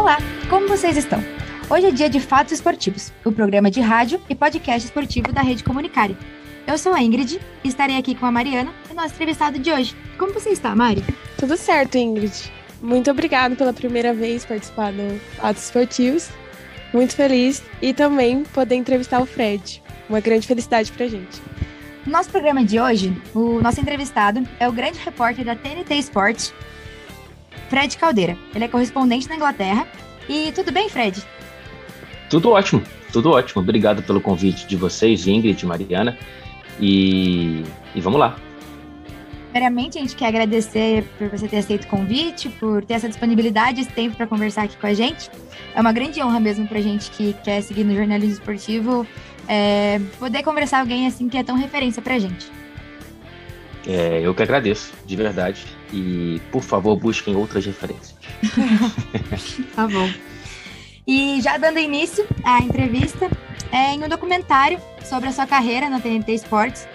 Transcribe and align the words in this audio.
Olá, 0.00 0.16
como 0.48 0.66
vocês 0.66 0.96
estão? 0.96 1.22
Hoje 1.68 1.88
é 1.88 1.90
dia 1.90 2.08
de 2.08 2.20
Fatos 2.20 2.54
Esportivos, 2.54 3.12
o 3.22 3.30
programa 3.30 3.70
de 3.70 3.82
rádio 3.82 4.18
e 4.30 4.34
podcast 4.34 4.86
esportivo 4.86 5.30
da 5.30 5.42
Rede 5.42 5.62
Comunicare. 5.62 6.16
Eu 6.66 6.78
sou 6.78 6.94
a 6.94 7.02
Ingrid 7.02 7.38
e 7.62 7.68
estarei 7.68 7.98
aqui 7.98 8.14
com 8.14 8.24
a 8.24 8.32
Mariana, 8.32 8.72
o 8.90 8.94
nosso 8.94 9.12
entrevistado 9.12 9.58
de 9.58 9.70
hoje. 9.70 9.94
Como 10.16 10.32
você 10.32 10.48
está, 10.48 10.74
Mari? 10.74 11.04
Tudo 11.36 11.54
certo, 11.54 11.98
Ingrid. 11.98 12.50
Muito 12.80 13.10
obrigado 13.10 13.56
pela 13.56 13.74
primeira 13.74 14.14
vez 14.14 14.42
participar 14.42 14.90
do 14.90 15.20
Fatos 15.36 15.64
Esportivos. 15.64 16.30
Muito 16.94 17.14
feliz 17.14 17.62
e 17.82 17.92
também 17.92 18.42
poder 18.42 18.76
entrevistar 18.76 19.20
o 19.20 19.26
Fred. 19.26 19.82
Uma 20.08 20.20
grande 20.20 20.46
felicidade 20.46 20.90
pra 20.92 21.08
gente. 21.08 21.42
No 22.06 22.12
nosso 22.12 22.30
programa 22.30 22.64
de 22.64 22.80
hoje, 22.80 23.14
o 23.34 23.60
nosso 23.60 23.78
entrevistado 23.78 24.48
é 24.58 24.66
o 24.66 24.72
grande 24.72 24.98
repórter 24.98 25.44
da 25.44 25.54
TNT 25.54 25.94
Sports, 25.96 26.54
Fred 27.70 27.96
Caldeira. 27.96 28.36
Ele 28.52 28.64
é 28.64 28.68
correspondente 28.68 29.28
na 29.28 29.36
Inglaterra. 29.36 29.86
E 30.28 30.52
tudo 30.52 30.72
bem, 30.72 30.88
Fred? 30.88 31.22
Tudo 32.28 32.50
ótimo, 32.50 32.82
tudo 33.12 33.30
ótimo. 33.30 33.62
Obrigado 33.62 34.02
pelo 34.02 34.20
convite 34.20 34.66
de 34.66 34.76
vocês, 34.76 35.26
Ingrid 35.26 35.64
Mariana. 35.64 36.18
E, 36.80 37.64
e 37.94 38.00
vamos 38.00 38.18
lá. 38.18 38.36
Primeiramente, 39.50 39.98
a 39.98 40.00
gente 40.00 40.14
quer 40.14 40.26
agradecer 40.26 41.04
por 41.18 41.28
você 41.28 41.48
ter 41.48 41.58
aceito 41.58 41.84
o 41.84 41.88
convite, 41.88 42.48
por 42.48 42.84
ter 42.84 42.94
essa 42.94 43.08
disponibilidade, 43.08 43.80
esse 43.80 43.90
tempo 43.90 44.16
para 44.16 44.26
conversar 44.26 44.62
aqui 44.62 44.76
com 44.76 44.86
a 44.86 44.94
gente. 44.94 45.30
É 45.74 45.80
uma 45.80 45.92
grande 45.92 46.22
honra 46.22 46.38
mesmo 46.38 46.66
para 46.66 46.78
a 46.78 46.82
gente 46.82 47.10
que 47.10 47.34
quer 47.44 47.60
seguir 47.62 47.84
no 47.84 47.94
jornalismo 47.94 48.34
esportivo, 48.34 49.06
é, 49.48 50.00
poder 50.18 50.42
conversar 50.42 50.78
com 50.78 50.82
alguém 50.82 51.06
assim 51.06 51.28
que 51.28 51.36
é 51.36 51.42
tão 51.42 51.56
referência 51.56 52.00
para 52.00 52.14
a 52.14 52.18
gente. 52.18 52.59
É, 53.86 54.20
eu 54.22 54.34
que 54.34 54.42
agradeço, 54.42 54.92
de 55.06 55.16
verdade. 55.16 55.66
E, 55.92 56.40
por 56.52 56.62
favor, 56.62 56.96
busquem 56.96 57.34
outras 57.34 57.64
referências. 57.64 58.14
tá 59.74 59.86
bom. 59.86 60.10
E 61.06 61.40
já 61.40 61.56
dando 61.56 61.78
início 61.78 62.26
à 62.44 62.58
entrevista, 62.58 63.30
é, 63.72 63.94
em 63.94 64.04
um 64.04 64.08
documentário 64.08 64.78
sobre 65.04 65.28
a 65.28 65.32
sua 65.32 65.46
carreira 65.46 65.88
na 65.88 66.00
TNT 66.00 66.34
Sports, 66.34 66.86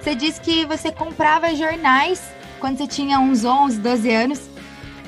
você 0.00 0.14
disse 0.14 0.40
que 0.40 0.66
você 0.66 0.90
comprava 0.90 1.54
jornais 1.54 2.22
quando 2.58 2.78
você 2.78 2.86
tinha 2.86 3.18
uns 3.20 3.44
11, 3.44 3.78
12 3.78 4.10
anos. 4.10 4.50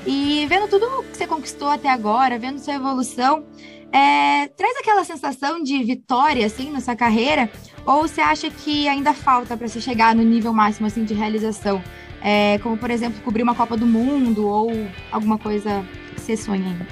E 0.05 0.45
vendo 0.47 0.67
tudo 0.67 1.03
que 1.03 1.17
você 1.17 1.27
conquistou 1.27 1.69
até 1.69 1.89
agora, 1.89 2.37
vendo 2.37 2.59
sua 2.59 2.75
evolução, 2.75 3.43
é, 3.91 4.47
traz 4.49 4.77
aquela 4.77 5.03
sensação 5.03 5.63
de 5.63 5.83
vitória, 5.83 6.45
assim, 6.45 6.71
na 6.71 6.79
sua 6.79 6.95
carreira? 6.95 7.49
Ou 7.85 8.07
você 8.07 8.19
acha 8.19 8.49
que 8.49 8.87
ainda 8.87 9.13
falta 9.13 9.55
para 9.55 9.67
você 9.67 9.79
chegar 9.79 10.15
no 10.15 10.23
nível 10.23 10.51
máximo, 10.51 10.87
assim, 10.87 11.03
de 11.03 11.13
realização? 11.13 11.83
É, 12.21 12.57
como, 12.59 12.75
por 12.75 12.89
exemplo, 12.89 13.21
cobrir 13.23 13.43
uma 13.43 13.53
Copa 13.53 13.77
do 13.77 13.85
Mundo 13.85 14.47
ou 14.47 14.71
alguma 15.11 15.37
coisa 15.37 15.85
que 16.15 16.21
você 16.21 16.35
sonha 16.35 16.65
ainda? 16.65 16.87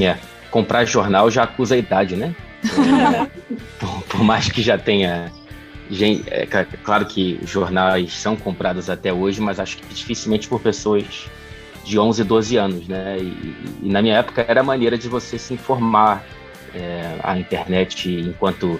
É, 0.00 0.16
comprar 0.50 0.84
jornal 0.84 1.28
já 1.30 1.42
acusa 1.42 1.74
a 1.74 1.78
idade, 1.78 2.14
né? 2.14 2.32
por, 3.80 4.02
por, 4.02 4.22
mais 4.22 4.48
que 4.48 4.62
já 4.62 4.78
tenha. 4.78 5.32
Gente, 5.90 6.22
é, 6.30 6.46
claro 6.46 7.06
que 7.06 7.40
jornais 7.44 8.12
são 8.12 8.36
comprados 8.36 8.88
até 8.88 9.12
hoje, 9.12 9.40
mas 9.40 9.58
acho 9.58 9.78
que 9.78 9.94
dificilmente 9.94 10.46
por 10.46 10.60
pessoas 10.60 11.28
de 11.84 11.98
11, 11.98 12.22
12 12.22 12.56
anos, 12.56 12.86
né? 12.86 13.18
E, 13.18 13.56
e 13.82 13.88
na 13.88 14.00
minha 14.00 14.16
época 14.16 14.44
era 14.46 14.60
a 14.60 14.64
maneira 14.64 14.96
de 14.96 15.08
você 15.08 15.38
se 15.38 15.54
informar. 15.54 16.24
É, 16.74 17.18
a 17.22 17.38
internet, 17.38 18.10
enquanto 18.10 18.78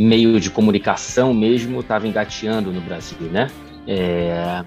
meio 0.00 0.40
de 0.40 0.48
comunicação 0.48 1.34
mesmo, 1.34 1.80
estava 1.80 2.08
engateando 2.08 2.72
no 2.72 2.80
Brasil, 2.80 3.18
né? 3.30 3.50
É, 3.86 4.64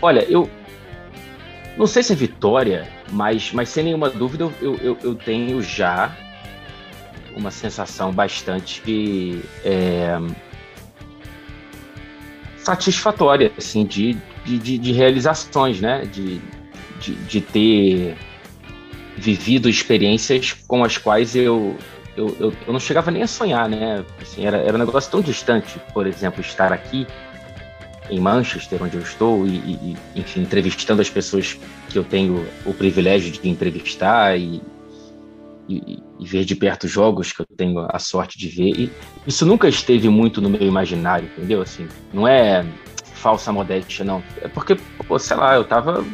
olha, 0.00 0.24
eu 0.30 0.48
não 1.76 1.86
sei 1.86 2.02
se 2.02 2.14
é 2.14 2.16
vitória, 2.16 2.88
mas, 3.10 3.52
mas 3.52 3.68
sem 3.68 3.84
nenhuma 3.84 4.08
dúvida 4.08 4.50
eu, 4.60 4.76
eu, 4.76 4.98
eu 5.02 5.14
tenho 5.14 5.60
já 5.60 6.16
uma 7.36 7.50
sensação 7.50 8.10
bastante 8.10 9.40
é, 9.64 10.18
satisfatória, 12.56 13.52
assim, 13.58 13.84
de, 13.84 14.16
de, 14.46 14.78
de, 14.78 14.92
realizações, 14.92 15.80
né? 15.80 16.06
De, 16.06 16.40
de, 17.00 17.14
de, 17.14 17.40
ter 17.40 18.16
vivido 19.16 19.68
experiências 19.68 20.54
com 20.66 20.82
as 20.82 20.96
quais 20.96 21.36
eu, 21.36 21.76
eu, 22.20 22.36
eu, 22.38 22.52
eu, 22.66 22.72
não 22.72 22.78
chegava 22.78 23.10
nem 23.10 23.22
a 23.22 23.26
sonhar, 23.26 23.68
né? 23.68 24.04
Assim, 24.20 24.44
era, 24.44 24.58
era 24.58 24.76
um 24.76 24.78
negócio 24.78 25.10
tão 25.10 25.20
distante, 25.20 25.80
por 25.94 26.06
exemplo, 26.06 26.40
estar 26.40 26.72
aqui 26.72 27.06
em 28.10 28.20
Manchester, 28.20 28.82
onde 28.82 28.96
eu 28.96 29.02
estou, 29.02 29.46
e, 29.46 29.56
e 29.56 29.96
enfim, 30.16 30.42
entrevistando 30.42 31.00
as 31.00 31.08
pessoas 31.08 31.58
que 31.88 31.98
eu 31.98 32.04
tenho 32.04 32.46
o 32.66 32.74
privilégio 32.74 33.30
de 33.30 33.48
entrevistar 33.48 34.38
e, 34.38 34.60
e, 35.68 36.02
e, 36.18 36.26
ver 36.26 36.44
de 36.44 36.54
perto 36.54 36.86
jogos 36.86 37.32
que 37.32 37.40
eu 37.40 37.46
tenho 37.56 37.86
a 37.88 37.98
sorte 37.98 38.36
de 38.36 38.48
ver. 38.48 38.78
E 38.78 38.92
isso 39.26 39.46
nunca 39.46 39.68
esteve 39.68 40.08
muito 40.08 40.42
no 40.42 40.50
meu 40.50 40.62
imaginário, 40.62 41.30
entendeu? 41.36 41.62
Assim, 41.62 41.88
não 42.12 42.26
é 42.26 42.66
falsa 43.14 43.52
modéstia, 43.52 44.04
não. 44.04 44.22
É 44.42 44.48
porque, 44.48 44.76
pô, 45.06 45.18
sei 45.18 45.36
lá, 45.36 45.54
eu 45.54 45.64
tava 45.64 46.04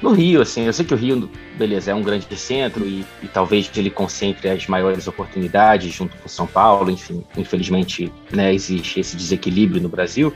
no 0.00 0.12
Rio, 0.12 0.40
assim, 0.40 0.64
eu 0.64 0.72
sei 0.72 0.84
que 0.84 0.94
o 0.94 0.96
Rio, 0.96 1.28
beleza, 1.56 1.90
é 1.90 1.94
um 1.94 2.02
grande 2.02 2.36
centro 2.36 2.86
e, 2.86 3.04
e 3.22 3.28
talvez 3.28 3.70
ele 3.76 3.90
concentre 3.90 4.48
as 4.48 4.66
maiores 4.66 5.08
oportunidades 5.08 5.92
junto 5.92 6.16
com 6.16 6.28
São 6.28 6.46
Paulo, 6.46 6.90
enfim, 6.90 7.24
infelizmente, 7.36 8.12
né, 8.32 8.54
existe 8.54 9.00
esse 9.00 9.16
desequilíbrio 9.16 9.82
no 9.82 9.88
Brasil, 9.88 10.32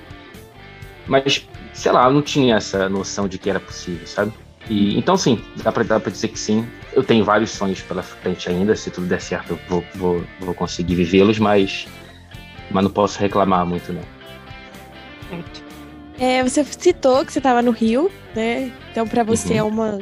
mas, 1.07 1.47
sei 1.73 1.93
lá, 1.93 2.07
eu 2.07 2.13
não 2.13 2.23
tinha 2.23 2.57
essa 2.57 2.89
noção 2.89 3.29
de 3.29 3.39
que 3.39 3.51
era 3.51 3.61
possível, 3.61 4.07
sabe? 4.07 4.33
E, 4.69 4.97
então, 4.97 5.17
sim, 5.17 5.41
dá 5.63 5.73
pra, 5.73 5.83
dá 5.83 5.99
pra 5.99 6.11
dizer 6.11 6.29
que 6.29 6.39
sim. 6.39 6.67
Eu 6.93 7.03
tenho 7.03 7.25
vários 7.25 7.51
sonhos 7.51 7.81
pela 7.83 8.03
frente 8.03 8.49
ainda. 8.49 8.77
Se 8.77 8.91
tudo 8.91 9.07
der 9.07 9.21
certo, 9.21 9.51
eu 9.51 9.59
vou, 9.69 9.85
vou, 9.95 10.25
vou 10.41 10.55
conseguir 10.55 10.95
vivê-los, 10.95 11.39
mas, 11.39 11.87
mas 12.71 12.85
não 12.85 12.91
posso 12.91 13.19
reclamar 13.19 13.67
muito, 13.67 13.93
não. 13.93 14.03
É, 16.23 16.41
você 16.41 16.63
citou 16.63 17.27
que 17.27 17.33
você 17.33 17.41
estava 17.41 17.61
no 17.61 17.73
Rio, 17.73 18.09
né? 18.33 18.71
Então, 18.93 19.09
para 19.09 19.25
você 19.25 19.55
uhum. 19.55 19.59
é 19.59 19.63
uma, 19.65 19.99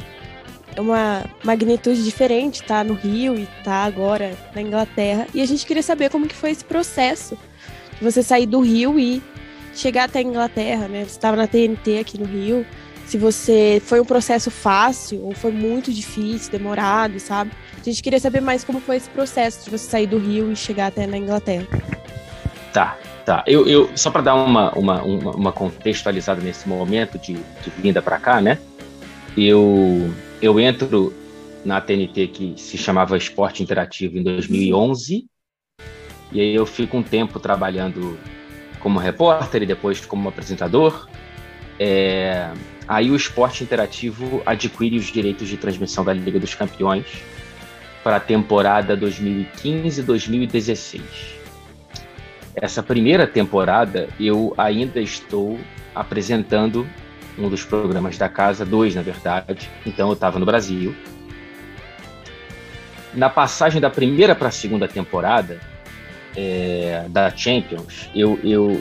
é 0.76 0.80
uma 0.82 1.24
magnitude 1.42 2.04
diferente 2.04 2.56
estar 2.56 2.80
tá 2.80 2.84
no 2.84 2.92
Rio 2.92 3.38
e 3.38 3.44
estar 3.44 3.64
tá 3.64 3.84
agora 3.84 4.36
na 4.54 4.60
Inglaterra. 4.60 5.26
E 5.32 5.40
a 5.40 5.46
gente 5.46 5.64
queria 5.64 5.82
saber 5.82 6.10
como 6.10 6.28
que 6.28 6.34
foi 6.34 6.50
esse 6.50 6.62
processo 6.62 7.38
de 7.96 8.04
você 8.04 8.22
sair 8.22 8.44
do 8.44 8.60
Rio 8.60 9.00
e 9.00 9.22
chegar 9.74 10.04
até 10.04 10.18
a 10.18 10.22
Inglaterra, 10.22 10.88
né? 10.88 11.04
Você 11.04 11.12
estava 11.12 11.38
na 11.38 11.46
TNT 11.46 12.00
aqui 12.00 12.18
no 12.18 12.26
Rio 12.26 12.66
se 13.06 13.16
você 13.16 13.80
foi 13.82 13.98
um 13.98 14.04
processo 14.04 14.50
fácil 14.50 15.24
ou 15.24 15.34
foi 15.34 15.52
muito 15.52 15.90
difícil, 15.90 16.52
demorado, 16.52 17.18
sabe? 17.18 17.50
A 17.80 17.82
gente 17.82 18.02
queria 18.02 18.20
saber 18.20 18.42
mais 18.42 18.62
como 18.62 18.78
foi 18.78 18.96
esse 18.96 19.08
processo 19.08 19.64
de 19.64 19.70
você 19.70 19.88
sair 19.88 20.06
do 20.06 20.18
Rio 20.18 20.52
e 20.52 20.54
chegar 20.54 20.88
até 20.88 21.06
na 21.06 21.16
Inglaterra. 21.16 21.66
Tá, 22.74 22.98
tá. 23.36 23.44
Eu, 23.46 23.66
eu 23.68 23.96
só 23.96 24.10
para 24.10 24.22
dar 24.22 24.34
uma, 24.34 24.72
uma, 24.72 25.02
uma, 25.02 25.30
uma, 25.30 25.52
contextualizada 25.52 26.40
nesse 26.40 26.68
momento 26.68 27.18
de, 27.18 27.34
de 27.34 27.70
vinda 27.78 28.02
para 28.02 28.18
cá, 28.18 28.40
né? 28.40 28.58
Eu, 29.36 30.12
eu 30.42 30.58
entro 30.58 31.14
na 31.64 31.80
TNT 31.80 32.26
que 32.28 32.54
se 32.56 32.76
chamava 32.76 33.16
Esporte 33.16 33.62
Interativo 33.62 34.18
em 34.18 34.22
2011 34.22 35.26
e 36.32 36.40
aí 36.40 36.54
eu 36.54 36.66
fico 36.66 36.96
um 36.96 37.02
tempo 37.02 37.38
trabalhando 37.38 38.18
como 38.80 38.98
repórter 38.98 39.62
e 39.62 39.66
depois 39.66 40.04
como 40.04 40.28
apresentador. 40.28 41.08
É, 41.78 42.50
Aí 42.90 43.08
o 43.08 43.14
esporte 43.14 43.62
interativo 43.62 44.42
adquire 44.44 44.98
os 44.98 45.06
direitos 45.06 45.48
de 45.48 45.56
transmissão 45.56 46.04
da 46.04 46.12
Liga 46.12 46.40
dos 46.40 46.56
Campeões 46.56 47.06
para 48.02 48.16
a 48.16 48.20
temporada 48.20 48.96
2015-2016. 48.96 51.00
Essa 52.54 52.82
primeira 52.82 53.26
temporada 53.26 54.08
eu 54.18 54.54
ainda 54.58 55.00
estou 55.00 55.58
apresentando 55.94 56.86
um 57.38 57.48
dos 57.48 57.64
programas 57.64 58.18
da 58.18 58.28
casa, 58.28 58.64
dois 58.64 58.94
na 58.94 59.02
verdade. 59.02 59.70
Então 59.86 60.08
eu 60.08 60.14
estava 60.14 60.38
no 60.38 60.46
Brasil. 60.46 60.94
Na 63.14 63.28
passagem 63.28 63.80
da 63.80 63.90
primeira 63.90 64.34
para 64.34 64.48
a 64.48 64.52
segunda 64.52 64.86
temporada 64.86 65.58
é, 66.36 67.06
da 67.08 67.30
Champions, 67.34 68.08
eu, 68.14 68.38
eu 68.44 68.80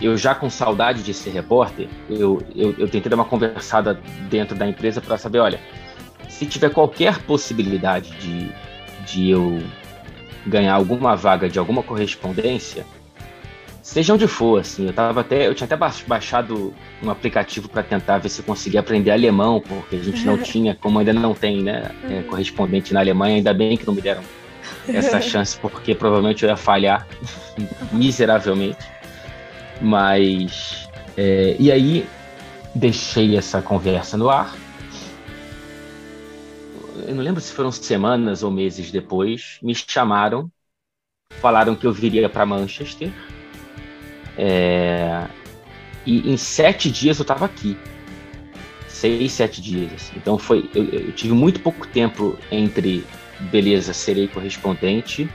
eu 0.00 0.16
já 0.16 0.34
com 0.34 0.50
saudade 0.50 1.02
de 1.02 1.14
ser 1.14 1.30
repórter, 1.30 1.88
eu, 2.10 2.42
eu, 2.54 2.74
eu 2.76 2.88
tentei 2.88 3.08
dar 3.08 3.16
uma 3.16 3.24
conversada 3.24 3.98
dentro 4.28 4.56
da 4.56 4.66
empresa 4.66 5.00
para 5.00 5.16
saber, 5.16 5.38
olha, 5.38 5.60
se 6.28 6.46
tiver 6.46 6.70
qualquer 6.70 7.20
possibilidade 7.22 8.10
de, 8.18 8.50
de 9.06 9.30
eu 9.30 9.62
ganhar 10.46 10.74
alguma 10.74 11.16
vaga 11.16 11.48
de 11.48 11.58
alguma 11.58 11.82
correspondência, 11.82 12.84
seja 13.84 14.14
onde 14.14 14.26
for, 14.26 14.60
assim, 14.60 14.86
eu 14.86 14.94
tava 14.94 15.20
até, 15.20 15.46
eu 15.46 15.54
tinha 15.54 15.66
até 15.66 15.76
baixado 15.76 16.74
um 17.02 17.10
aplicativo 17.10 17.68
para 17.68 17.82
tentar 17.82 18.16
ver 18.16 18.30
se 18.30 18.40
eu 18.40 18.44
conseguia 18.44 18.80
aprender 18.80 19.10
alemão, 19.10 19.60
porque 19.60 19.96
a 19.96 20.02
gente 20.02 20.24
não 20.24 20.38
tinha, 20.42 20.74
como 20.74 20.98
ainda 20.98 21.12
não 21.12 21.34
tem, 21.34 21.62
né, 21.62 21.90
é, 22.08 22.22
correspondente 22.22 22.94
na 22.94 23.00
Alemanha, 23.00 23.36
ainda 23.36 23.52
bem 23.52 23.76
que 23.76 23.86
não 23.86 23.92
me 23.92 24.00
deram 24.00 24.22
essa 24.88 25.20
chance, 25.22 25.58
porque 25.60 25.94
provavelmente 25.94 26.42
eu 26.42 26.48
ia 26.48 26.56
falhar 26.56 27.06
miseravelmente. 27.92 28.82
Mas. 29.82 30.88
É, 31.14 31.54
e 31.58 31.70
aí, 31.70 32.08
deixei 32.74 33.36
essa 33.36 33.60
conversa 33.60 34.16
no 34.16 34.30
ar. 34.30 34.56
eu 37.06 37.14
não 37.14 37.22
lembro 37.22 37.40
se 37.40 37.52
foram 37.52 37.70
semanas 37.70 38.42
ou 38.42 38.50
meses 38.50 38.90
depois, 38.90 39.58
me 39.62 39.74
chamaram, 39.74 40.50
falaram 41.28 41.76
que 41.76 41.86
eu 41.86 41.92
viria 41.92 42.30
para 42.30 42.46
Manchester. 42.46 43.12
É, 44.36 45.26
e 46.06 46.30
em 46.30 46.36
sete 46.36 46.90
dias 46.90 47.18
eu 47.18 47.22
estava 47.22 47.44
aqui. 47.44 47.76
Seis, 48.88 49.32
sete 49.32 49.60
dias. 49.60 49.92
Assim. 49.92 50.12
Então 50.16 50.38
foi. 50.38 50.68
Eu, 50.74 50.84
eu, 50.84 51.12
tive 51.12 51.34
muito 51.34 51.60
pouco 51.60 51.86
tempo 51.86 52.38
entre 52.50 53.04
beleza, 53.50 53.92
serei 53.92 54.28
correspondente 54.28 55.28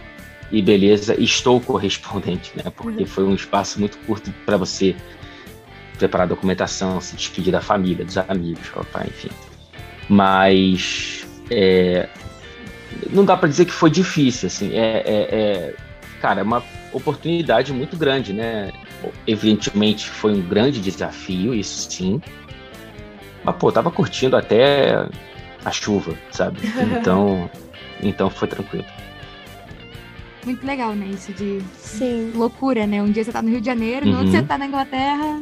e 0.51 0.62
beleza, 0.62 1.19
estou 1.19 1.60
correspondente, 1.62 2.51
né? 2.56 2.72
Porque 2.75 3.06
foi 3.06 3.24
um 3.24 3.36
espaço 3.36 3.80
muito 3.80 3.98
curto 4.00 4.34
para 4.46 4.57
você 4.57 4.96
preparar 5.98 6.25
a 6.25 6.30
documentação, 6.30 7.00
se 7.02 7.16
despedir 7.16 7.52
da 7.52 7.62
família, 7.62 8.06
dos 8.06 8.18
amigos, 8.18 8.68
papai, 8.69 9.07
enfim. 9.07 9.30
Mas 10.07 11.28
é, 11.52 12.07
não 13.12 13.25
dá 13.25 13.36
para 13.36 13.50
dizer 13.50 13.66
que 13.66 13.72
foi 13.72 13.90
difícil, 13.90 14.48
assim. 14.48 14.74
É, 14.74 15.04
é, 15.06 15.28
é, 15.31 15.75
cara, 16.22 16.40
é 16.40 16.44
uma 16.44 16.63
oportunidade 16.94 17.74
muito 17.74 17.98
grande, 17.98 18.34
né? 18.34 18.72
Evidentemente 19.25 20.10
foi 20.10 20.34
um 20.34 20.42
grande 20.42 20.81
desafio, 20.81 21.54
isso 21.54 21.90
sim. 21.90 22.22
Mas, 23.44 23.56
pô, 23.56 23.72
tava 23.72 23.90
curtindo 23.90 24.36
até 24.36 25.07
a 25.63 25.72
chuva, 25.72 26.13
sabe? 26.31 26.60
Então, 27.00 27.50
então 28.01 28.30
foi 28.30 28.48
tranquilo. 28.48 28.86
Muito 30.46 30.66
legal, 30.66 30.94
né? 30.94 31.07
Isso 31.13 31.34
de 31.34 31.60
Sim. 31.78 32.31
loucura, 32.34 32.88
né? 32.88 33.01
Um 33.01 33.12
dia 33.12 33.24
você 33.24 33.31
tá 33.31 33.42
no 33.42 33.50
Rio 33.50 33.60
de 33.60 33.66
Janeiro, 33.66 34.06
uhum. 34.06 34.12
no 34.13 34.18
outro 34.19 34.31
você 34.31 34.42
tá 34.42 34.57
na 34.57 34.66
Inglaterra. 34.66 35.42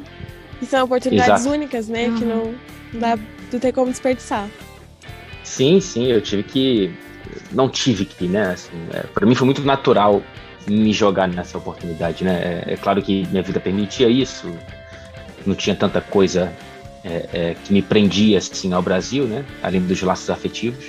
E 0.62 0.66
são 0.66 0.86
oportunidades 0.86 1.42
Exato. 1.42 1.56
únicas, 1.56 1.88
né? 1.88 2.08
Uhum. 2.08 2.16
Que 2.16 2.26
não 2.26 2.56
dá, 2.94 3.18
não 3.52 3.60
tem 3.60 3.72
como 3.72 3.92
desperdiçar. 3.92 4.50
Sim, 5.44 5.80
sim, 5.80 6.08
eu 6.08 6.20
tive 6.22 6.44
que. 6.44 6.92
Não 7.52 7.70
tive 7.70 8.06
que, 8.06 8.28
né? 8.28 8.52
Assim, 8.52 8.76
é, 8.92 9.04
para 9.04 9.26
mim 9.26 9.36
foi 9.36 9.46
muito 9.46 9.62
natural 9.62 10.22
me 10.70 10.92
jogar 10.92 11.28
nessa 11.28 11.58
oportunidade, 11.58 12.24
né? 12.24 12.64
É, 12.68 12.74
é, 12.74 12.78
claro 12.78 13.02
que 13.02 13.26
minha 13.28 13.44
vida 13.44 13.60
permitia 13.60 14.10
isso, 14.10 14.52
não 15.46 15.56
tinha 15.56 15.76
tanta 15.76 16.02
coisa 16.02 16.54
é, 17.04 17.30
é 17.34 17.56
que 17.64 17.72
me 17.72 17.82
prendia 17.82 18.38
assim 18.38 18.74
ao 18.74 18.82
Brasil, 18.82 19.26
né? 19.26 19.46
Além 19.64 19.82
dos 19.82 20.02
laços 20.02 20.30
afetivos, 20.30 20.86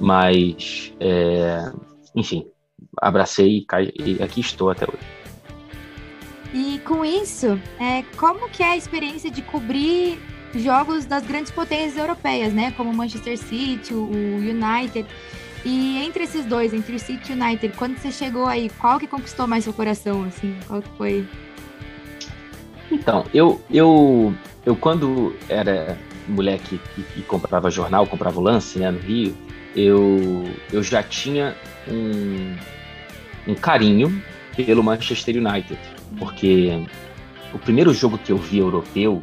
mas, 0.00 0.92
é, 0.98 1.70
enfim, 2.14 2.46
abracei 3.00 3.64
e, 3.98 4.18
e 4.18 4.22
aqui 4.22 4.40
estou 4.40 4.70
até 4.70 4.84
hoje. 4.84 5.24
E 6.52 6.78
com 6.80 7.04
isso, 7.04 7.60
é, 7.80 8.02
como 8.16 8.48
que 8.48 8.62
é 8.62 8.72
a 8.72 8.76
experiência 8.76 9.30
de 9.30 9.42
cobrir 9.42 10.18
jogos 10.54 11.04
das 11.04 11.26
grandes 11.26 11.50
potências 11.50 11.96
europeias, 11.96 12.52
né? 12.52 12.72
Como 12.76 12.90
o 12.90 12.94
Manchester 12.94 13.36
City, 13.36 13.92
o 13.92 14.08
United. 14.08 15.06
E 15.64 16.04
entre 16.04 16.24
esses 16.24 16.44
dois, 16.44 16.74
entre 16.74 16.96
o 16.96 16.98
City 16.98 17.32
e 17.32 17.34
o 17.34 17.42
United, 17.42 17.74
quando 17.76 17.96
você 17.96 18.12
chegou 18.12 18.46
aí, 18.46 18.70
qual 18.78 18.98
que 18.98 19.06
conquistou 19.06 19.46
mais 19.46 19.64
seu 19.64 19.72
coração, 19.72 20.24
assim? 20.24 20.54
Qual 20.66 20.82
que 20.82 20.88
foi? 20.96 21.26
Então, 22.92 23.24
eu, 23.32 23.60
eu, 23.70 24.34
eu 24.66 24.76
quando 24.76 25.34
era 25.48 25.98
moleque 26.28 26.80
e, 27.16 27.22
comprava 27.22 27.70
jornal, 27.70 28.06
comprava 28.06 28.38
o 28.38 28.42
lance, 28.42 28.78
né, 28.78 28.90
no 28.90 28.98
Rio, 28.98 29.34
eu, 29.74 30.44
eu 30.72 30.82
já 30.82 31.02
tinha 31.02 31.56
um, 31.88 32.56
um 33.48 33.54
carinho 33.54 34.22
pelo 34.54 34.82
Manchester 34.82 35.36
United, 35.36 35.78
porque 36.18 36.86
o 37.52 37.58
primeiro 37.58 37.92
jogo 37.92 38.18
que 38.18 38.32
eu 38.32 38.36
vi 38.38 38.58
europeu, 38.58 39.22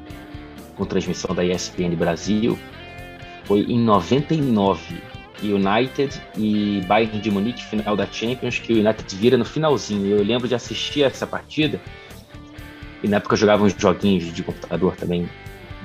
com 0.76 0.86
transmissão 0.86 1.34
da 1.34 1.44
ESPN 1.44 1.96
Brasil, 1.96 2.58
foi 3.46 3.62
em 3.62 3.80
99. 3.80 5.11
United 5.42 6.22
e 6.38 6.82
Bayern 6.88 7.20
de 7.20 7.32
Munique, 7.32 7.64
final 7.64 7.96
da 7.96 8.06
Champions, 8.06 8.60
que 8.60 8.74
o 8.74 8.76
United 8.78 9.16
vira 9.16 9.38
no 9.38 9.46
finalzinho. 9.46 10.06
Eu 10.06 10.24
lembro 10.24 10.48
de 10.48 10.56
assistir 10.56 11.04
essa 11.04 11.26
partida, 11.26 11.80
e 13.04 13.08
na 13.08 13.18
época 13.18 13.34
eu 13.34 13.38
jogava 13.38 13.64
uns 13.64 13.76
joguinhos 13.78 14.32
de 14.32 14.44
computador 14.44 14.96
também, 14.96 15.28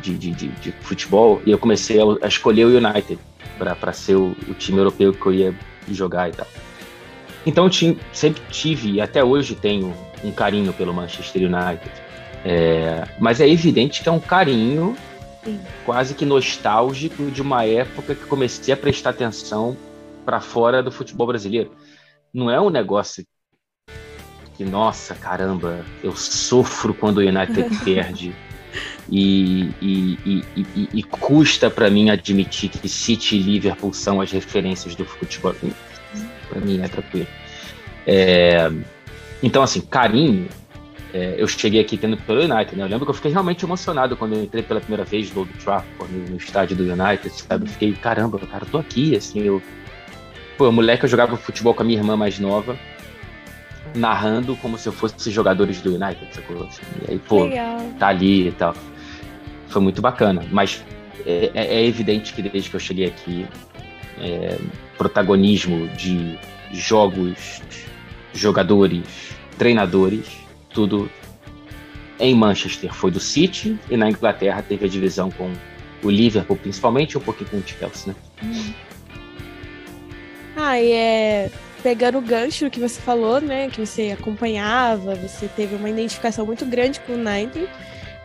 de, 0.03 0.17
de, 0.17 0.31
de, 0.32 0.49
de 0.49 0.73
futebol, 0.81 1.41
e 1.47 1.50
eu 1.50 1.58
comecei 1.58 1.99
a, 2.23 2.29
escolher 2.29 2.67
o 2.67 2.76
United 2.76 3.19
para 3.58 3.93
ser 3.93 4.17
o, 4.17 4.37
o, 4.49 4.55
time 4.55 4.79
europeu 4.79 5.12
que 5.12 5.26
eu 5.26 5.32
ia 5.32 5.55
jogar 5.91 6.29
e 6.29 6.32
tal. 6.32 6.47
Então 7.47 7.67
eu 7.67 7.97
sempre 8.12 8.43
tive 8.50 8.93
e 8.93 9.00
até 9.00 9.23
hoje 9.25 9.55
tenho 9.55 9.94
um 10.23 10.32
carinho 10.32 10.73
pelo 10.73 10.93
Manchester 10.93 11.43
United. 11.43 11.91
É, 12.44 13.06
mas 13.19 13.41
é 13.41 13.49
evidente 13.49 14.02
que 14.02 14.09
é 14.09 14.12
um 14.12 14.20
carinho 14.20 14.97
Sim. 15.46 15.60
quase 15.84 16.12
que 16.12 16.25
nostálgico 16.25 17.31
de 17.31 17.40
uma 17.40 17.64
época 17.64 18.16
que 18.16 18.26
comecei 18.26 18.75
a 18.75 18.76
prestar 18.76 19.10
atenção 19.10 19.76
para 20.25 20.40
fora 20.40 20.82
do 20.82 20.90
futebol 20.90 21.28
brasileiro. 21.28 21.70
Não 22.34 22.50
é 22.50 22.60
um 22.60 22.69
negócio 22.69 23.25
que, 24.56 24.64
nossa, 24.64 25.14
caramba, 25.14 25.84
eu 26.02 26.16
sofro 26.16 26.93
quando 26.93 27.19
o 27.19 27.20
United 27.20 27.78
perde. 27.84 28.34
E, 29.08 29.70
e, 29.81 30.44
e, 30.56 30.88
e 30.93 31.02
custa 31.04 31.70
para 31.70 31.88
mim 31.88 32.10
admitir 32.10 32.69
que 32.69 32.88
City 32.88 33.37
e 33.37 33.40
Liverpool 33.40 33.94
são 33.94 34.20
as 34.20 34.32
referências 34.32 34.96
do 34.96 35.04
futebol 35.04 35.54
para 36.49 36.60
mim 36.60 36.81
é 36.82 36.88
tranquilo. 36.88 37.28
É, 38.04 38.69
então, 39.42 39.62
assim, 39.62 39.81
carinho, 39.81 40.49
é, 41.16 41.34
eu 41.38 41.48
cheguei 41.48 41.80
aqui 41.80 41.96
tendo 41.96 42.14
pelo 42.18 42.42
United, 42.42 42.76
né? 42.76 42.84
Eu 42.84 42.88
lembro 42.88 43.06
que 43.06 43.10
eu 43.10 43.14
fiquei 43.14 43.32
realmente 43.32 43.64
emocionado 43.64 44.14
quando 44.18 44.34
eu 44.34 44.42
entrei 44.42 44.62
pela 44.62 44.80
primeira 44.80 45.02
vez 45.02 45.32
no 45.32 45.40
Old 45.40 45.52
Trafford, 45.54 46.12
no, 46.12 46.36
estádio 46.36 46.76
do 46.76 46.82
United, 46.82 47.30
sabe? 47.30 47.64
Eu 47.64 47.70
fiquei, 47.70 47.92
caramba, 47.94 48.38
cara, 48.38 48.64
eu 48.64 48.68
tô 48.68 48.76
aqui, 48.76 49.16
assim, 49.16 49.40
eu... 49.40 49.62
Pô, 50.58 50.70
moleque, 50.70 51.04
eu 51.04 51.08
jogava 51.08 51.34
futebol 51.38 51.72
com 51.72 51.82
a 51.82 51.86
minha 51.86 51.98
irmã 51.98 52.18
mais 52.18 52.38
nova, 52.38 52.78
narrando 53.94 54.56
como 54.56 54.76
se 54.76 54.88
eu 54.90 54.92
fosse 54.92 55.30
jogadores 55.30 55.80
do 55.80 55.94
United, 55.94 56.28
sacou? 56.32 56.64
Assim, 56.64 56.82
e 57.08 57.12
aí, 57.12 57.18
pô, 57.18 57.44
Legal. 57.44 57.78
tá 57.98 58.08
ali 58.08 58.48
e 58.48 58.52
tal. 58.52 58.74
Foi 59.68 59.80
muito 59.80 60.02
bacana, 60.02 60.44
mas 60.50 60.84
é, 61.24 61.50
é, 61.54 61.76
é 61.76 61.86
evidente 61.86 62.34
que 62.34 62.42
desde 62.42 62.68
que 62.68 62.76
eu 62.76 62.80
cheguei 62.80 63.06
aqui, 63.06 63.46
é, 64.20 64.58
protagonismo 64.98 65.88
de 65.88 66.38
jogos, 66.72 67.62
jogadores, 68.34 69.02
treinadores, 69.56 70.45
tudo 70.76 71.11
em 72.20 72.34
Manchester 72.34 72.93
foi 72.93 73.11
do 73.11 73.19
City 73.19 73.78
e 73.90 73.96
na 73.96 74.11
Inglaterra 74.11 74.62
teve 74.62 74.84
a 74.84 74.88
divisão 74.88 75.31
com 75.31 75.50
o 76.02 76.11
Liverpool, 76.11 76.56
principalmente, 76.56 77.17
um 77.17 77.20
pouquinho 77.23 77.49
com 77.49 77.56
o 77.56 77.62
Chelsea, 77.67 78.12
né? 78.12 78.14
Hum. 78.45 78.73
Ah, 80.54 80.78
e 80.78 80.92
é 80.92 81.50
pegando 81.83 82.18
o 82.18 82.21
gancho 82.21 82.68
que 82.68 82.80
você 82.80 83.00
falou, 83.00 83.40
né, 83.40 83.68
que 83.71 83.85
você 83.85 84.11
acompanhava, 84.18 85.14
você 85.14 85.47
teve 85.47 85.76
uma 85.76 85.88
identificação 85.88 86.45
muito 86.45 86.66
grande 86.66 86.99
com 87.00 87.12
o 87.12 87.14
United. 87.14 87.68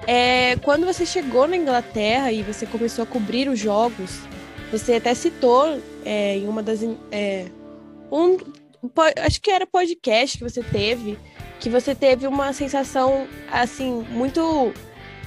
É, 0.08 0.56
quando 0.64 0.86
você 0.86 1.06
chegou 1.06 1.48
na 1.48 1.56
Inglaterra 1.56 2.32
e 2.32 2.42
você 2.42 2.66
começou 2.66 3.04
a 3.04 3.06
cobrir 3.06 3.48
os 3.48 3.60
jogos, 3.60 4.20
você 4.72 4.96
até 4.96 5.14
citou 5.14 5.80
é, 6.04 6.38
em 6.38 6.48
uma 6.48 6.64
das. 6.64 6.82
É, 7.12 7.46
um, 8.12 8.38
acho 9.24 9.40
que 9.40 9.52
era 9.52 9.68
podcast 9.68 10.40
que 10.40 10.44
você 10.44 10.64
teve, 10.64 11.20
que 11.62 11.70
você 11.70 11.94
teve 11.94 12.26
uma 12.28 12.52
sensação, 12.54 13.28
assim, 13.52 14.04
muito. 14.10 14.74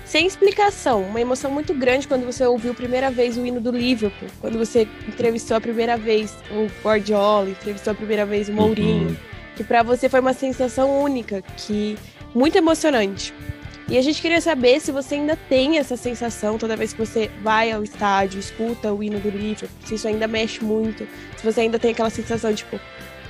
sem 0.05 0.27
explicação, 0.27 1.03
uma 1.03 1.21
emoção 1.21 1.49
muito 1.51 1.73
grande 1.73 2.09
quando 2.09 2.27
você 2.27 2.45
ouviu 2.45 2.73
a 2.73 2.75
primeira 2.75 3.09
vez 3.09 3.39
o 3.39 3.47
hino 3.47 3.61
do 3.61 3.71
Liverpool, 3.71 4.29
quando 4.41 4.59
você 4.59 4.87
entrevistou 5.09 5.57
a 5.57 5.61
primeira 5.61 5.97
vez 5.97 6.35
o 6.51 6.69
Guardiola, 6.85 7.49
entrevistou 7.49 7.93
a 7.93 7.95
primeira 7.95 8.27
vez 8.27 8.49
o 8.49 8.53
Mourinho, 8.53 9.11
uhum. 9.11 9.17
que 9.55 9.63
para 9.63 9.85
você 9.85 10.09
foi 10.09 10.19
uma 10.19 10.33
sensação 10.33 11.01
única, 11.01 11.41
que 11.57 11.97
muito 12.35 12.59
emocionante. 12.59 13.33
E 13.89 13.97
a 13.97 14.03
gente 14.03 14.21
queria 14.21 14.41
saber 14.41 14.81
se 14.81 14.91
você 14.91 15.15
ainda 15.15 15.37
tem 15.37 15.79
essa 15.79 15.97
sensação 15.97 16.59
toda 16.59 16.75
vez 16.75 16.93
que 16.93 16.99
você 16.99 17.31
vai 17.43 17.71
ao 17.71 17.85
estádio, 17.85 18.41
escuta 18.41 18.93
o 18.93 19.05
hino 19.05 19.21
do 19.21 19.31
Liverpool, 19.31 19.69
se 19.87 19.95
isso 19.95 20.09
ainda 20.09 20.27
mexe 20.27 20.65
muito, 20.65 21.07
se 21.37 21.45
você 21.45 21.61
ainda 21.61 21.79
tem 21.79 21.93
aquela 21.93 22.11
sensação 22.11 22.53
tipo, 22.53 22.81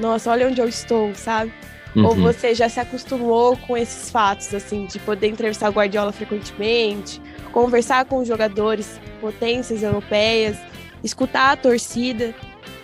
nossa, 0.01 0.31
olha 0.31 0.49
onde 0.49 0.61
eu 0.61 0.69
estou, 0.69 1.15
sabe? 1.15 1.53
Uhum. 1.95 2.07
Ou 2.07 2.15
você 2.17 2.55
já 2.55 2.69
se 2.69 2.81
acostumou 2.81 3.57
com 3.57 3.77
esses 3.77 4.11
fatos, 4.11 4.53
assim, 4.53 4.87
de 4.87 4.99
poder 4.99 5.29
entrevistar 5.29 5.69
o 5.69 5.73
Guardiola 5.73 6.13
frequentemente, 6.13 7.21
conversar 7.53 8.05
com 8.05 8.25
jogadores, 8.25 9.01
potências 9.21 9.83
europeias, 9.83 10.57
escutar 11.03 11.53
a 11.53 11.57
torcida, 11.57 12.35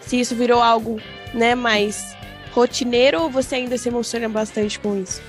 se 0.00 0.20
isso 0.20 0.34
virou 0.34 0.62
algo, 0.62 1.00
né, 1.34 1.54
mais 1.54 2.16
rotineiro 2.52 3.22
ou 3.22 3.30
você 3.30 3.56
ainda 3.56 3.76
se 3.76 3.88
emociona 3.88 4.28
bastante 4.28 4.78
com 4.78 5.00
isso? 5.00 5.22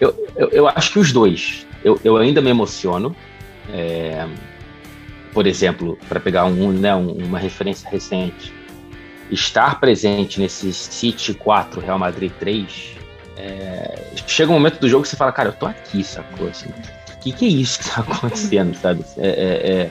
Eu, 0.00 0.14
eu, 0.36 0.48
eu 0.50 0.68
acho 0.68 0.92
que 0.92 0.98
os 0.98 1.12
dois. 1.12 1.66
Eu, 1.84 2.00
eu 2.02 2.16
ainda 2.16 2.40
me 2.40 2.50
emociono. 2.50 3.14
É, 3.72 4.26
por 5.32 5.46
exemplo, 5.46 5.98
para 6.08 6.18
pegar 6.18 6.44
um, 6.44 6.72
né, 6.72 6.94
uma 6.94 7.38
referência 7.38 7.88
recente, 7.88 8.52
estar 9.30 9.80
presente 9.80 10.40
nesse 10.40 10.72
City 10.72 11.34
4, 11.34 11.80
Real 11.80 11.98
Madrid 11.98 12.32
3, 12.38 12.96
é, 13.36 14.12
chega 14.26 14.50
um 14.50 14.54
momento 14.54 14.78
do 14.78 14.88
jogo 14.88 15.02
que 15.02 15.08
você 15.08 15.16
fala, 15.16 15.32
cara, 15.32 15.48
eu 15.48 15.52
tô 15.52 15.66
aqui, 15.66 16.04
sacou? 16.04 16.48
Assim, 16.48 16.68
o 16.68 17.18
que, 17.20 17.32
que 17.32 17.44
é 17.44 17.48
isso 17.48 17.78
que 17.78 17.90
tá 17.90 18.00
acontecendo, 18.12 18.74
sabe? 18.74 19.04
É, 19.16 19.28
é, 19.28 19.72
é, 19.72 19.90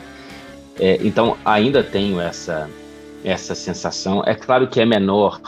é, 0.79 0.99
então, 1.01 1.37
ainda 1.43 1.83
tenho 1.83 2.19
essa, 2.21 2.69
essa 3.23 3.55
sensação. 3.55 4.23
É 4.25 4.35
claro 4.35 4.67
que 4.67 4.79
é 4.79 4.85
menor 4.85 5.41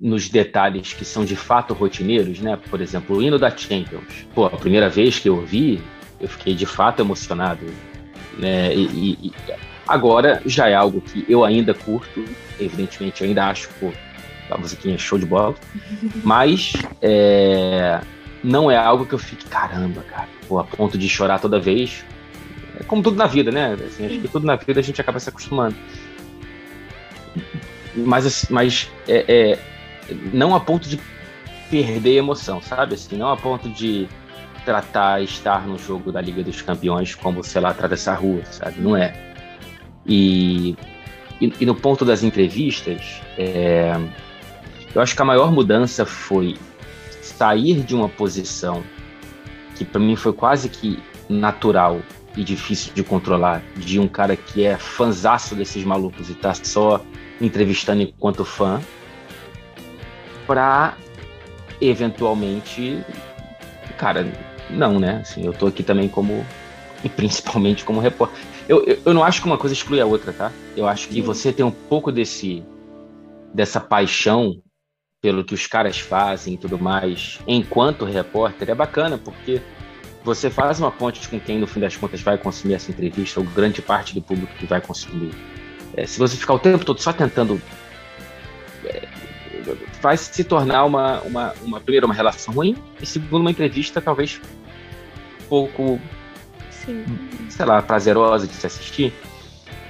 nos 0.00 0.28
detalhes 0.28 0.92
que 0.92 1.04
são 1.04 1.24
de 1.24 1.36
fato 1.36 1.72
rotineiros, 1.72 2.40
né? 2.40 2.58
Por 2.70 2.80
exemplo, 2.80 3.16
o 3.16 3.22
hino 3.22 3.38
da 3.38 3.54
Champions. 3.54 4.26
Pô, 4.34 4.46
a 4.46 4.50
primeira 4.50 4.88
vez 4.88 5.18
que 5.18 5.28
eu 5.28 5.36
ouvi, 5.36 5.82
eu 6.20 6.28
fiquei 6.28 6.54
de 6.54 6.66
fato 6.66 7.00
emocionado, 7.00 7.64
né? 8.38 8.74
E, 8.74 9.18
e, 9.22 9.32
agora 9.86 10.42
já 10.46 10.68
é 10.68 10.74
algo 10.74 11.00
que 11.00 11.24
eu 11.28 11.44
ainda 11.44 11.74
curto, 11.74 12.24
evidentemente, 12.58 13.22
eu 13.22 13.28
ainda 13.28 13.46
acho, 13.46 13.68
pô, 13.80 13.92
a 14.50 14.58
musiquinha 14.58 14.94
é 14.94 14.98
show 14.98 15.18
de 15.18 15.26
bola, 15.26 15.54
mas 16.22 16.72
é, 17.00 18.00
não 18.42 18.70
é 18.70 18.76
algo 18.76 19.06
que 19.06 19.14
eu 19.14 19.18
fique, 19.18 19.46
caramba, 19.46 20.02
cara, 20.02 20.28
pô, 20.48 20.58
a 20.58 20.64
ponto 20.64 20.98
de 20.98 21.08
chorar 21.08 21.38
toda 21.38 21.58
vez. 21.58 22.04
É 22.78 22.82
como 22.84 23.02
tudo 23.02 23.16
na 23.16 23.26
vida, 23.26 23.52
né? 23.52 23.74
Assim, 23.86 24.06
acho 24.06 24.20
que 24.20 24.28
tudo 24.28 24.46
na 24.46 24.56
vida 24.56 24.80
a 24.80 24.82
gente 24.82 25.00
acaba 25.00 25.20
se 25.20 25.28
acostumando. 25.28 25.76
Mas, 27.94 28.46
mas 28.50 28.90
é, 29.06 29.24
é, 29.28 29.58
não 30.32 30.54
a 30.54 30.60
ponto 30.60 30.88
de 30.88 31.00
perder 31.70 32.16
emoção, 32.16 32.60
sabe? 32.60 32.94
Assim, 32.94 33.16
não 33.16 33.30
a 33.30 33.36
ponto 33.36 33.68
de 33.68 34.08
tratar 34.64 35.22
estar 35.22 35.66
no 35.66 35.78
jogo 35.78 36.10
da 36.10 36.20
Liga 36.20 36.42
dos 36.42 36.62
Campeões 36.62 37.14
como, 37.14 37.44
sei 37.44 37.60
lá, 37.60 37.70
atravessar 37.70 38.12
a 38.12 38.16
rua, 38.16 38.44
sabe? 38.46 38.80
Não 38.80 38.96
é. 38.96 39.33
E, 40.06 40.76
e, 41.40 41.52
e 41.60 41.66
no 41.66 41.74
ponto 41.74 42.04
das 42.04 42.22
entrevistas, 42.22 43.20
é, 43.38 43.92
eu 44.94 45.00
acho 45.00 45.14
que 45.14 45.22
a 45.22 45.24
maior 45.24 45.50
mudança 45.50 46.04
foi 46.04 46.56
sair 47.22 47.82
de 47.82 47.94
uma 47.94 48.08
posição 48.08 48.82
que 49.74 49.84
para 49.84 50.00
mim 50.00 50.14
foi 50.14 50.32
quase 50.32 50.68
que 50.68 51.02
natural 51.28 52.00
e 52.36 52.44
difícil 52.44 52.92
de 52.94 53.02
controlar, 53.02 53.62
de 53.76 53.98
um 53.98 54.08
cara 54.08 54.36
que 54.36 54.64
é 54.64 54.76
fanzaço 54.76 55.54
desses 55.54 55.84
malucos 55.84 56.30
e 56.30 56.34
tá 56.34 56.52
só 56.54 57.00
entrevistando 57.40 58.02
enquanto 58.02 58.44
fã, 58.44 58.80
para 60.46 60.96
eventualmente, 61.80 63.02
cara, 63.98 64.26
não, 64.70 64.98
né? 64.98 65.20
Assim, 65.22 65.44
eu 65.44 65.52
tô 65.52 65.66
aqui 65.66 65.82
também 65.82 66.08
como 66.08 66.44
e 67.04 67.08
principalmente 67.08 67.84
como 67.84 68.00
repórter. 68.00 68.42
Eu, 68.68 68.82
eu, 68.84 68.98
eu, 69.04 69.14
não 69.14 69.22
acho 69.22 69.40
que 69.40 69.46
uma 69.46 69.58
coisa 69.58 69.74
exclui 69.74 70.00
a 70.00 70.06
outra, 70.06 70.32
tá? 70.32 70.50
Eu 70.76 70.88
acho 70.88 71.08
que 71.08 71.20
você 71.20 71.52
tem 71.52 71.64
um 71.64 71.70
pouco 71.70 72.10
desse 72.10 72.64
dessa 73.52 73.78
paixão 73.78 74.60
pelo 75.22 75.44
que 75.44 75.54
os 75.54 75.66
caras 75.66 75.98
fazem 75.98 76.54
e 76.54 76.58
tudo 76.58 76.78
mais, 76.78 77.38
enquanto 77.46 78.04
repórter, 78.04 78.68
é 78.68 78.74
bacana, 78.74 79.16
porque 79.16 79.62
você 80.24 80.50
faz 80.50 80.80
uma 80.80 80.90
ponte 80.90 81.26
com 81.28 81.38
quem, 81.38 81.58
no 81.58 81.66
fim 81.66 81.80
das 81.80 81.96
contas, 81.96 82.20
vai 82.20 82.36
consumir 82.36 82.74
essa 82.74 82.90
entrevista, 82.90 83.40
ou 83.40 83.46
grande 83.46 83.80
parte 83.80 84.12
do 84.12 84.20
público 84.20 84.52
que 84.56 84.66
vai 84.66 84.80
consumir. 84.80 85.30
É, 85.96 86.04
se 86.04 86.18
você 86.18 86.36
ficar 86.36 86.54
o 86.54 86.58
tempo 86.58 86.84
todo 86.84 87.00
só 87.00 87.12
tentando 87.12 87.60
é, 88.84 89.08
vai 90.02 90.16
se 90.16 90.44
tornar 90.44 90.84
uma, 90.84 91.20
uma, 91.22 91.54
uma 91.62 91.80
primeiro 91.80 92.06
uma 92.06 92.14
relação 92.14 92.52
ruim 92.52 92.76
e 93.00 93.06
segundo 93.06 93.40
uma 93.40 93.50
entrevista 93.50 94.02
talvez 94.02 94.40
pouco 95.48 96.00
Sim. 96.84 97.04
sei 97.48 97.66
lá 97.66 97.80
prazerosa 97.82 98.46
de 98.46 98.54
se 98.54 98.66
assistir 98.66 99.12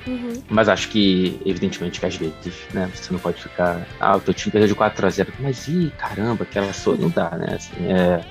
uhum. 0.06 0.42
mas 0.48 0.68
acho 0.68 0.88
que 0.88 1.40
evidentemente 1.44 2.00
que 2.00 2.06
às 2.06 2.16
vezes 2.16 2.34
né 2.72 2.90
você 2.92 3.12
não 3.12 3.18
pode 3.18 3.42
ficar 3.42 3.86
ah 4.00 4.16
o 4.16 4.20
teu 4.20 4.34
time 4.34 4.52
perdeu 4.52 4.68
de 4.68 4.74
4 4.74 5.06
a 5.06 5.10
0 5.10 5.32
mas 5.40 5.68
ih 5.68 5.92
caramba 5.98 6.44
aquela 6.44 6.72
sua 6.72 6.96
não 6.96 7.08
dá 7.08 7.30
né 7.30 7.54
assim, 7.56 7.86
é... 7.86 8.24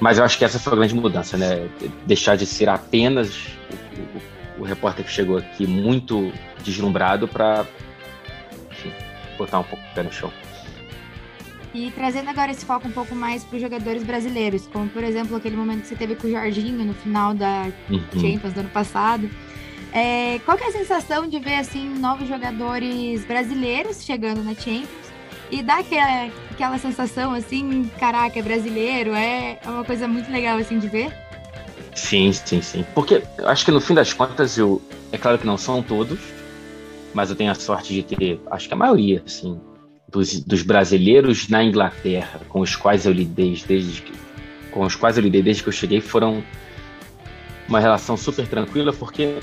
mas 0.00 0.18
eu 0.18 0.24
acho 0.24 0.36
que 0.38 0.44
essa 0.44 0.58
foi 0.58 0.72
a 0.72 0.76
grande 0.76 0.94
mudança 0.94 1.36
né 1.36 1.68
deixar 2.06 2.36
de 2.36 2.46
ser 2.46 2.68
apenas 2.68 3.34
o, 3.96 4.60
o, 4.60 4.62
o 4.62 4.64
repórter 4.64 5.04
que 5.04 5.10
chegou 5.10 5.38
aqui 5.38 5.66
muito 5.66 6.32
deslumbrado 6.62 7.26
para 7.28 7.64
botar 9.38 9.60
um 9.60 9.64
pouco 9.64 9.84
o 9.84 9.94
pé 9.94 10.02
no 10.02 10.12
chão 10.12 10.32
e 11.78 11.92
trazendo 11.92 12.28
agora 12.28 12.50
esse 12.50 12.64
foco 12.64 12.88
um 12.88 12.90
pouco 12.90 13.14
mais 13.14 13.44
para 13.44 13.54
os 13.54 13.62
jogadores 13.62 14.02
brasileiros, 14.02 14.66
como 14.66 14.88
por 14.88 15.04
exemplo 15.04 15.36
aquele 15.36 15.56
momento 15.56 15.82
que 15.82 15.88
você 15.88 15.94
teve 15.94 16.16
com 16.16 16.26
o 16.26 16.30
Jorginho 16.30 16.84
no 16.84 16.94
final 16.94 17.32
da 17.32 17.68
uhum. 17.88 18.02
Champions 18.14 18.52
do 18.52 18.60
ano 18.60 18.68
passado. 18.70 19.30
É, 19.92 20.40
qual 20.44 20.58
que 20.58 20.64
é 20.64 20.68
a 20.68 20.72
sensação 20.72 21.28
de 21.28 21.38
ver 21.38 21.54
assim 21.54 21.88
novos 21.88 22.28
jogadores 22.28 23.24
brasileiros 23.24 24.04
chegando 24.04 24.42
na 24.42 24.54
Champions 24.54 25.08
e 25.50 25.62
dá 25.62 25.78
aquela, 25.78 26.30
aquela 26.50 26.78
sensação 26.78 27.32
assim, 27.32 27.90
caraca, 27.98 28.38
é 28.38 28.42
brasileiro, 28.42 29.14
é, 29.14 29.58
é 29.64 29.68
uma 29.68 29.84
coisa 29.84 30.08
muito 30.08 30.30
legal 30.30 30.58
assim 30.58 30.78
de 30.78 30.88
ver? 30.88 31.14
Sim, 31.94 32.32
sim, 32.32 32.60
sim. 32.60 32.84
Porque 32.94 33.22
eu 33.38 33.48
acho 33.48 33.64
que 33.64 33.70
no 33.70 33.80
fim 33.80 33.94
das 33.94 34.12
contas 34.12 34.58
eu, 34.58 34.82
é 35.12 35.16
claro 35.16 35.38
que 35.38 35.46
não 35.46 35.56
são 35.56 35.82
todos, 35.82 36.18
mas 37.14 37.30
eu 37.30 37.36
tenho 37.36 37.50
a 37.50 37.54
sorte 37.54 37.94
de 37.94 38.02
ter, 38.02 38.40
acho 38.50 38.68
que 38.68 38.74
a 38.74 38.76
maioria, 38.76 39.22
assim, 39.24 39.58
dos, 40.10 40.40
dos, 40.40 40.62
brasileiros 40.62 41.48
na 41.48 41.62
Inglaterra, 41.62 42.40
com 42.48 42.60
os 42.60 42.74
quais 42.74 43.06
eu 43.06 43.12
lidei 43.12 43.60
desde 43.66 44.02
que, 44.02 44.12
com 44.70 44.84
os 44.84 44.96
quais 44.96 45.16
eu 45.16 45.22
lidei 45.22 45.42
desde 45.42 45.62
que 45.62 45.68
eu 45.68 45.72
cheguei, 45.72 46.00
foram 46.00 46.42
uma 47.68 47.80
relação 47.80 48.16
super 48.16 48.46
tranquila, 48.46 48.92
porque 48.92 49.38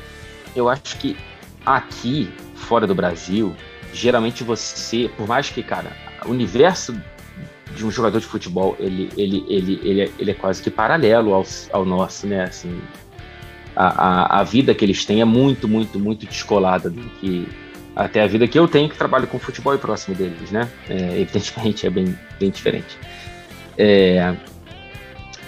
eu 0.55 0.67
acho 0.67 0.97
que 0.97 1.15
aqui, 1.65 2.29
fora 2.55 2.87
do 2.87 2.95
Brasil, 2.95 3.55
geralmente 3.93 4.43
você, 4.43 5.09
por 5.15 5.27
mais 5.27 5.49
que, 5.49 5.61
cara, 5.61 5.91
o 6.25 6.31
universo 6.31 6.95
de 7.75 7.85
um 7.85 7.91
jogador 7.91 8.19
de 8.19 8.25
futebol, 8.25 8.75
ele, 8.79 9.09
ele, 9.17 9.45
ele, 9.47 9.79
ele, 9.83 10.01
é, 10.01 10.11
ele 10.17 10.31
é 10.31 10.33
quase 10.33 10.63
que 10.63 10.71
paralelo 10.71 11.33
ao, 11.33 11.45
ao 11.71 11.85
nosso, 11.85 12.25
né? 12.25 12.45
Assim, 12.45 12.79
a, 13.75 13.87
a, 13.87 14.39
a 14.39 14.43
vida 14.43 14.73
que 14.73 14.85
eles 14.85 15.05
têm 15.05 15.21
é 15.21 15.25
muito, 15.25 15.67
muito, 15.67 15.99
muito 15.99 16.25
descolada 16.25 16.89
do 16.89 17.01
que 17.19 17.47
até 17.95 18.21
a 18.21 18.27
vida 18.27 18.47
que 18.47 18.59
eu 18.59 18.67
tenho 18.67 18.89
que 18.89 18.97
trabalho 18.97 19.27
com 19.27 19.39
futebol 19.39 19.73
e 19.73 19.77
próximo 19.77 20.15
deles, 20.15 20.51
né? 20.51 20.69
É, 20.89 21.19
evidentemente 21.19 21.87
é 21.87 21.89
bem, 21.89 22.17
bem 22.39 22.49
diferente. 22.49 22.97
É, 23.77 24.35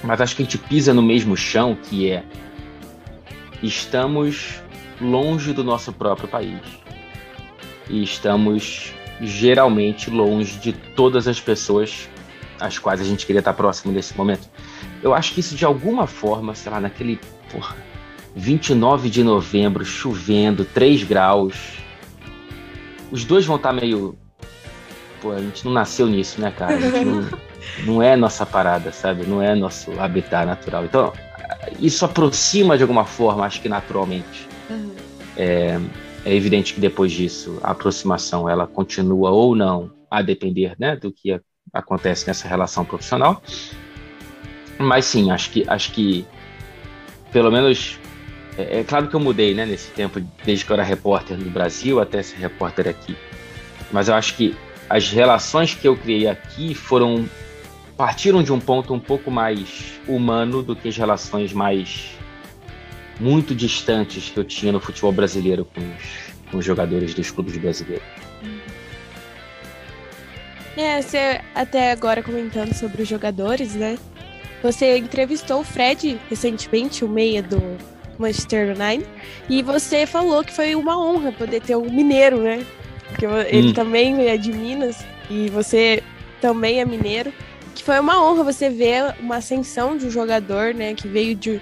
mas 0.04 0.22
acho 0.22 0.36
que 0.36 0.42
a 0.42 0.46
gente 0.46 0.58
pisa 0.58 0.94
no 0.94 1.02
mesmo 1.02 1.36
chão 1.36 1.76
que 1.76 2.10
é 2.10 2.24
estamos 3.62 4.62
longe 5.02 5.52
do 5.52 5.64
nosso 5.64 5.92
próprio 5.92 6.28
país 6.28 6.60
e 7.90 8.04
estamos 8.04 8.94
geralmente 9.22 10.10
longe 10.10 10.58
de 10.60 10.74
todas 10.74 11.28
as 11.28 11.40
pessoas 11.40 12.08
às 12.60 12.78
quais 12.78 13.02
a 13.02 13.04
gente 13.04 13.26
queria 13.26 13.40
estar 13.40 13.54
próximo 13.54 13.92
nesse 13.92 14.16
momento. 14.16 14.48
Eu 15.02 15.14
acho 15.14 15.34
que 15.34 15.40
isso 15.40 15.56
de 15.56 15.66
alguma 15.66 16.08
forma, 16.08 16.56
sei 16.56 16.72
lá, 16.72 16.80
naquele 16.80 17.20
porra, 17.52 17.76
29 18.36 19.10
de 19.10 19.24
novembro, 19.24 19.84
chovendo, 19.86 20.66
3 20.66 21.04
graus, 21.04 21.78
os 23.12 23.26
dois 23.26 23.46
vão 23.46 23.56
estar 23.56 23.70
tá 23.70 23.76
meio. 23.76 24.18
Pô, 25.22 25.32
a 25.32 25.40
gente 25.40 25.66
não 25.66 25.74
nasceu 25.74 26.08
nisso, 26.08 26.40
né, 26.40 26.52
cara? 26.52 26.76
A 26.76 26.80
gente 26.80 27.06
não, 27.06 27.30
não 27.86 28.04
é 28.04 28.16
nossa 28.16 28.46
parada, 28.46 28.92
sabe? 28.92 29.26
Não 29.26 29.42
é 29.42 29.56
nosso 29.56 30.00
habitat 30.00 30.46
natural. 30.46 30.86
Então, 30.86 31.14
isso 31.80 32.06
aproxima 32.06 32.78
de 32.78 32.84
alguma 32.84 33.06
forma, 33.06 33.46
acho 33.46 33.62
que 33.62 33.70
naturalmente. 33.70 34.48
Uhum. 34.70 34.92
É, 35.36 35.80
é 36.26 36.36
evidente 36.36 36.74
que 36.74 36.80
depois 36.80 37.12
disso, 37.12 37.60
a 37.64 37.72
aproximação 37.72 38.50
ela 38.50 38.68
continua 38.68 39.32
ou 39.32 39.56
não, 39.56 39.92
a 40.10 40.22
depender 40.22 40.76
né, 40.78 40.96
do 40.96 41.12
que 41.12 41.40
acontece 41.74 42.28
nessa 42.28 42.48
relação 42.48 42.84
profissional. 42.84 43.42
Mas 44.78 45.06
sim, 45.06 45.32
acho 45.32 45.50
que, 45.52 45.64
acho 45.68 45.92
que 45.92 46.26
pelo 47.32 47.52
menos 47.52 48.00
é, 48.58 48.80
é, 48.80 48.84
claro 48.84 49.08
que 49.08 49.16
eu 49.16 49.20
mudei, 49.20 49.54
né, 49.54 49.66
nesse 49.66 49.92
tempo, 49.92 50.20
desde 50.44 50.66
que 50.66 50.72
eu 50.72 50.74
era 50.76 50.84
repórter 50.84 51.38
no 51.38 51.50
Brasil 51.50 52.00
até 52.00 52.24
ser 52.24 52.38
repórter 52.38 52.88
aqui. 52.88 53.16
Mas 53.92 54.08
eu 54.08 54.16
acho 54.16 54.36
que 54.36 54.56
as 54.90 55.10
relações 55.10 55.74
que 55.74 55.88
eu 55.88 55.96
criei 55.96 56.28
aqui 56.28 56.74
foram 56.74 57.30
partiram 57.96 58.44
de 58.44 58.52
um 58.52 58.60
ponto 58.60 58.94
um 58.94 59.00
pouco 59.00 59.32
mais 59.32 60.00
humano 60.08 60.62
do 60.62 60.76
que 60.76 60.88
as 60.88 60.98
relações 60.98 61.52
mais 61.52 62.12
muito 63.20 63.56
distantes 63.56 64.30
que 64.30 64.38
eu 64.38 64.44
tinha 64.44 64.72
no 64.72 64.80
futebol 64.80 65.12
brasileiro 65.12 65.66
com 65.66 65.82
os, 65.82 66.52
com 66.52 66.58
os 66.58 66.66
jogadores 66.66 67.14
dos 67.14 67.32
clubes 67.32 67.58
brasileiros. 67.58 68.06
É, 70.76 71.02
você 71.02 71.42
até 71.56 71.92
agora 71.92 72.22
comentando 72.22 72.74
sobre 72.74 73.02
os 73.02 73.08
jogadores, 73.08 73.74
né? 73.74 73.98
Você 74.62 74.98
entrevistou 74.98 75.62
o 75.62 75.64
Fred 75.64 76.20
recentemente, 76.30 77.04
o 77.04 77.10
meia 77.10 77.42
do 77.42 77.58
Manchester 78.18 78.76
United. 78.76 79.08
E 79.50 79.62
você 79.62 80.06
falou 80.06 80.44
que 80.44 80.54
foi 80.54 80.76
uma 80.76 80.98
honra 80.98 81.32
poder 81.32 81.62
ter 81.62 81.76
um 81.76 81.90
mineiro, 81.90 82.42
né? 82.42 82.66
Porque 83.10 83.26
ele 83.26 83.70
hum. 83.70 83.74
também 83.74 84.28
é 84.28 84.38
de 84.38 84.52
Minas 84.52 85.06
e 85.30 85.50
você 85.50 86.04
também 86.42 86.80
é 86.80 86.86
mineiro. 86.86 87.34
Que 87.74 87.84
foi 87.84 88.00
uma 88.00 88.24
honra 88.24 88.44
você 88.44 88.70
ver 88.70 89.16
uma 89.20 89.38
ascensão 89.38 89.98
de 89.98 90.08
um 90.08 90.12
jogador, 90.12 90.74
né? 90.74 90.94
Que 90.94 91.08
veio 91.08 91.36
de, 91.36 91.62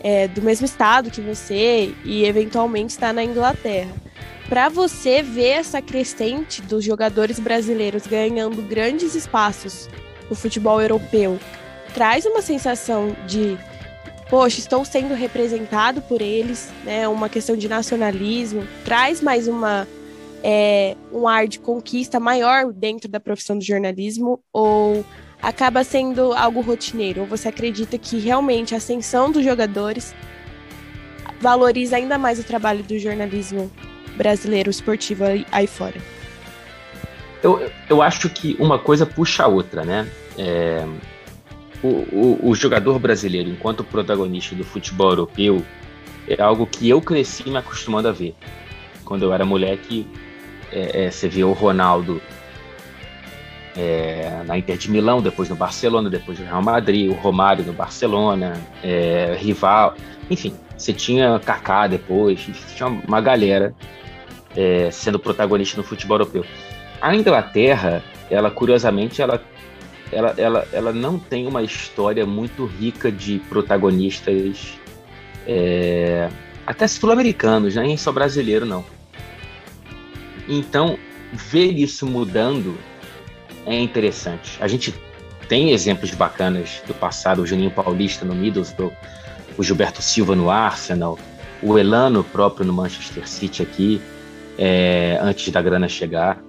é, 0.00 0.28
do 0.28 0.42
mesmo 0.42 0.66
estado 0.66 1.10
que 1.10 1.20
você 1.20 1.94
e 2.04 2.24
eventualmente 2.24 2.92
está 2.92 3.12
na 3.12 3.22
Inglaterra. 3.22 3.90
Para 4.48 4.68
você 4.68 5.22
ver 5.22 5.58
essa 5.58 5.82
crescente 5.82 6.62
dos 6.62 6.84
jogadores 6.84 7.40
brasileiros 7.40 8.06
ganhando 8.06 8.62
grandes 8.62 9.14
espaços 9.16 9.88
no 10.30 10.36
futebol 10.36 10.80
europeu, 10.80 11.38
traz 11.92 12.24
uma 12.26 12.40
sensação 12.40 13.16
de 13.26 13.58
poxa, 14.28 14.58
estou 14.58 14.84
sendo 14.84 15.14
representado 15.14 16.02
por 16.02 16.20
eles, 16.20 16.70
né? 16.84 17.06
Uma 17.08 17.28
questão 17.28 17.56
de 17.56 17.68
nacionalismo, 17.68 18.66
traz 18.84 19.20
mais 19.20 19.46
uma 19.48 19.86
é, 20.42 20.96
um 21.12 21.26
ar 21.26 21.48
de 21.48 21.58
conquista 21.58 22.20
maior 22.20 22.72
dentro 22.72 23.08
da 23.08 23.18
profissão 23.18 23.58
do 23.58 23.64
jornalismo 23.64 24.40
ou 24.52 25.04
acaba 25.40 25.84
sendo 25.84 26.32
algo 26.32 26.60
rotineiro? 26.60 27.22
Ou 27.22 27.26
você 27.26 27.48
acredita 27.48 27.98
que 27.98 28.18
realmente 28.18 28.74
a 28.74 28.78
ascensão 28.78 29.30
dos 29.30 29.44
jogadores 29.44 30.14
valoriza 31.40 31.96
ainda 31.96 32.18
mais 32.18 32.38
o 32.38 32.44
trabalho 32.44 32.82
do 32.82 32.98
jornalismo 32.98 33.70
brasileiro 34.16 34.70
esportivo 34.70 35.24
aí, 35.24 35.46
aí 35.52 35.66
fora? 35.66 36.00
Eu, 37.42 37.70
eu 37.88 38.02
acho 38.02 38.28
que 38.30 38.56
uma 38.58 38.78
coisa 38.78 39.04
puxa 39.06 39.44
a 39.44 39.46
outra, 39.46 39.84
né? 39.84 40.08
É, 40.38 40.84
o, 41.82 41.88
o, 41.88 42.50
o, 42.50 42.54
jogador 42.54 42.98
brasileiro, 42.98 43.50
enquanto 43.50 43.84
protagonista 43.84 44.54
do 44.54 44.64
futebol 44.64 45.10
europeu, 45.10 45.64
é 46.28 46.40
algo 46.40 46.66
que 46.66 46.88
eu 46.88 47.00
cresci 47.00 47.48
me 47.48 47.56
acostumando 47.56 48.08
a 48.08 48.12
ver. 48.12 48.34
Quando 49.04 49.22
eu 49.22 49.32
era 49.32 49.44
moleque, 49.44 50.06
é, 50.72 51.04
é, 51.04 51.10
você 51.10 51.28
vê 51.28 51.44
o 51.44 51.52
Ronaldo 51.52 52.20
é, 53.76 54.42
na 54.44 54.58
Inter 54.58 54.76
de 54.76 54.90
Milão, 54.90 55.20
depois 55.20 55.48
no 55.48 55.56
Barcelona, 55.56 56.10
depois 56.10 56.38
no 56.38 56.46
Real 56.46 56.62
Madrid, 56.62 57.10
o 57.10 57.14
Romário 57.14 57.64
no 57.64 57.72
Barcelona, 57.72 58.60
é, 58.82 59.36
rival, 59.38 59.94
enfim, 60.30 60.54
você 60.76 60.92
tinha 60.92 61.38
Kaká 61.38 61.86
depois, 61.86 62.40
tinha 62.74 62.88
uma 62.88 63.20
galera 63.20 63.74
é, 64.56 64.90
sendo 64.90 65.18
protagonista 65.18 65.76
no 65.76 65.84
futebol 65.84 66.16
europeu. 66.16 66.44
A 67.00 67.14
Inglaterra, 67.14 68.02
ela 68.30 68.50
curiosamente, 68.50 69.20
ela, 69.20 69.42
ela, 70.12 70.34
ela, 70.36 70.68
ela 70.72 70.92
não 70.92 71.18
tem 71.18 71.46
uma 71.46 71.62
história 71.62 72.24
muito 72.24 72.64
rica 72.64 73.10
de 73.10 73.38
protagonistas, 73.48 74.78
é, 75.46 76.28
até 76.66 76.86
sul-americanos, 76.86 77.74
né? 77.74 77.82
nem 77.82 77.96
só 77.96 78.12
brasileiro 78.12 78.64
não. 78.64 78.84
Então, 80.48 80.98
ver 81.32 81.72
isso 81.72 82.06
mudando 82.06 82.76
é 83.64 83.78
interessante. 83.78 84.56
A 84.60 84.68
gente 84.68 84.94
tem 85.48 85.72
exemplos 85.72 86.12
bacanas 86.12 86.82
do 86.86 86.94
passado, 86.94 87.42
o 87.42 87.46
Juninho 87.46 87.70
Paulista 87.70 88.24
no 88.24 88.34
Middlesbrough, 88.34 88.92
o 89.56 89.62
Gilberto 89.62 90.02
Silva 90.02 90.34
no 90.34 90.50
Arsenal, 90.50 91.18
o 91.62 91.78
Elano 91.78 92.22
próprio 92.22 92.66
no 92.66 92.72
Manchester 92.72 93.28
City 93.28 93.62
aqui, 93.62 94.00
é, 94.58 95.18
antes 95.20 95.52
da 95.52 95.62
grana 95.62 95.88
chegar. 95.88 96.42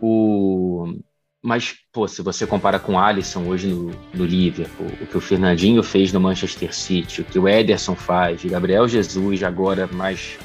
O... 0.00 0.98
Mas, 1.46 1.76
pô, 1.92 2.08
se 2.08 2.22
você 2.22 2.44
compara 2.44 2.76
com 2.76 2.94
o 2.94 2.98
Alisson 2.98 3.44
hoje 3.44 3.68
no, 3.68 3.92
no 4.12 4.24
Liverpool, 4.24 4.90
o 5.00 5.06
que 5.06 5.16
o 5.16 5.20
Fernandinho 5.20 5.80
fez 5.80 6.12
no 6.12 6.18
Manchester 6.18 6.74
City, 6.74 7.20
o 7.20 7.24
que 7.24 7.38
o 7.38 7.48
Ederson 7.48 7.94
faz, 7.94 8.42
o 8.42 8.48
Gabriel 8.48 8.88
Jesus 8.88 9.44
agora 9.44 9.86
mais 9.86 10.36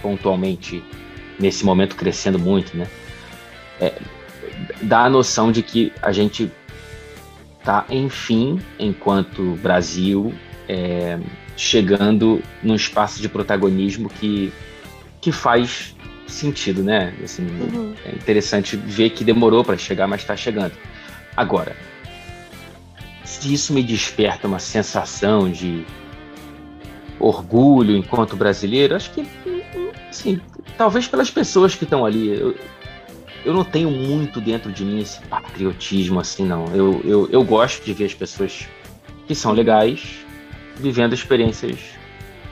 pontualmente 0.00 0.80
nesse 1.40 1.64
momento 1.64 1.96
crescendo 1.96 2.38
muito, 2.38 2.76
né? 2.76 2.86
É, 3.80 4.00
dá 4.82 5.06
a 5.06 5.10
noção 5.10 5.50
de 5.50 5.60
que 5.60 5.92
a 6.00 6.12
gente 6.12 6.48
tá, 7.64 7.84
enfim, 7.90 8.60
enquanto 8.78 9.58
Brasil, 9.60 10.32
é, 10.68 11.18
chegando 11.56 12.40
num 12.62 12.76
espaço 12.76 13.20
de 13.20 13.28
protagonismo 13.28 14.08
que, 14.08 14.52
que 15.20 15.32
faz 15.32 15.96
sentido, 16.26 16.82
né? 16.82 17.14
Assim, 17.22 17.42
uhum. 17.44 17.94
É 18.04 18.10
interessante 18.10 18.76
ver 18.76 19.10
que 19.10 19.24
demorou 19.24 19.64
para 19.64 19.76
chegar, 19.76 20.06
mas 20.06 20.20
está 20.20 20.36
chegando. 20.36 20.72
Agora, 21.36 21.76
se 23.24 23.52
isso 23.52 23.72
me 23.72 23.82
desperta 23.82 24.46
uma 24.46 24.58
sensação 24.58 25.50
de 25.50 25.84
orgulho 27.18 27.96
enquanto 27.96 28.36
brasileiro, 28.36 28.94
acho 28.94 29.10
que, 29.10 29.26
assim, 30.08 30.40
talvez 30.76 31.06
pelas 31.08 31.30
pessoas 31.30 31.74
que 31.74 31.84
estão 31.84 32.04
ali. 32.04 32.28
Eu, 32.28 32.54
eu 33.44 33.52
não 33.52 33.64
tenho 33.64 33.90
muito 33.90 34.40
dentro 34.40 34.72
de 34.72 34.84
mim 34.84 35.00
esse 35.00 35.20
patriotismo 35.22 36.18
assim, 36.18 36.46
não. 36.46 36.66
Eu, 36.74 37.02
eu, 37.04 37.28
eu 37.30 37.44
gosto 37.44 37.84
de 37.84 37.92
ver 37.92 38.06
as 38.06 38.14
pessoas 38.14 38.66
que 39.26 39.34
são 39.34 39.52
legais 39.52 40.24
vivendo 40.76 41.12
experiências 41.12 41.78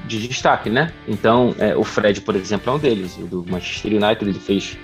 de 0.07 0.27
destaque, 0.27 0.69
né? 0.69 0.93
Então, 1.07 1.55
é, 1.59 1.77
o 1.77 1.85
Fred, 1.85 2.21
por 2.21 2.35
exemplo, 2.37 2.73
é 2.73 2.77
um 2.77 2.79
deles. 2.79 3.17
O 3.17 3.27
do 3.27 3.45
Manchester 3.49 3.93
United, 3.93 4.25
ele 4.25 4.39
fez 4.39 4.77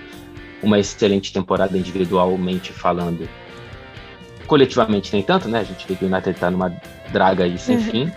uma 0.63 0.79
excelente 0.79 1.33
temporada 1.33 1.77
individualmente 1.77 2.73
falando. 2.73 3.29
Coletivamente, 4.47 5.13
nem 5.13 5.23
tanto, 5.23 5.49
né? 5.49 5.61
A 5.61 5.65
gente 5.65 5.87
vê 5.87 5.95
que 5.95 6.05
o 6.05 6.09
United 6.09 6.31
está 6.31 6.51
numa 6.51 6.73
draga 7.13 7.45
aí 7.45 7.59
sem 7.59 7.79
fim. 7.79 8.13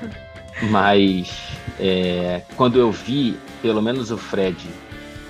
Mas 0.69 1.51
é, 1.79 2.41
quando 2.55 2.79
eu 2.79 2.91
vi, 2.91 3.37
pelo 3.61 3.81
menos 3.81 4.11
o 4.11 4.17
Fred 4.17 4.57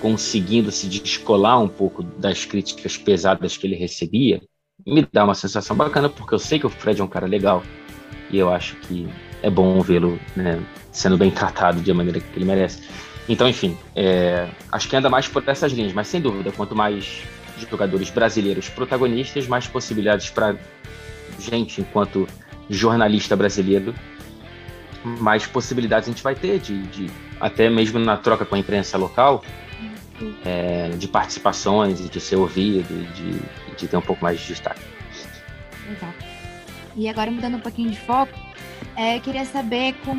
conseguindo 0.00 0.72
se 0.72 0.88
descolar 0.88 1.60
um 1.62 1.68
pouco 1.68 2.02
das 2.02 2.44
críticas 2.44 2.96
pesadas 2.96 3.56
que 3.56 3.66
ele 3.66 3.76
recebia, 3.76 4.42
me 4.84 5.06
dá 5.10 5.24
uma 5.24 5.34
sensação 5.34 5.76
bacana, 5.76 6.08
porque 6.08 6.34
eu 6.34 6.40
sei 6.40 6.58
que 6.58 6.66
o 6.66 6.70
Fred 6.70 7.00
é 7.00 7.04
um 7.04 7.08
cara 7.08 7.26
legal 7.26 7.62
e 8.28 8.36
eu 8.36 8.52
acho 8.52 8.74
que 8.76 9.08
é 9.42 9.50
bom 9.50 9.80
vê-lo 9.80 10.18
né, 10.34 10.60
sendo 10.90 11.18
bem 11.18 11.30
tratado 11.30 11.80
de 11.80 11.92
maneira 11.92 12.20
que 12.20 12.26
ele 12.36 12.44
merece. 12.44 12.82
Então, 13.28 13.48
enfim, 13.48 13.76
é, 13.94 14.48
acho 14.70 14.88
que 14.88 14.96
anda 14.96 15.08
mais 15.08 15.28
por 15.28 15.42
essas 15.46 15.72
linhas, 15.72 15.92
mas 15.92 16.08
sem 16.08 16.20
dúvida, 16.20 16.50
quanto 16.52 16.74
mais 16.74 17.22
jogadores 17.70 18.10
brasileiros 18.10 18.68
protagonistas, 18.68 19.46
mais 19.46 19.66
possibilidades 19.66 20.30
para 20.30 20.56
gente, 21.38 21.80
enquanto 21.80 22.26
jornalista 22.68 23.36
brasileiro, 23.36 23.94
mais 25.04 25.46
possibilidades 25.46 26.08
a 26.08 26.12
gente 26.12 26.22
vai 26.22 26.34
ter 26.34 26.58
de, 26.58 26.82
de 26.88 27.10
até 27.40 27.68
mesmo 27.68 27.98
na 27.98 28.16
troca 28.16 28.44
com 28.44 28.54
a 28.54 28.58
imprensa 28.58 28.96
local, 28.96 29.44
é, 30.44 30.90
de 30.90 31.08
participações, 31.08 32.08
de 32.08 32.20
ser 32.20 32.36
ouvido 32.36 32.88
de, 33.14 33.76
de 33.76 33.88
ter 33.88 33.96
um 33.96 34.02
pouco 34.02 34.22
mais 34.22 34.40
de 34.40 34.46
destaque. 34.48 34.80
Legal. 35.88 36.14
E 36.94 37.08
agora 37.08 37.30
mudando 37.30 37.56
um 37.56 37.60
pouquinho 37.60 37.90
de 37.90 37.98
foco, 37.98 38.38
é, 38.96 39.18
queria 39.20 39.44
saber 39.44 39.94
com 40.04 40.16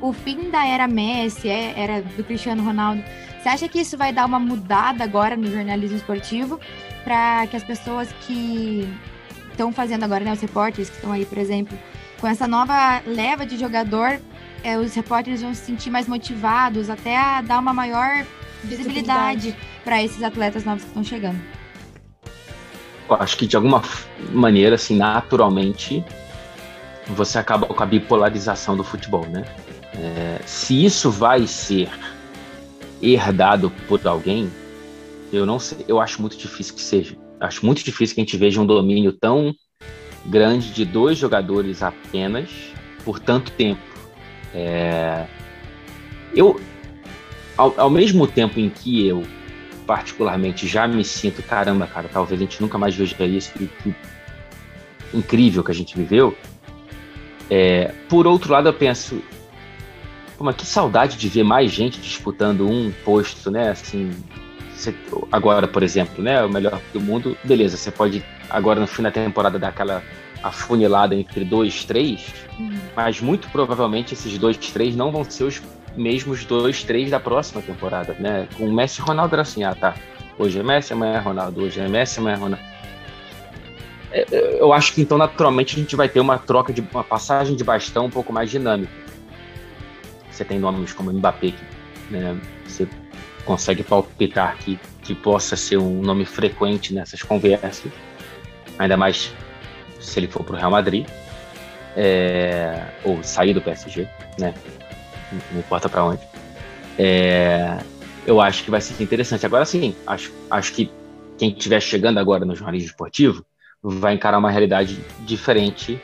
o 0.00 0.12
fim 0.12 0.50
da 0.50 0.66
era 0.66 0.88
Messi, 0.88 1.48
é, 1.48 1.74
era 1.76 2.02
do 2.02 2.24
Cristiano 2.24 2.62
Ronaldo, 2.62 3.02
você 3.40 3.48
acha 3.48 3.68
que 3.68 3.80
isso 3.80 3.96
vai 3.96 4.12
dar 4.12 4.26
uma 4.26 4.38
mudada 4.38 5.02
agora 5.02 5.36
no 5.36 5.50
jornalismo 5.50 5.96
esportivo 5.96 6.60
para 7.02 7.46
que 7.46 7.56
as 7.56 7.64
pessoas 7.64 8.12
que 8.26 8.86
estão 9.50 9.72
fazendo 9.72 10.04
agora, 10.04 10.24
né, 10.24 10.32
os 10.32 10.40
repórteres 10.40 10.90
que 10.90 10.96
estão 10.96 11.12
aí, 11.12 11.24
por 11.24 11.38
exemplo, 11.38 11.76
com 12.20 12.26
essa 12.26 12.46
nova 12.46 13.00
leva 13.06 13.46
de 13.46 13.56
jogador, 13.56 14.20
é, 14.62 14.76
os 14.78 14.94
repórteres 14.94 15.40
vão 15.40 15.54
se 15.54 15.64
sentir 15.64 15.90
mais 15.90 16.06
motivados 16.06 16.90
até 16.90 17.16
a 17.16 17.40
dar 17.40 17.58
uma 17.58 17.72
maior 17.72 18.26
visibilidade 18.62 19.56
para 19.84 20.02
esses 20.02 20.22
atletas 20.22 20.64
novos 20.64 20.82
que 20.82 20.88
estão 20.88 21.02
chegando? 21.02 21.40
Eu 23.08 23.16
acho 23.16 23.36
que 23.36 23.46
de 23.46 23.56
alguma 23.56 23.82
maneira, 24.32 24.74
assim, 24.74 24.96
naturalmente, 24.96 26.04
você 27.14 27.38
acaba 27.38 27.66
com 27.66 27.82
a 27.82 27.86
bipolarização 27.86 28.76
do 28.76 28.84
futebol, 28.84 29.26
né? 29.26 29.44
É, 29.94 30.40
se 30.46 30.84
isso 30.84 31.10
vai 31.10 31.46
ser 31.46 31.90
herdado 33.02 33.70
por 33.88 34.06
alguém, 34.06 34.50
eu 35.32 35.46
não 35.46 35.58
sei, 35.58 35.84
eu 35.88 36.00
acho 36.00 36.20
muito 36.20 36.36
difícil 36.36 36.74
que 36.74 36.82
seja. 36.82 37.16
Acho 37.40 37.64
muito 37.64 37.82
difícil 37.82 38.14
que 38.14 38.20
a 38.20 38.24
gente 38.24 38.36
veja 38.36 38.60
um 38.60 38.66
domínio 38.66 39.12
tão 39.12 39.54
grande 40.26 40.72
de 40.72 40.84
dois 40.84 41.16
jogadores 41.16 41.82
apenas 41.82 42.50
por 43.04 43.18
tanto 43.18 43.50
tempo. 43.52 43.80
É, 44.54 45.26
eu, 46.34 46.60
ao, 47.56 47.74
ao 47.80 47.90
mesmo 47.90 48.26
tempo 48.26 48.60
em 48.60 48.68
que 48.68 49.06
eu, 49.06 49.24
particularmente, 49.86 50.66
já 50.66 50.86
me 50.86 51.04
sinto, 51.04 51.42
caramba, 51.42 51.86
cara, 51.86 52.08
talvez 52.12 52.40
a 52.40 52.44
gente 52.44 52.60
nunca 52.60 52.76
mais 52.76 52.94
veja 52.94 53.24
isso, 53.24 53.52
que, 53.52 53.66
que 53.66 53.94
incrível 55.14 55.64
que 55.64 55.70
a 55.70 55.74
gente 55.74 55.96
viveu. 55.96 56.36
É, 57.50 57.92
por 58.08 58.26
outro 58.26 58.52
lado, 58.52 58.68
eu 58.68 58.72
penso, 58.72 59.22
mas 60.38 60.54
que 60.54 60.64
saudade 60.64 61.16
de 61.16 61.28
ver 61.28 61.42
mais 61.42 61.70
gente 61.70 62.00
disputando 62.00 62.68
um 62.68 62.92
posto, 63.04 63.50
né? 63.50 63.70
Assim, 63.70 64.12
você, 64.72 64.94
agora, 65.32 65.66
por 65.66 65.82
exemplo, 65.82 66.22
né? 66.22 66.42
O 66.42 66.48
melhor 66.48 66.80
do 66.92 67.00
mundo, 67.00 67.36
beleza, 67.44 67.76
você 67.76 67.90
pode 67.90 68.24
agora 68.48 68.80
no 68.80 68.86
fim 68.86 69.02
da 69.02 69.10
temporada 69.10 69.58
dar 69.58 69.68
aquela 69.68 70.02
afunilada 70.42 71.14
entre 71.14 71.44
dois, 71.44 71.84
três, 71.84 72.32
uhum. 72.58 72.78
mas 72.96 73.20
muito 73.20 73.48
provavelmente 73.50 74.14
esses 74.14 74.38
dois, 74.38 74.56
três 74.56 74.96
não 74.96 75.12
vão 75.12 75.22
ser 75.22 75.44
os 75.44 75.60
mesmos 75.96 76.44
dois, 76.44 76.82
três 76.82 77.10
da 77.10 77.20
próxima 77.20 77.60
temporada, 77.60 78.16
né? 78.18 78.48
Com 78.56 78.66
o 78.66 78.72
Messi 78.72 79.00
e 79.00 79.04
Ronaldo 79.04 79.34
era 79.34 79.42
assim, 79.42 79.64
ah, 79.64 79.74
tá. 79.74 79.94
Hoje 80.38 80.58
é 80.58 80.62
Messi, 80.62 80.92
amanhã 80.92 81.14
é 81.14 81.18
Ronaldo. 81.18 81.62
Hoje 81.62 81.80
é 81.80 81.88
Messi, 81.88 82.18
amanhã 82.20 82.36
é 82.36 82.38
Ronaldo. 82.38 82.64
Eu 84.12 84.72
acho 84.72 84.92
que 84.92 85.02
então 85.02 85.16
naturalmente 85.16 85.76
a 85.76 85.78
gente 85.78 85.94
vai 85.94 86.08
ter 86.08 86.20
uma 86.20 86.38
troca 86.38 86.72
de 86.72 86.80
uma 86.80 87.04
passagem 87.04 87.54
de 87.54 87.62
bastão 87.62 88.06
um 88.06 88.10
pouco 88.10 88.32
mais 88.32 88.50
dinâmica. 88.50 88.92
Você 90.30 90.44
tem 90.44 90.58
nomes 90.58 90.92
como 90.92 91.12
Mbappé, 91.12 91.54
né? 92.10 92.36
Você 92.66 92.88
consegue 93.44 93.82
palpitar 93.82 94.56
que, 94.58 94.78
que 95.02 95.14
possa 95.14 95.56
ser 95.56 95.76
um 95.76 96.02
nome 96.02 96.24
frequente 96.24 96.92
nessas 96.94 97.22
conversas, 97.22 97.90
ainda 98.78 98.96
mais 98.96 99.32
se 100.00 100.18
ele 100.18 100.26
for 100.26 100.42
para 100.42 100.54
o 100.54 100.58
Real 100.58 100.70
Madrid, 100.70 101.06
é, 101.96 102.86
ou 103.04 103.22
sair 103.22 103.52
do 103.52 103.60
PSG, 103.60 104.08
né? 104.38 104.54
não 105.52 105.60
importa 105.60 105.88
para 105.88 106.04
onde. 106.04 106.22
É, 106.98 107.78
eu 108.26 108.40
acho 108.40 108.64
que 108.64 108.70
vai 108.70 108.80
ser 108.80 109.00
interessante. 109.02 109.46
Agora 109.46 109.64
sim, 109.64 109.94
acho, 110.06 110.32
acho 110.50 110.72
que 110.72 110.90
quem 111.38 111.50
estiver 111.50 111.80
chegando 111.80 112.18
agora 112.18 112.44
no 112.44 112.54
jornalismo 112.54 112.88
esportivo 112.88 113.44
vai 113.82 114.14
encarar 114.14 114.38
uma 114.38 114.50
realidade 114.50 115.00
diferente, 115.20 116.00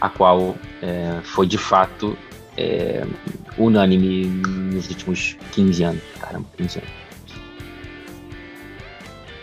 a 0.00 0.08
qual 0.08 0.56
é, 0.82 1.20
foi 1.22 1.46
de 1.46 1.58
fato 1.58 2.16
é, 2.56 3.04
unânime 3.56 4.26
nos 4.26 4.88
últimos 4.88 5.36
15 5.52 5.82
anos. 5.82 6.02
Caramba, 6.20 6.46
15 6.56 6.78
anos. 6.78 6.90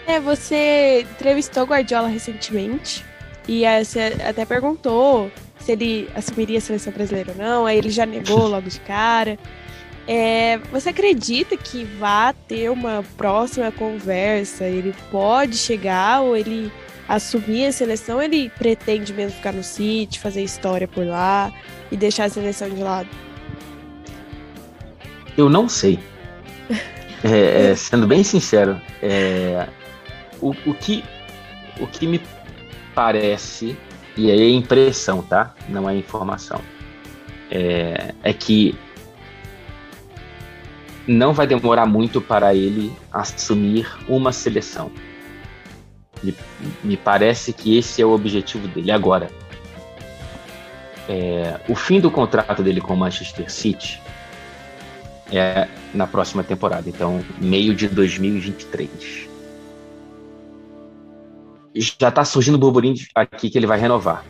É, 0.07 0.19
você 0.19 1.01
entrevistou 1.01 1.65
Guardiola 1.65 2.07
recentemente 2.07 3.03
e 3.47 3.63
você 3.83 4.15
até 4.23 4.45
perguntou 4.45 5.31
se 5.59 5.71
ele 5.71 6.07
assumiria 6.15 6.59
a 6.59 6.61
seleção 6.61 6.93
brasileira 6.93 7.31
ou 7.31 7.37
não, 7.37 7.65
aí 7.65 7.77
ele 7.77 7.89
já 7.89 8.05
negou 8.05 8.45
logo 8.47 8.69
de 8.69 8.79
cara. 8.81 9.37
É, 10.07 10.59
você 10.71 10.89
acredita 10.89 11.57
que 11.57 11.83
vai 11.83 12.31
ter 12.47 12.69
uma 12.69 13.03
próxima 13.17 13.71
conversa? 13.71 14.65
Ele 14.65 14.93
pode 15.09 15.57
chegar 15.57 16.21
ou 16.21 16.37
ele 16.37 16.71
assumir 17.07 17.67
a 17.67 17.71
seleção? 17.71 18.21
Ele 18.21 18.49
pretende 18.49 19.13
mesmo 19.13 19.37
ficar 19.37 19.53
no 19.53 19.63
City, 19.63 20.19
fazer 20.19 20.43
história 20.43 20.87
por 20.87 21.05
lá 21.05 21.51
e 21.91 21.97
deixar 21.97 22.25
a 22.25 22.29
seleção 22.29 22.69
de 22.69 22.81
lado? 22.81 23.09
Eu 25.37 25.49
não 25.49 25.67
sei. 25.67 25.99
é, 27.23 27.71
é, 27.71 27.75
sendo 27.75 28.07
bem 28.07 28.23
sincero, 28.23 28.79
é, 29.01 29.67
o, 30.41 30.49
o, 30.65 30.73
que, 30.73 31.03
o 31.79 31.87
que 31.87 32.07
me 32.07 32.21
parece, 32.93 33.77
e 34.15 34.31
é 34.31 34.49
impressão, 34.49 35.21
tá? 35.21 35.53
Não 35.67 35.89
é 35.89 35.95
informação, 35.95 36.61
é, 37.51 38.13
é 38.23 38.33
que 38.33 38.77
não 41.07 41.33
vai 41.33 41.45
demorar 41.45 41.85
muito 41.85 42.19
para 42.19 42.55
ele 42.55 42.91
assumir 43.11 43.87
uma 44.07 44.31
seleção. 44.31 44.91
Me, 46.23 46.35
me 46.83 46.97
parece 46.97 47.53
que 47.53 47.77
esse 47.77 48.01
é 48.01 48.05
o 48.05 48.11
objetivo 48.11 48.67
dele 48.67 48.91
agora. 48.91 49.29
É, 51.07 51.59
o 51.69 51.75
fim 51.75 51.99
do 51.99 52.09
contrato 52.09 52.63
dele 52.63 52.81
com 52.81 52.93
o 52.93 52.97
Manchester 52.97 53.51
City 53.51 54.01
é 55.31 55.67
na 55.93 56.07
próxima 56.07 56.43
temporada, 56.43 56.89
então 56.89 57.23
meio 57.39 57.75
de 57.75 57.87
2023. 57.87 59.29
Já 61.75 62.09
está 62.09 62.23
surgindo 62.23 62.57
burburinho 62.57 62.95
aqui 63.13 63.49
que 63.49 63.57
ele 63.57 63.67
vai 63.67 63.79
renovar. 63.79 64.23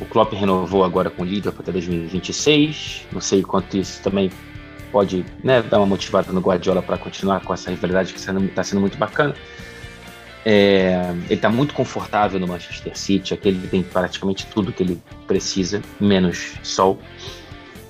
O 0.00 0.04
Klopp 0.04 0.32
renovou 0.32 0.84
agora 0.84 1.10
com 1.10 1.22
o 1.22 1.24
Liverpool 1.24 1.62
até 1.62 1.72
2026. 1.72 3.06
Não 3.10 3.20
sei 3.20 3.42
quanto 3.42 3.76
isso 3.76 4.00
também 4.02 4.30
pode 4.92 5.24
né, 5.42 5.62
dar 5.62 5.78
uma 5.78 5.86
motivada 5.86 6.32
no 6.32 6.40
Guardiola 6.40 6.82
para 6.82 6.96
continuar 6.96 7.40
com 7.40 7.52
essa 7.52 7.70
rivalidade 7.70 8.12
que 8.12 8.20
está 8.20 8.62
sendo 8.62 8.80
muito 8.80 8.96
bacana. 8.96 9.34
É, 10.50 11.10
ele 11.26 11.34
está 11.34 11.50
muito 11.50 11.74
confortável 11.74 12.40
no 12.40 12.48
Manchester 12.48 12.96
City, 12.96 13.34
aqui 13.34 13.48
ele 13.48 13.68
tem 13.68 13.82
praticamente 13.82 14.46
tudo 14.46 14.72
que 14.72 14.82
ele 14.82 14.98
precisa, 15.26 15.82
menos 16.00 16.54
sol, 16.62 16.98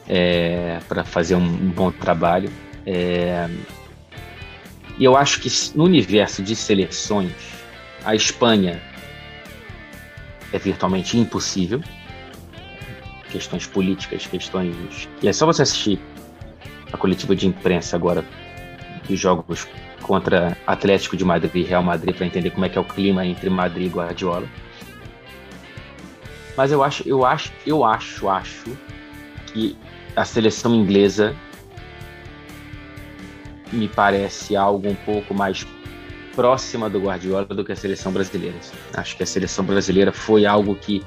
é, 0.09 0.81
para 0.89 1.05
fazer 1.05 1.37
um, 1.37 1.47
bom 1.71 1.93
trabalho. 1.93 2.51
É, 2.85 3.49
e 4.99 5.05
eu 5.05 5.17
acho 5.17 5.41
que 5.41 5.49
no 5.77 5.85
universo 5.85 6.43
de 6.43 6.57
seleções, 6.57 7.31
a 8.05 8.17
Espanha 8.17 8.83
é 10.53 10.59
virtualmente 10.59 11.17
impossível. 11.17 11.81
Questões 13.31 13.69
políticas, 13.69 14.27
questões. 14.27 15.09
E 15.23 15.29
é 15.29 15.33
só 15.33 15.47
você 15.47 15.63
assistir 15.63 16.01
a 16.93 16.97
coletiva 16.97 17.37
de 17.37 17.47
imprensa 17.47 17.95
agora 17.95 18.25
dos 19.09 19.21
jogos 19.21 19.69
contra 20.09 20.57
Atlético 20.67 21.19
de 21.19 21.25
Madrid 21.25 21.55
e 21.55 21.63
Real 21.63 21.83
Madrid 21.83 22.17
para 22.17 22.25
entender 22.25 22.51
como 22.51 22.65
é 22.65 22.69
que 22.71 22.79
é 22.79 22.81
o 22.81 22.85
clima 22.85 23.27
entre 23.27 23.51
Madrid 23.51 23.89
e 23.89 23.95
Guardiola. 23.95 24.49
Mas 26.57 26.73
eu 26.73 26.83
acho, 26.83 27.07
eu 27.07 27.27
acho, 27.27 27.53
eu 27.67 27.85
acho, 27.85 28.27
acho 28.27 28.77
que 29.53 29.77
a 30.17 30.25
seleção 30.25 30.75
inglesa 30.75 31.37
me 33.71 33.87
parece 33.87 34.57
algo 34.57 34.89
um 34.89 34.95
pouco 34.95 35.35
mais 35.35 35.67
próxima 36.35 36.89
do 36.89 37.01
Guardiola 37.01 37.45
do 37.45 37.63
que 37.63 37.73
a 37.73 37.77
seleção 37.77 38.11
brasileira. 38.11 38.57
Acho 38.95 39.15
que 39.15 39.23
a 39.23 39.27
seleção 39.27 39.63
brasileira 39.63 40.11
foi 40.11 40.47
algo 40.47 40.75
que 40.75 41.05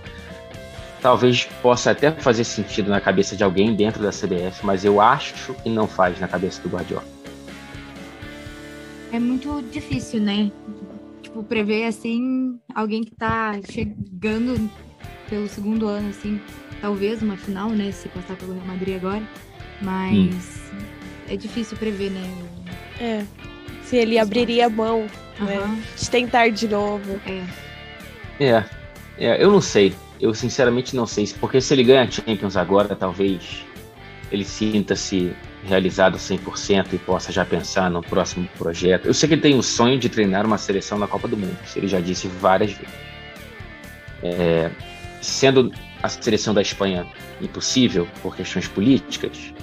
talvez 1.02 1.46
possa 1.64 1.90
até 1.90 2.12
fazer 2.12 2.44
sentido 2.44 2.92
na 2.92 3.02
cabeça 3.02 3.36
de 3.36 3.44
alguém 3.44 3.76
dentro 3.76 4.04
da 4.04 4.12
CBF, 4.12 4.64
mas 4.64 4.86
eu 4.86 5.02
acho 5.02 5.56
que 5.56 5.70
não 5.70 5.88
faz 5.88 6.20
na 6.20 6.28
cabeça 6.28 6.62
do 6.62 6.70
Guardiola. 6.70 7.21
É 9.12 9.20
muito 9.20 9.62
difícil, 9.72 10.22
né? 10.22 10.52
Tipo, 11.22 11.44
prever 11.44 11.86
assim 11.86 12.60
alguém 12.74 13.04
que 13.04 13.12
tá 13.12 13.60
chegando 13.70 14.70
pelo 15.30 15.48
segundo 15.48 15.88
ano, 15.88 16.10
assim, 16.10 16.40
talvez 16.82 17.22
uma 17.22 17.38
final, 17.38 17.70
né? 17.70 17.92
Se 17.92 18.08
passar 18.10 18.36
pelo 18.36 18.54
Real 18.54 18.66
Madrid 18.66 18.96
agora. 18.96 19.24
Mas 19.82 20.72
hum. 20.74 20.86
é 21.30 21.36
difícil 21.36 21.78
prever, 21.78 22.12
né? 22.12 22.24
É. 23.00 23.26
Se 23.84 23.98
ele 23.98 24.18
abriria 24.18 24.68
a 24.68 24.70
mão, 24.70 25.08
uhum. 25.40 25.46
né? 25.46 25.84
De 25.98 26.10
tentar 26.10 26.50
de 26.50 26.68
novo. 26.68 27.20
É. 28.40 28.44
é. 28.44 28.66
É, 29.18 29.44
eu 29.44 29.52
não 29.52 29.62
sei. 29.62 29.94
Eu 30.20 30.34
sinceramente 30.34 30.96
não 30.96 31.06
sei, 31.06 31.28
porque 31.40 31.60
se 31.60 31.74
ele 31.74 31.84
ganha 31.84 32.04
a 32.04 32.10
Champions 32.10 32.56
agora, 32.56 32.96
talvez 32.96 33.66
ele 34.32 34.46
sinta-se 34.46 35.32
realizado 35.64 36.18
100% 36.18 36.94
e 36.94 36.98
possa 36.98 37.32
já 37.32 37.46
pensar 37.46 37.90
no 37.90 38.02
próximo 38.02 38.48
projeto. 38.58 39.06
Eu 39.06 39.14
sei 39.14 39.28
que 39.30 39.36
ele 39.36 39.42
tem 39.42 39.58
o 39.58 39.64
sonho 39.64 40.00
de 40.00 40.10
treinar 40.10 40.46
uma 40.46 40.58
seleção 40.58 40.98
na 40.98 41.08
Copa 41.08 41.28
do 41.28 41.38
Mundo, 41.38 41.58
isso 41.66 41.78
ele 41.78 41.88
já 41.88 42.00
disse 42.00 42.28
várias 42.28 42.72
vezes. 42.72 42.94
É, 44.24 44.72
sendo 45.22 45.72
a 46.02 46.10
seleção 46.10 46.54
da 46.54 46.62
Espanha 46.62 47.06
impossível 47.42 48.08
por 48.22 48.36
questões 48.36 48.68
políticas, 48.68 49.54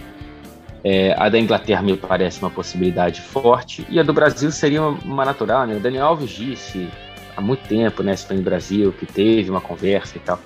é, 0.84 1.14
a 1.18 1.28
da 1.28 1.38
Inglaterra 1.38 1.82
me 1.82 1.96
parece 1.96 2.40
uma 2.40 2.50
possibilidade 2.50 3.20
forte 3.20 3.84
e 3.90 3.98
a 3.98 4.02
do 4.02 4.12
Brasil 4.12 4.50
seria 4.52 4.82
uma, 4.82 5.24
natural. 5.24 5.66
Né? 5.66 5.76
O 5.76 5.80
Daniel 5.80 6.06
Alves 6.06 6.30
disse 6.30 6.88
há 7.36 7.40
muito 7.40 7.66
tempo, 7.68 8.02
né, 8.02 8.14
Espanha 8.14 8.40
e 8.40 8.42
Brasil, 8.42 8.92
que 8.92 9.06
teve 9.06 9.50
uma 9.50 9.60
conversa 9.60 10.16
e 10.16 10.20
tal. 10.20 10.40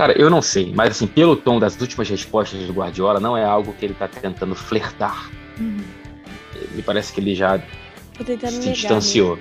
Cara, 0.00 0.18
eu 0.18 0.30
não 0.30 0.40
sei, 0.40 0.72
mas 0.74 0.92
assim, 0.92 1.06
pelo 1.06 1.36
tom 1.36 1.58
das 1.58 1.78
últimas 1.78 2.08
respostas 2.08 2.66
do 2.66 2.72
Guardiola, 2.72 3.20
não 3.20 3.36
é 3.36 3.44
algo 3.44 3.74
que 3.74 3.84
ele 3.84 3.92
tá 3.92 4.08
tentando 4.08 4.54
flertar. 4.54 5.30
Uhum. 5.58 5.84
Me 6.70 6.80
parece 6.80 7.12
que 7.12 7.20
ele 7.20 7.34
já 7.34 7.62
se 8.48 8.72
distanciou. 8.72 9.38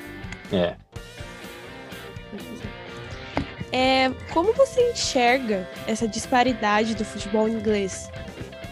Né? 0.52 0.76
É. 3.72 4.06
é. 4.08 4.12
Como 4.34 4.52
você 4.52 4.92
enxerga 4.92 5.66
essa 5.88 6.06
disparidade 6.06 6.94
do 6.94 7.06
futebol 7.06 7.48
inglês, 7.48 8.12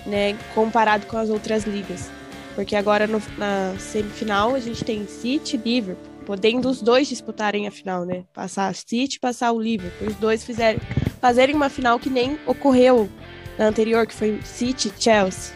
né, 0.06 0.38
comparado 0.54 1.06
com 1.06 1.15
as 1.15 1.30
outras 1.30 1.63
ligas? 1.63 2.12
Porque 2.54 2.76
agora 2.76 3.08
no, 3.08 3.21
na 3.38 3.73
semifinal 3.80 4.56
a 4.56 4.60
gente 4.60 4.84
tem 4.84 5.08
City, 5.08 5.56
Liverpool 5.56 6.17
podendo 6.28 6.69
os 6.69 6.82
dois 6.82 7.08
disputarem 7.08 7.69
a 7.69 7.71
final, 7.71 8.04
né? 8.04 8.26
Passar 8.34 8.67
a 8.67 8.73
City, 8.73 9.17
passar 9.17 9.54
o 9.54 9.62
Liverpool, 9.62 10.10
os 10.10 10.15
dois 10.15 10.43
fizerem, 10.43 10.78
fazerem 11.19 11.56
uma 11.56 11.69
final 11.69 11.99
que 11.99 12.10
nem 12.10 12.38
ocorreu 12.45 13.10
na 13.58 13.67
anterior, 13.67 14.06
que 14.06 14.13
foi 14.13 14.39
City, 14.43 14.91
Chelsea. 14.97 15.56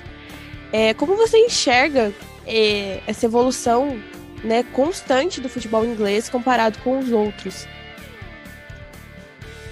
É, 0.71 0.93
como 0.93 1.15
você 1.15 1.37
enxerga 1.37 2.13
é, 2.47 3.01
essa 3.05 3.25
evolução 3.25 3.99
né, 4.43 4.63
constante 4.71 5.39
do 5.39 5.49
futebol 5.49 5.85
inglês 5.85 6.29
comparado 6.29 6.79
com 6.79 6.99
os 6.99 7.11
outros? 7.11 7.67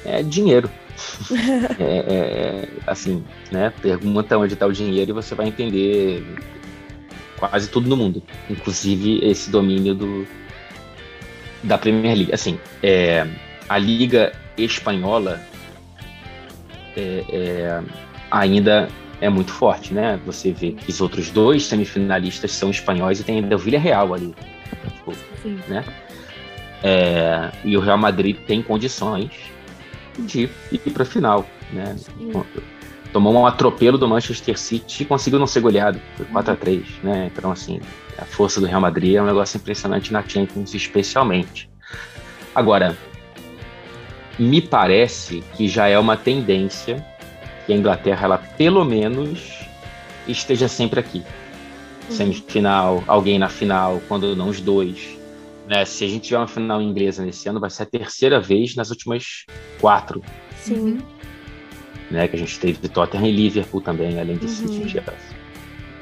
É 0.06 0.21
dinheiro. 0.23 0.69
É, 1.80 1.84
é, 1.84 2.10
é, 2.10 2.67
assim, 2.86 3.23
né? 3.52 3.71
Pergunta 3.82 4.38
onde 4.38 4.54
está 4.54 4.65
o 4.65 4.73
dinheiro 4.73 5.12
e 5.12 5.13
você 5.13 5.34
vai 5.34 5.47
entender 5.47 6.25
quase 7.38 7.69
tudo 7.69 7.88
no 7.88 7.95
mundo, 7.95 8.21
inclusive 8.49 9.19
esse 9.23 9.49
domínio 9.49 9.95
do, 9.95 10.28
da 11.63 11.78
Premier 11.78 12.15
League. 12.15 12.34
Assim, 12.34 12.60
é, 12.84 13.25
a 13.69 13.78
Liga 13.78 14.34
Espanhola 14.58 15.41
é, 16.95 17.23
é, 17.30 17.84
ainda 18.32 18.88
é 19.21 19.30
muito 19.30 19.52
forte, 19.52 19.93
né? 19.93 20.19
Você 20.25 20.52
vê 20.52 20.71
que 20.71 20.89
os 20.89 21.02
outros 21.02 21.30
dois 21.30 21.65
semifinalistas 21.65 22.52
são 22.52 22.69
espanhóis 22.69 23.19
e 23.19 23.23
tem 23.23 23.39
ainda 23.39 23.56
o 23.56 23.60
Villarreal 23.60 24.13
ali. 24.13 24.34
Tipo, 24.95 25.13
né? 25.67 25.84
É, 26.82 27.52
e 27.63 27.75
o 27.75 27.80
Real 27.82 27.97
Madrid 27.97 28.38
tem 28.45 28.62
condições 28.62 29.32
de 30.17 30.49
ir 30.71 30.91
para 30.91 31.04
a 31.04 31.06
final, 31.06 31.45
né? 31.71 31.95
Tomou 33.12 33.34
um 33.34 33.45
atropelo 33.45 33.97
do 33.97 34.08
Manchester 34.08 34.58
City 34.58 35.04
e 35.04 35.06
conseguiu 35.06 35.39
não 35.39 35.47
ser 35.47 35.62
goleado, 35.62 35.99
foi 36.15 36.25
4 36.28 36.54
a 36.54 36.56
3 36.56 36.86
né? 37.04 37.32
Então, 37.34 37.52
assim, 37.52 37.82
a 38.17 38.25
força 38.25 38.62
do 38.62 38.67
Real 38.67 38.82
Madrid 38.82 39.15
é 39.15 39.21
um 39.21 39.25
negócio 39.25 39.58
impressionante 39.58 40.13
na 40.13 40.21
Champions, 40.21 40.73
especialmente. 40.73 41.69
Agora, 42.54 42.97
me 44.39 44.62
parece 44.62 45.43
que 45.56 45.67
já 45.67 45.88
é 45.88 45.99
uma 45.99 46.15
tendência 46.15 47.06
que 47.65 47.73
a 47.73 47.75
Inglaterra, 47.75 48.25
ela 48.25 48.38
pelo 48.38 48.86
menos 48.86 49.60
esteja 50.28 50.67
sempre 50.67 50.99
aqui. 50.99 51.23
semifinal, 52.10 53.04
alguém 53.06 53.38
na 53.38 53.49
final, 53.49 54.02
quando 54.08 54.36
não 54.36 54.49
os 54.49 54.60
dois. 54.60 55.19
Né? 55.67 55.86
Se 55.86 56.04
a 56.04 56.08
gente 56.08 56.23
tiver 56.23 56.38
uma 56.38 56.47
final 56.47 56.82
inglesa 56.82 57.23
nesse 57.23 57.47
ano, 57.47 57.60
vai 57.60 57.69
ser 57.69 57.84
a 57.84 57.86
terceira 57.86 58.39
vez 58.39 58.75
nas 58.75 58.89
últimas 58.89 59.45
quatro. 59.80 60.23
Sim. 60.58 60.99
Né? 62.10 62.28
Que 62.28 62.36
a 62.36 62.39
gente 62.39 62.60
teve 62.60 62.89
Tottenham 62.89 63.28
e 63.28 63.32
Liverpool 63.32 63.82
também, 63.82 64.19
além 64.19 64.38
de 64.38 64.45
uhum. 64.45 64.52
City 64.52 64.97
e. 64.97 65.04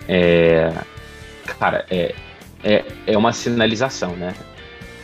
É, 0.07 0.73
cara, 1.59 1.85
é, 1.89 2.15
é, 2.63 2.85
é 3.05 3.17
uma 3.17 3.33
sinalização, 3.33 4.15
né? 4.15 4.33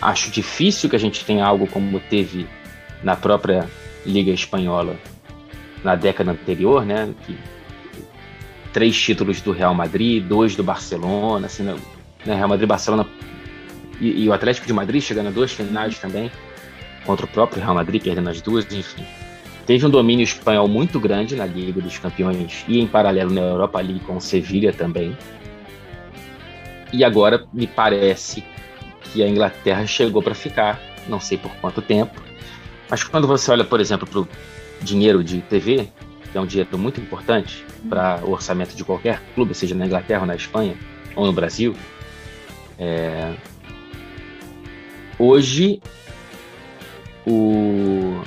Acho 0.01 0.31
difícil 0.31 0.89
que 0.89 0.95
a 0.95 0.99
gente 0.99 1.25
tenha 1.25 1.45
algo 1.45 1.67
como 1.67 1.99
teve 1.99 2.47
na 3.03 3.15
própria 3.15 3.69
Liga 4.05 4.31
Espanhola 4.31 4.95
na 5.83 5.95
década 5.95 6.31
anterior, 6.31 6.85
né? 6.85 7.13
Que, 7.25 7.37
três 8.71 8.99
títulos 8.99 9.41
do 9.41 9.51
Real 9.51 9.73
Madrid, 9.75 10.23
dois 10.23 10.55
do 10.55 10.63
Barcelona, 10.63 11.45
assim, 11.47 11.63
né? 11.63 11.75
Real 12.25 12.47
Madrid, 12.47 12.67
Barcelona 12.67 13.05
e, 13.99 14.23
e, 14.23 14.29
o 14.29 14.33
Atlético 14.33 14.65
de 14.65 14.73
Madrid 14.73 15.01
chegando 15.01 15.27
a 15.27 15.31
duas 15.31 15.51
finais 15.51 15.99
também 15.99 16.31
contra 17.05 17.25
o 17.25 17.29
próprio 17.29 17.61
Real 17.61 17.75
Madrid, 17.75 18.01
perdendo 18.01 18.29
as 18.29 18.41
duas, 18.41 18.65
enfim. 18.73 19.05
Teve 19.65 19.85
um 19.85 19.89
domínio 19.89 20.23
espanhol 20.23 20.67
muito 20.67 20.99
grande 20.99 21.35
na 21.35 21.45
Liga 21.45 21.79
dos 21.79 21.97
Campeões 21.97 22.65
e 22.67 22.79
em 22.79 22.87
paralelo 22.87 23.31
na 23.31 23.41
Europa 23.41 23.79
League 23.79 24.01
com 24.01 24.17
o 24.17 24.21
Sevilha 24.21 24.73
também. 24.73 25.15
E 26.91 27.03
agora 27.03 27.45
me 27.53 27.65
parece 27.65 28.43
que 29.03 29.23
a 29.23 29.27
Inglaterra 29.27 29.85
chegou 29.85 30.21
para 30.21 30.35
ficar, 30.35 30.81
não 31.07 31.19
sei 31.19 31.37
por 31.37 31.51
quanto 31.57 31.81
tempo. 31.81 32.21
Mas 32.89 33.03
quando 33.03 33.27
você 33.27 33.51
olha, 33.51 33.63
por 33.63 33.79
exemplo, 33.79 34.07
para 34.07 34.19
o 34.19 34.27
dinheiro 34.81 35.23
de 35.23 35.41
TV, 35.41 35.89
que 36.31 36.37
é 36.37 36.41
um 36.41 36.45
dinheiro 36.45 36.77
muito 36.77 36.99
importante 36.99 37.65
para 37.89 38.19
o 38.23 38.31
orçamento 38.31 38.75
de 38.75 38.83
qualquer 38.83 39.21
clube, 39.33 39.53
seja 39.53 39.75
na 39.75 39.85
Inglaterra 39.85 40.21
ou 40.21 40.27
na 40.27 40.35
Espanha 40.35 40.75
ou 41.15 41.25
no 41.25 41.33
Brasil, 41.33 41.75
é... 42.77 43.33
hoje 45.17 45.81
o 47.25 48.21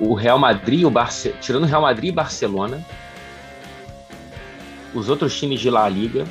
o 0.00 0.14
Real 0.14 0.38
Madrid, 0.38 0.84
o 0.84 0.90
Barce... 0.90 1.34
tirando 1.40 1.64
o 1.64 1.66
Real 1.66 1.82
Madrid 1.82 2.10
e 2.10 2.12
Barcelona, 2.12 2.86
os 4.94 5.08
outros 5.08 5.36
times 5.36 5.60
de 5.60 5.70
La 5.70 5.88
Liga, 5.88 6.24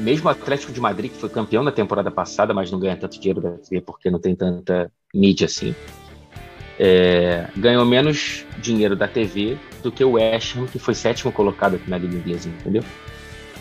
mesmo 0.00 0.28
o 0.28 0.30
Atlético 0.30 0.72
de 0.72 0.80
Madrid, 0.80 1.12
que 1.12 1.18
foi 1.18 1.28
campeão 1.28 1.64
da 1.64 1.70
temporada 1.72 2.10
passada, 2.10 2.52
mas 2.54 2.70
não 2.70 2.80
ganha 2.80 2.96
tanto 2.96 3.18
dinheiro 3.18 3.40
da 3.40 3.50
TV 3.52 3.80
porque 3.80 4.10
não 4.10 4.18
tem 4.18 4.34
tanta 4.34 4.90
mídia 5.14 5.46
assim, 5.46 5.74
é, 6.82 7.46
ganhou 7.54 7.84
menos 7.84 8.46
dinheiro 8.56 8.96
da 8.96 9.06
TV 9.06 9.58
do 9.82 9.92
que 9.92 10.02
o 10.02 10.12
West 10.12 10.56
Ham, 10.56 10.66
que 10.66 10.78
foi 10.78 10.94
sétimo 10.94 11.30
colocado 11.30 11.76
aqui 11.76 11.90
na 11.90 11.98
Liga 11.98 12.16
Inglesa, 12.16 12.48
entendeu? 12.48 12.82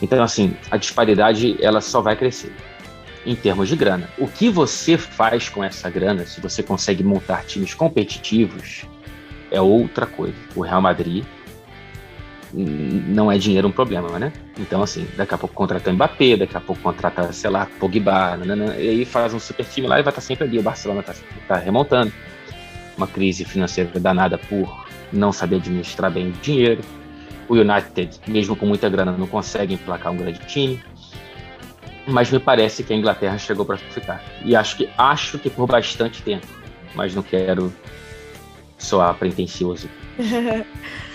Então, 0.02 0.24
assim, 0.24 0.56
a 0.72 0.78
disparidade 0.78 1.58
ela 1.62 1.82
só 1.82 2.00
vai 2.00 2.16
crescer 2.16 2.54
em 3.26 3.36
termos 3.36 3.68
de 3.68 3.76
grana. 3.76 4.10
O 4.18 4.26
que 4.26 4.50
você 4.50 4.98
faz 4.98 5.50
com 5.50 5.62
essa 5.62 5.90
grana, 5.90 6.26
se 6.26 6.40
você 6.40 6.64
consegue 6.64 7.04
montar 7.04 7.44
times 7.44 7.74
competitivos, 7.74 8.86
é 9.52 9.60
outra 9.60 10.06
coisa. 10.06 10.38
O 10.56 10.62
Real 10.62 10.82
Madrid 10.82 11.26
não 12.54 13.32
é 13.32 13.38
dinheiro 13.38 13.68
um 13.68 13.72
problema, 13.72 14.18
né? 14.18 14.34
Então, 14.58 14.82
assim, 14.82 15.08
daqui 15.16 15.34
a 15.34 15.38
pouco 15.38 15.54
contrata 15.54 15.92
Mbappé, 15.92 16.36
daqui 16.36 16.58
a 16.58 16.60
pouco 16.60 16.82
contrata, 16.82 17.32
sei 17.32 17.50
lá, 17.50 17.68
Pogba, 17.80 18.38
nanana, 18.38 18.76
e 18.78 18.90
aí 18.90 19.06
faz 19.06 19.34
um 19.34 19.40
super 19.40 19.66
time 19.66 19.88
lá 19.88 20.00
e 20.00 20.04
vai 20.04 20.12
estar 20.12 20.22
sempre 20.22 20.46
ali. 20.46 20.58
O 20.58 20.64
Barcelona 20.64 21.02
está 21.02 21.14
tá 21.48 21.58
remontando. 21.58 22.12
Uma 22.98 23.08
crise 23.08 23.46
financeira 23.46 24.00
danada 24.00 24.38
por 24.38 24.86
não 25.14 25.32
saber 25.32 25.58
administrar 25.58 26.12
bem 26.12 26.30
o 26.30 26.32
dinheiro. 26.32 26.82
O 27.48 27.56
United, 27.56 28.20
mesmo 28.28 28.56
com 28.56 28.66
muita 28.66 28.90
grana, 28.90 29.12
não 29.12 29.28
consegue 29.28 29.74
emplacar 29.74 30.12
um 30.12 30.18
grande 30.18 30.40
time. 30.46 30.82
Mas 32.08 32.32
me 32.32 32.40
parece 32.40 32.84
que 32.84 32.94
a 32.94 32.96
Inglaterra 32.96 33.38
chegou 33.38 33.66
para 33.66 33.78
ficar. 33.78 34.24
E 34.44 34.56
acho 34.56 34.78
que 34.78 34.90
acho 34.98 35.38
que 35.38 35.50
por 35.50 35.68
bastante 35.68 36.22
tempo. 36.24 36.48
Mas 36.96 37.14
não 37.14 37.22
quero 37.22 37.72
soar 38.78 39.14
pretencioso. 39.16 39.88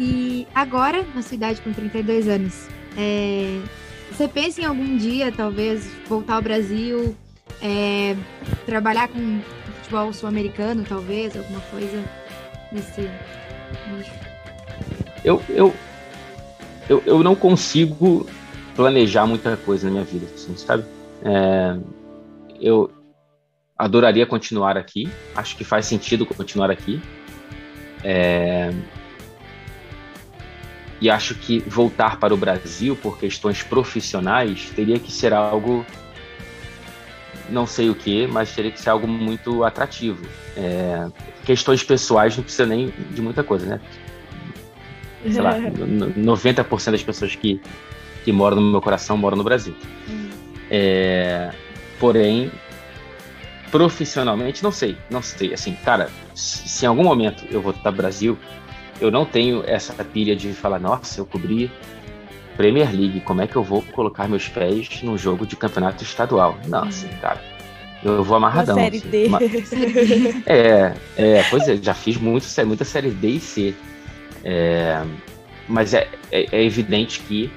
e 0.00 0.46
agora, 0.54 1.04
na 1.14 1.20
sua 1.20 1.34
idade 1.34 1.60
com 1.60 1.72
32 1.72 2.26
anos, 2.26 2.66
é, 2.96 3.60
você 4.10 4.26
pensa 4.26 4.62
em 4.62 4.64
algum 4.64 4.96
dia, 4.96 5.30
talvez, 5.30 5.86
voltar 6.08 6.36
ao 6.36 6.42
Brasil, 6.42 7.14
é, 7.62 8.16
trabalhar 8.64 9.08
com 9.08 9.40
futebol 9.76 10.12
sul-americano, 10.12 10.84
talvez, 10.88 11.36
alguma 11.36 11.60
coisa 11.60 12.02
nesse? 12.72 13.10
Eu, 15.22 15.42
eu, 15.50 15.74
eu, 16.88 17.02
eu 17.04 17.22
não 17.22 17.34
consigo 17.34 18.26
planejar 18.74 19.26
muita 19.26 19.56
coisa 19.58 19.86
na 19.86 19.92
minha 19.92 20.04
vida, 20.04 20.26
assim, 20.34 20.56
sabe? 20.56 20.84
É, 21.22 21.76
eu, 22.58 22.90
adoraria 23.80 24.26
continuar 24.26 24.76
aqui. 24.76 25.10
Acho 25.34 25.56
que 25.56 25.64
faz 25.64 25.86
sentido 25.86 26.26
continuar 26.26 26.70
aqui. 26.70 27.00
É... 28.04 28.70
E 31.00 31.08
acho 31.08 31.34
que 31.34 31.60
voltar 31.60 32.18
para 32.18 32.34
o 32.34 32.36
Brasil 32.36 32.94
por 32.94 33.18
questões 33.18 33.62
profissionais 33.62 34.70
teria 34.76 34.98
que 34.98 35.10
ser 35.10 35.32
algo, 35.32 35.84
não 37.48 37.66
sei 37.66 37.88
o 37.88 37.94
que, 37.94 38.26
mas 38.26 38.54
teria 38.54 38.70
que 38.70 38.80
ser 38.80 38.90
algo 38.90 39.08
muito 39.08 39.64
atrativo. 39.64 40.26
É... 40.56 41.08
Questões 41.44 41.82
pessoais 41.82 42.36
não 42.36 42.44
precisa 42.44 42.66
nem 42.66 42.92
de 43.10 43.22
muita 43.22 43.42
coisa, 43.42 43.66
né? 43.66 43.80
Sei 45.30 45.40
lá, 45.40 45.56
90% 45.58 46.90
das 46.90 47.02
pessoas 47.02 47.34
que, 47.34 47.60
que 48.24 48.30
moram 48.30 48.56
no 48.56 48.70
meu 48.70 48.82
coração 48.82 49.16
moram 49.16 49.38
no 49.38 49.44
Brasil. 49.44 49.74
Hum. 50.08 50.28
É... 50.70 51.50
Porém, 51.98 52.50
profissionalmente, 53.70 54.62
não 54.62 54.72
sei, 54.72 54.98
não 55.10 55.22
sei. 55.22 55.54
Assim, 55.54 55.74
cara, 55.84 56.10
se 56.34 56.84
em 56.84 56.88
algum 56.88 57.04
momento 57.04 57.44
eu 57.50 57.62
vou 57.62 57.72
estar 57.72 57.90
no 57.90 57.96
Brasil, 57.96 58.38
eu 59.00 59.10
não 59.10 59.24
tenho 59.24 59.64
essa 59.66 60.04
pilha 60.04 60.36
de 60.36 60.52
falar, 60.52 60.78
nossa, 60.78 61.20
eu 61.20 61.26
cobri 61.26 61.70
Premier 62.56 62.90
League, 62.90 63.20
como 63.20 63.40
é 63.40 63.46
que 63.46 63.56
eu 63.56 63.62
vou 63.62 63.82
colocar 63.82 64.28
meus 64.28 64.48
pés 64.48 65.02
num 65.02 65.16
jogo 65.16 65.46
de 65.46 65.56
campeonato 65.56 66.04
estadual? 66.04 66.58
Não, 66.68 66.84
assim, 66.84 67.08
cara, 67.20 67.40
eu 68.04 68.22
vou 68.22 68.36
amarradão. 68.36 68.76
Uma 68.76 68.84
série 68.84 68.96
assim, 68.98 69.08
D. 69.08 69.26
Uma... 69.26 69.38
É, 70.46 70.94
é, 71.16 71.42
pois 71.48 71.68
é, 71.68 71.76
já 71.76 71.94
fiz 71.94 72.16
muito, 72.16 72.46
muita 72.66 72.84
série 72.84 73.10
D 73.10 73.28
e 73.28 73.40
C. 73.40 73.74
É, 74.44 75.02
mas 75.68 75.94
é, 75.94 76.08
é, 76.30 76.46
é 76.52 76.64
evidente 76.64 77.20
que 77.20 77.50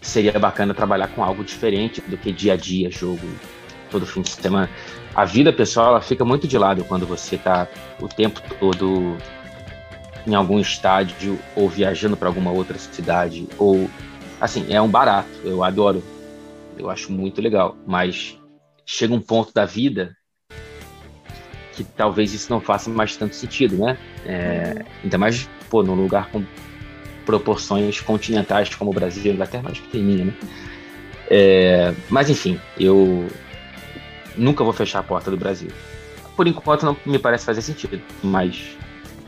seria 0.00 0.38
bacana 0.38 0.74
trabalhar 0.74 1.08
com 1.08 1.22
algo 1.22 1.44
diferente 1.44 2.00
do 2.02 2.16
que 2.16 2.32
dia 2.32 2.54
a 2.54 2.56
dia, 2.56 2.90
jogo 2.90 3.26
todo 3.90 4.06
fim 4.06 4.22
de 4.22 4.30
semana. 4.30 4.68
A 5.14 5.24
vida 5.24 5.52
pessoal 5.52 5.88
ela 5.88 6.00
fica 6.00 6.24
muito 6.24 6.46
de 6.46 6.56
lado 6.58 6.84
quando 6.84 7.06
você 7.06 7.36
está 7.36 7.66
o 8.00 8.08
tempo 8.08 8.40
todo 8.58 9.16
em 10.28 10.34
algum 10.34 10.60
estádio 10.60 11.38
ou 11.56 11.68
viajando 11.68 12.16
para 12.16 12.28
alguma 12.28 12.50
outra 12.50 12.78
cidade 12.78 13.48
ou 13.58 13.88
assim 14.40 14.66
é 14.72 14.80
um 14.80 14.88
barato. 14.88 15.28
Eu 15.44 15.64
adoro, 15.64 16.02
eu 16.76 16.90
acho 16.90 17.10
muito 17.10 17.40
legal, 17.40 17.76
mas 17.86 18.38
chega 18.84 19.14
um 19.14 19.20
ponto 19.20 19.52
da 19.52 19.64
vida 19.64 20.16
que 21.72 21.84
talvez 21.84 22.34
isso 22.34 22.50
não 22.50 22.60
faça 22.60 22.90
mais 22.90 23.16
tanto 23.16 23.36
sentido, 23.36 23.76
né? 23.76 23.96
É, 24.26 24.84
ainda 25.02 25.16
mais 25.16 25.48
pô, 25.70 25.82
num 25.82 25.94
lugar 25.94 26.30
com 26.30 26.44
proporções 27.24 28.00
continentais 28.00 28.74
como 28.74 28.90
o 28.90 28.94
Brasil 28.94 29.22
e 29.24 29.30
a 29.30 29.32
Inglaterra, 29.34 29.62
mais 29.62 29.78
pequenininha, 29.78 30.24
né? 30.26 30.34
É, 31.30 31.94
mas 32.08 32.30
enfim, 32.30 32.58
eu 32.78 33.26
nunca 34.36 34.64
vou 34.64 34.72
fechar 34.72 35.00
a 35.00 35.02
porta 35.02 35.30
do 35.30 35.36
Brasil. 35.36 35.70
Por 36.34 36.46
enquanto 36.46 36.84
não 36.84 36.96
me 37.04 37.18
parece 37.18 37.44
fazer 37.44 37.62
sentido, 37.62 38.00
mas 38.22 38.76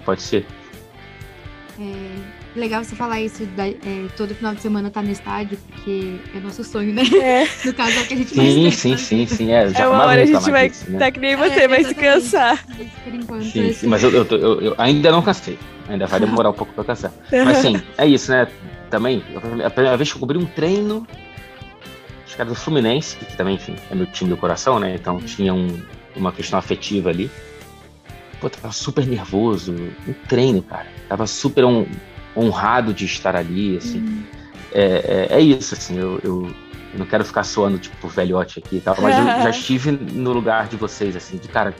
pode 0.04 0.22
ser. 0.22 0.46
É 1.80 2.58
legal 2.58 2.84
você 2.84 2.94
falar 2.94 3.22
isso, 3.22 3.46
da, 3.56 3.66
é, 3.66 3.74
todo 4.14 4.34
final 4.34 4.54
de 4.54 4.60
semana 4.60 4.90
tá 4.90 5.00
no 5.00 5.10
estádio, 5.10 5.56
porque 5.68 6.16
é 6.34 6.40
nosso 6.40 6.62
sonho, 6.62 6.92
né? 6.92 7.02
É. 7.22 7.48
No 7.64 7.72
caso 7.72 7.98
é 7.98 8.02
o 8.02 8.06
que 8.06 8.14
a 8.14 8.16
gente 8.18 8.30
sim, 8.30 8.62
mais 8.62 8.74
Sim, 8.74 8.96
sim, 8.96 9.26
sim, 9.26 9.52
é. 9.52 9.70
Já 9.70 9.84
é 9.84 9.88
uma 9.88 10.04
hora 10.04 10.22
a 10.22 10.26
gente 10.26 10.50
vai 10.50 10.68
disso, 10.68 10.90
né? 10.90 10.98
tá 10.98 11.10
que 11.10 11.18
nem 11.18 11.36
você, 11.36 11.60
é, 11.60 11.68
vai 11.68 11.82
se 11.84 11.94
cansar. 11.94 12.62
Por 13.04 13.14
enquanto. 13.14 13.44
Sim, 13.44 13.70
é 13.70 13.72
sim 13.72 13.86
mas 13.86 14.02
eu, 14.02 14.10
eu, 14.10 14.26
eu, 14.30 14.60
eu, 14.60 14.74
ainda 14.76 15.10
não 15.10 15.22
cansei. 15.22 15.58
Ainda 15.88 16.06
vai 16.06 16.20
demorar 16.20 16.50
um 16.50 16.52
pouco 16.52 16.72
pra 16.72 16.84
cansar. 16.84 17.12
Mas 17.32 17.56
sim, 17.56 17.80
é 17.98 18.06
isso, 18.06 18.30
né? 18.30 18.46
Também, 18.90 19.24
a 19.64 19.70
primeira 19.70 19.96
vez 19.96 20.10
que 20.10 20.16
eu 20.16 20.20
cobri 20.20 20.38
um 20.38 20.46
treino 20.46 21.04
os 22.30 22.36
caras 22.36 22.52
do 22.52 22.54
Fluminense, 22.56 23.16
que 23.16 23.36
também, 23.36 23.56
enfim, 23.56 23.74
é 23.90 23.94
meu 23.94 24.06
time 24.06 24.30
do 24.30 24.36
coração, 24.36 24.78
né? 24.78 24.94
Então 24.94 25.18
tinha 25.18 25.52
um, 25.52 25.80
uma 26.14 26.30
questão 26.30 26.58
afetiva 26.58 27.10
ali. 27.10 27.28
Pô, 28.40 28.48
tava 28.48 28.72
super 28.72 29.04
nervoso. 29.04 29.74
Um 30.06 30.12
treino, 30.28 30.62
cara. 30.62 30.86
Tava 31.10 31.26
super 31.26 31.64
honrado 32.36 32.94
de 32.94 33.04
estar 33.04 33.34
ali, 33.34 33.76
assim. 33.76 33.98
Uhum. 33.98 34.22
É, 34.70 35.26
é, 35.32 35.38
é, 35.38 35.40
isso, 35.40 35.74
assim, 35.74 35.98
eu, 35.98 36.20
eu, 36.22 36.46
eu, 36.92 36.98
não 37.00 37.04
quero 37.04 37.24
ficar 37.24 37.42
soando, 37.42 37.80
tipo, 37.80 38.06
velhote 38.06 38.60
aqui 38.60 38.76
e 38.76 38.80
tal, 38.80 38.94
mas 39.00 39.18
eu 39.18 39.24
já 39.42 39.50
estive 39.50 39.90
no 39.90 40.32
lugar 40.32 40.68
de 40.68 40.76
vocês, 40.76 41.16
assim, 41.16 41.36
de 41.36 41.48
cara, 41.48 41.74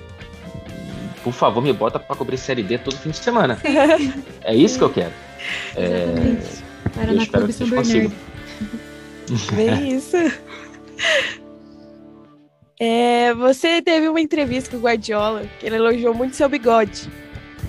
por 1.22 1.32
favor, 1.32 1.62
me 1.62 1.72
bota 1.72 2.00
pra 2.00 2.16
cobrir 2.16 2.38
Série 2.38 2.64
D 2.64 2.76
todo 2.78 2.96
fim 2.96 3.10
de 3.10 3.18
semana. 3.18 3.56
é 4.42 4.52
isso 4.52 4.78
que 4.78 4.84
eu 4.84 4.90
quero. 4.90 5.12
É, 5.76 6.36
Para 6.92 7.12
na 7.12 7.24
Clube 7.24 7.52
São 7.52 7.70
Bernardo. 7.70 8.12
Bem 9.52 9.94
isso. 9.94 10.16
É, 12.80 13.32
você 13.34 13.80
teve 13.80 14.08
uma 14.08 14.20
entrevista 14.20 14.72
com 14.72 14.78
o 14.78 14.80
Guardiola, 14.80 15.44
que 15.60 15.66
ele 15.66 15.76
elogiou 15.76 16.12
muito 16.12 16.34
seu 16.34 16.48
bigode. 16.48 17.08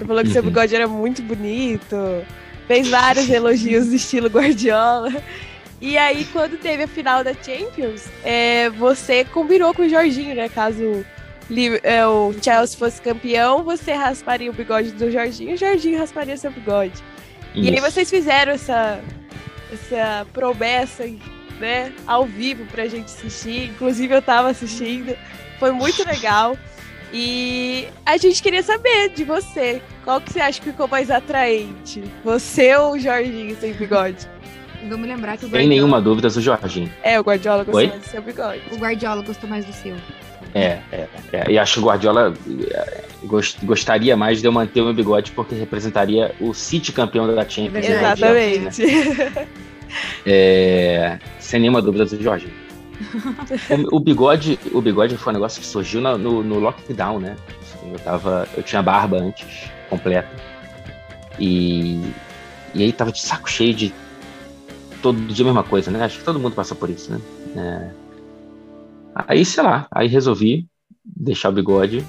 Falou 0.06 0.22
que 0.22 0.30
uhum. 0.30 0.34
seu 0.34 0.44
bigode 0.44 0.76
era 0.76 0.88
muito 0.88 1.22
bonito, 1.22 2.26
fez 2.68 2.88
vários 2.90 3.28
elogios 3.32 3.88
do 3.88 3.96
estilo 3.96 4.28
Guardiola. 4.28 5.12
E 5.80 5.98
aí, 5.98 6.26
quando 6.26 6.60
teve 6.60 6.84
a 6.84 6.88
final 6.88 7.24
da 7.24 7.34
Champions, 7.34 8.06
é, 8.24 8.70
você 8.70 9.26
combinou 9.26 9.74
com 9.74 9.82
o 9.82 9.90
Jorginho, 9.90 10.36
né? 10.36 10.48
Caso 10.48 11.04
é, 11.84 12.06
o 12.06 12.34
Chelsea 12.42 12.78
fosse 12.78 13.02
campeão, 13.02 13.64
você 13.64 13.92
rasparia 13.94 14.50
o 14.50 14.54
bigode 14.54 14.92
do 14.92 15.12
Jorginho 15.12 15.52
e 15.52 15.54
o 15.56 15.58
Jorginho 15.58 16.00
rasparia 16.00 16.38
seu 16.38 16.52
bigode. 16.52 16.94
Isso. 17.54 17.66
E 17.66 17.70
aí 17.70 17.80
vocês 17.82 18.10
fizeram 18.10 18.54
essa, 18.54 19.02
essa 19.72 20.26
promessa 20.32 21.04
né, 21.60 21.92
ao 22.08 22.26
vivo 22.26 22.66
pra 22.68 22.88
gente 22.88 23.06
assistir. 23.06 23.70
Inclusive 23.70 24.14
eu 24.14 24.22
tava 24.22 24.50
assistindo. 24.50 25.16
Foi 25.60 25.72
muito 25.72 26.06
legal. 26.06 26.58
E 27.14 27.88
a 28.06 28.18
gente 28.18 28.42
queria 28.42 28.64
saber 28.64 29.10
de 29.10 29.24
você. 29.24 29.82
Qual 30.04 30.22
que 30.22 30.32
você 30.32 30.40
acha 30.40 30.60
que 30.60 30.72
ficou 30.72 30.88
mais 30.88 31.12
atraente? 31.12 32.04
Você 32.24 32.76
ou 32.76 32.94
o 32.94 33.00
Jorginho 33.00 33.56
sem 33.60 33.74
bigode? 33.74 34.28
Vamos 34.90 35.08
lembrar 35.08 35.38
que 35.38 35.46
o 35.46 35.48
Guardiola... 35.48 35.62
Sem 35.62 35.68
nenhuma 35.68 36.02
dúvida, 36.02 36.28
o 36.28 36.42
Jorginho. 36.42 36.92
É, 37.04 37.20
o 37.20 37.24
Guardiola 37.24 37.64
gostou 37.64 37.82
Oi? 37.82 37.88
mais 37.88 38.02
do 38.02 38.08
seu 38.08 38.22
bigode. 38.22 38.62
O 38.72 38.78
Guardiola 38.78 39.22
gostou 39.22 39.50
mais 39.50 39.66
do 39.66 39.74
seu. 39.74 39.96
É, 40.54 40.80
é, 40.92 41.08
é. 41.32 41.52
E 41.52 41.60
acho 41.60 41.76
que 41.76 41.80
o 41.80 41.84
Guardiola 41.84 42.34
é, 42.72 43.04
gostaria 43.64 44.18
mais 44.18 44.42
de 44.42 44.48
eu 44.48 44.52
manter 44.52 44.82
o 44.82 44.86
meu 44.86 44.94
bigode 44.94 45.32
porque 45.32 45.56
representaria 45.56 46.34
o 46.42 46.54
City 46.54 46.92
campeão 46.92 47.34
da 47.34 47.48
Champions. 47.48 47.88
Exatamente. 47.88 48.86
Né? 48.86 49.48
É, 50.26 51.20
sem 51.38 51.60
nenhuma 51.60 51.82
dúvida 51.82 52.06
do 52.06 52.24
Jorge. 52.24 52.48
o, 53.92 53.98
o, 53.98 54.00
bigode, 54.00 54.60
o 54.72 54.82
bigode 54.82 55.18
foi 55.18 55.32
um 55.32 55.36
negócio 55.36 55.62
que 55.62 55.68
surgiu 55.68 56.02
no, 56.02 56.18
no, 56.18 56.44
no 56.44 56.60
lockdown, 56.60 57.20
né? 57.20 57.36
Eu 57.84 58.00
tava, 58.00 58.48
eu 58.56 58.64
tinha 58.64 58.82
barba 58.82 59.18
antes, 59.18 59.70
completa. 59.90 60.30
E, 61.40 62.02
e 62.74 62.84
aí 62.84 62.94
tava 62.94 63.12
de 63.12 63.22
saco 63.22 63.50
cheio 63.50 63.74
de 63.74 63.94
todo 65.02 65.20
dia 65.34 65.44
a 65.44 65.48
mesma 65.48 65.64
coisa, 65.64 65.90
né? 65.90 66.04
Acho 66.04 66.20
que 66.20 66.26
todo 66.26 66.40
mundo 66.40 66.56
passa 66.56 66.76
por 66.76 66.90
isso, 66.90 67.12
né? 67.12 67.22
É, 67.56 67.90
aí, 69.28 69.44
sei 69.44 69.64
lá, 69.64 69.88
aí 69.92 70.08
resolvi 70.08 70.68
deixar 71.04 71.50
o 71.50 71.54
bigode. 71.54 72.06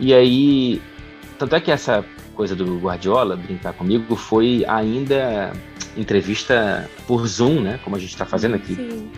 E 0.00 0.12
aí, 0.12 0.80
tanto 1.38 1.54
é 1.54 1.60
que 1.60 1.70
essa 1.70 2.04
coisa 2.34 2.56
do 2.56 2.78
Guardiola 2.78 3.36
brincar 3.36 3.72
comigo 3.74 4.16
foi 4.16 4.64
ainda 4.66 5.52
entrevista 5.96 6.88
por 7.06 7.26
Zoom, 7.26 7.60
né? 7.60 7.78
Como 7.84 7.96
a 7.96 7.98
gente 7.98 8.10
está 8.10 8.24
fazendo 8.24 8.54
aqui. 8.54 8.74
Sim. 8.74 9.10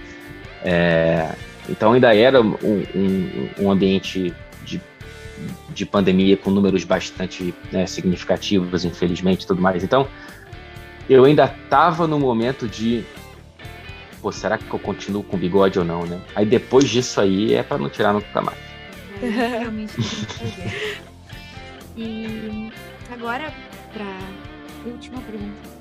É, 0.64 1.34
então 1.68 1.92
ainda 1.92 2.14
era 2.14 2.40
um, 2.40 2.56
um, 2.62 3.50
um 3.60 3.70
ambiente 3.70 4.34
de, 4.64 4.80
de, 5.70 5.84
pandemia 5.84 6.36
com 6.36 6.50
números 6.50 6.84
bastante 6.84 7.54
né, 7.70 7.86
significativos, 7.86 8.84
infelizmente, 8.84 9.46
tudo 9.46 9.60
mais. 9.60 9.84
Então 9.84 10.08
eu 11.08 11.24
ainda 11.24 11.44
estava 11.44 12.06
no 12.06 12.18
momento 12.18 12.66
de 12.66 13.04
pô, 14.22 14.32
será 14.32 14.56
que 14.56 14.72
eu 14.72 14.78
continuo 14.78 15.22
com 15.22 15.36
bigode 15.36 15.78
ou 15.78 15.84
não, 15.84 16.06
né? 16.06 16.18
Aí 16.34 16.46
depois 16.46 16.88
disso 16.88 17.20
aí 17.20 17.52
é 17.54 17.62
para 17.62 17.76
não 17.76 17.90
tirar 17.90 18.14
nunca 18.14 18.40
mais. 18.40 18.58
É, 19.22 19.28
realmente 19.28 19.94
E 21.96 22.72
agora, 23.12 23.52
para 23.92 24.04
última 24.84 25.20
pergunta. 25.20 25.73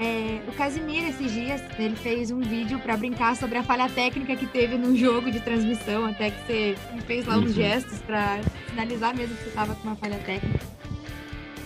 É, 0.00 0.40
o 0.46 0.52
Casimiro, 0.52 1.08
esses 1.08 1.32
dias, 1.32 1.60
ele 1.76 1.96
fez 1.96 2.30
um 2.30 2.40
vídeo 2.40 2.78
para 2.78 2.96
brincar 2.96 3.34
sobre 3.34 3.58
a 3.58 3.64
falha 3.64 3.88
técnica 3.88 4.36
que 4.36 4.46
teve 4.46 4.76
no 4.76 4.96
jogo 4.96 5.30
de 5.30 5.40
transmissão, 5.40 6.06
até 6.06 6.30
que 6.30 6.46
você 6.46 6.76
fez 7.04 7.26
lá 7.26 7.36
uns 7.36 7.46
uhum. 7.46 7.52
gestos 7.54 7.98
para 8.02 8.40
sinalizar 8.68 9.16
mesmo 9.16 9.36
que 9.36 9.42
você 9.42 9.48
estava 9.48 9.74
com 9.74 9.88
uma 9.88 9.96
falha 9.96 10.18
técnica. 10.18 10.64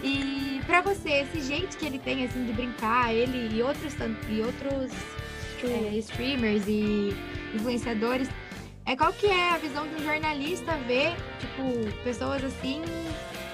E 0.03 0.61
para 0.67 0.81
você, 0.81 1.11
esse 1.11 1.43
jeito 1.43 1.77
que 1.77 1.85
ele 1.85 1.99
tem 1.99 2.25
assim 2.25 2.45
de 2.47 2.53
brincar, 2.53 3.15
ele 3.15 3.55
e 3.55 3.63
outros 3.63 3.95
e 4.29 4.41
outros 4.41 4.91
é, 5.65 5.99
streamers 5.99 6.67
e 6.67 7.15
influenciadores, 7.55 8.29
é 8.87 8.97
qual 8.97 9.13
que 9.13 9.27
é 9.27 9.51
a 9.51 9.59
visão 9.59 9.87
de 9.87 9.95
um 9.97 10.05
jornalista 10.05 10.77
ver, 10.89 11.15
tipo, 11.39 12.03
pessoas 12.03 12.43
assim 12.43 12.83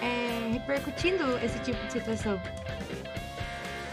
é, 0.01 0.53
repercutindo 0.53 1.37
esse 1.45 1.59
tipo 1.61 1.85
de 1.87 1.93
situação? 1.93 2.41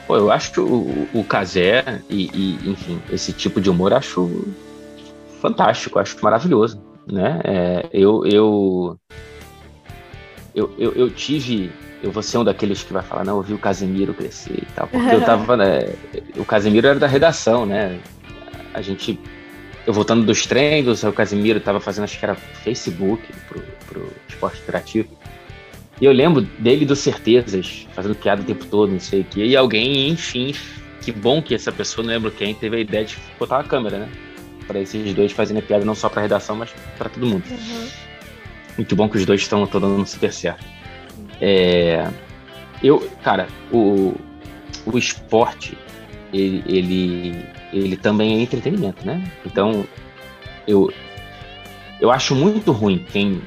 Pô, 0.07 0.15
eu 0.15 0.31
acho 0.31 0.51
que 0.51 0.59
o, 0.59 1.07
o 1.13 1.23
Kazé 1.23 2.01
e, 2.09 2.29
e, 2.33 2.69
enfim, 2.69 3.01
esse 3.11 3.33
tipo 3.33 3.59
de 3.59 3.69
humor 3.69 3.93
acho 3.93 4.47
fantástico, 5.41 5.97
acho 5.97 6.17
maravilhoso, 6.23 6.81
né? 7.07 7.41
É, 7.43 7.89
eu, 7.91 8.25
eu, 8.25 8.99
eu, 10.53 10.73
eu, 10.77 10.91
eu, 10.93 11.09
tive, 11.09 11.71
eu 12.03 12.11
vou 12.11 12.21
ser 12.21 12.37
um 12.37 12.43
daqueles 12.43 12.83
que 12.83 12.93
vai 12.93 13.01
falar, 13.01 13.23
não, 13.23 13.37
eu 13.37 13.41
vi 13.41 13.53
o 13.53 13.57
Casemiro 13.57 14.13
crescer 14.13 14.59
e 14.61 14.67
tal, 14.75 14.87
porque 14.87 15.15
eu 15.15 15.21
tava, 15.25 15.57
né, 15.57 15.95
o 16.37 16.45
Casemiro 16.45 16.87
era 16.87 16.99
da 16.99 17.07
redação, 17.07 17.65
né? 17.65 17.99
A 18.75 18.81
gente, 18.81 19.19
eu 19.87 19.93
voltando 19.93 20.23
dos 20.23 20.45
treinos, 20.45 21.03
o 21.03 21.11
Casemiro 21.11 21.59
tava 21.59 21.79
fazendo, 21.79 22.03
acho 22.03 22.19
que 22.19 22.25
era 22.25 22.35
Facebook 22.35 23.23
pro, 23.47 23.61
pro 23.87 24.07
esporte 24.27 24.61
interativo. 24.61 25.09
E 25.99 26.05
eu 26.05 26.11
lembro 26.11 26.41
dele 26.41 26.85
do 26.85 26.95
Certezas, 26.95 27.87
fazendo 27.93 28.15
piada 28.15 28.41
o 28.41 28.45
tempo 28.45 28.65
todo, 28.65 28.91
não 28.91 28.99
sei 28.99 29.21
o 29.21 29.23
quê. 29.23 29.45
E 29.45 29.55
alguém, 29.55 30.09
enfim, 30.09 30.53
que 31.01 31.11
bom 31.11 31.41
que 31.41 31.55
essa 31.55 31.71
pessoa, 31.71 32.05
não 32.05 32.13
lembro 32.13 32.31
quem, 32.31 32.53
teve 32.53 32.75
a 32.75 32.79
ideia 32.79 33.05
de 33.05 33.17
botar 33.39 33.57
uma 33.57 33.63
câmera, 33.63 33.99
né? 33.99 34.09
Para 34.67 34.79
esses 34.79 35.13
dois 35.13 35.31
fazendo 35.31 35.61
piada 35.61 35.85
não 35.85 35.95
só 35.95 36.09
para 36.09 36.21
redação, 36.21 36.55
mas 36.55 36.73
para 36.97 37.09
todo 37.09 37.25
mundo. 37.25 37.43
Uhum. 37.49 37.87
Muito 38.77 38.95
bom 38.95 39.07
que 39.07 39.17
os 39.17 39.25
dois 39.25 39.41
estão 39.41 39.65
dando 39.65 40.05
super 40.05 40.33
certo. 40.33 40.65
É, 41.39 42.09
eu, 42.83 43.09
cara, 43.23 43.47
o, 43.71 44.15
o 44.85 44.97
esporte, 44.97 45.77
ele, 46.33 46.63
ele, 46.67 47.45
ele 47.71 47.95
também 47.95 48.39
é 48.39 48.41
entretenimento, 48.41 49.05
né? 49.05 49.23
Então, 49.45 49.85
eu, 50.67 50.91
eu 52.01 52.11
acho 52.11 52.35
muito 52.35 52.71
ruim 52.73 53.05
quem 53.11 53.41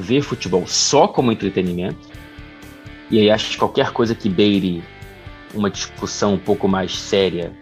ver 0.00 0.22
futebol 0.22 0.66
só 0.66 1.08
como 1.08 1.32
entretenimento. 1.32 2.08
E 3.10 3.18
aí 3.18 3.30
acho 3.30 3.50
que 3.50 3.56
qualquer 3.56 3.90
coisa 3.92 4.14
que 4.14 4.28
beire 4.28 4.82
uma 5.54 5.70
discussão 5.70 6.34
um 6.34 6.38
pouco 6.38 6.66
mais 6.68 6.96
séria 6.96 7.52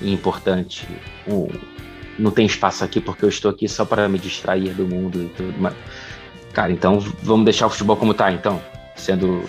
e 0.00 0.12
importante, 0.12 0.86
um, 1.28 1.48
não 2.18 2.30
tem 2.30 2.46
espaço 2.46 2.84
aqui 2.84 3.00
porque 3.00 3.24
eu 3.24 3.28
estou 3.28 3.50
aqui 3.50 3.68
só 3.68 3.84
para 3.84 4.08
me 4.08 4.18
distrair 4.18 4.72
do 4.74 4.86
mundo 4.86 5.22
e 5.22 5.28
tudo 5.28 5.58
mais. 5.60 5.74
Cara, 6.52 6.70
então 6.72 7.00
vamos 7.22 7.44
deixar 7.44 7.66
o 7.66 7.70
futebol 7.70 7.96
como 7.96 8.14
tá, 8.14 8.30
então, 8.30 8.60
sendo 8.94 9.42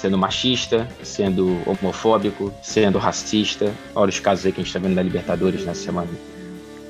sendo 0.00 0.16
machista, 0.16 0.88
sendo 1.02 1.60
homofóbico, 1.66 2.50
sendo 2.62 2.98
racista. 2.98 3.70
Olha 3.94 4.08
os 4.08 4.18
casos 4.18 4.46
aí 4.46 4.52
que 4.52 4.58
a 4.58 4.62
gente 4.62 4.68
está 4.68 4.78
vendo 4.78 4.94
da 4.94 5.02
Libertadores 5.02 5.64
nessa 5.66 5.82
semana. 5.82 6.08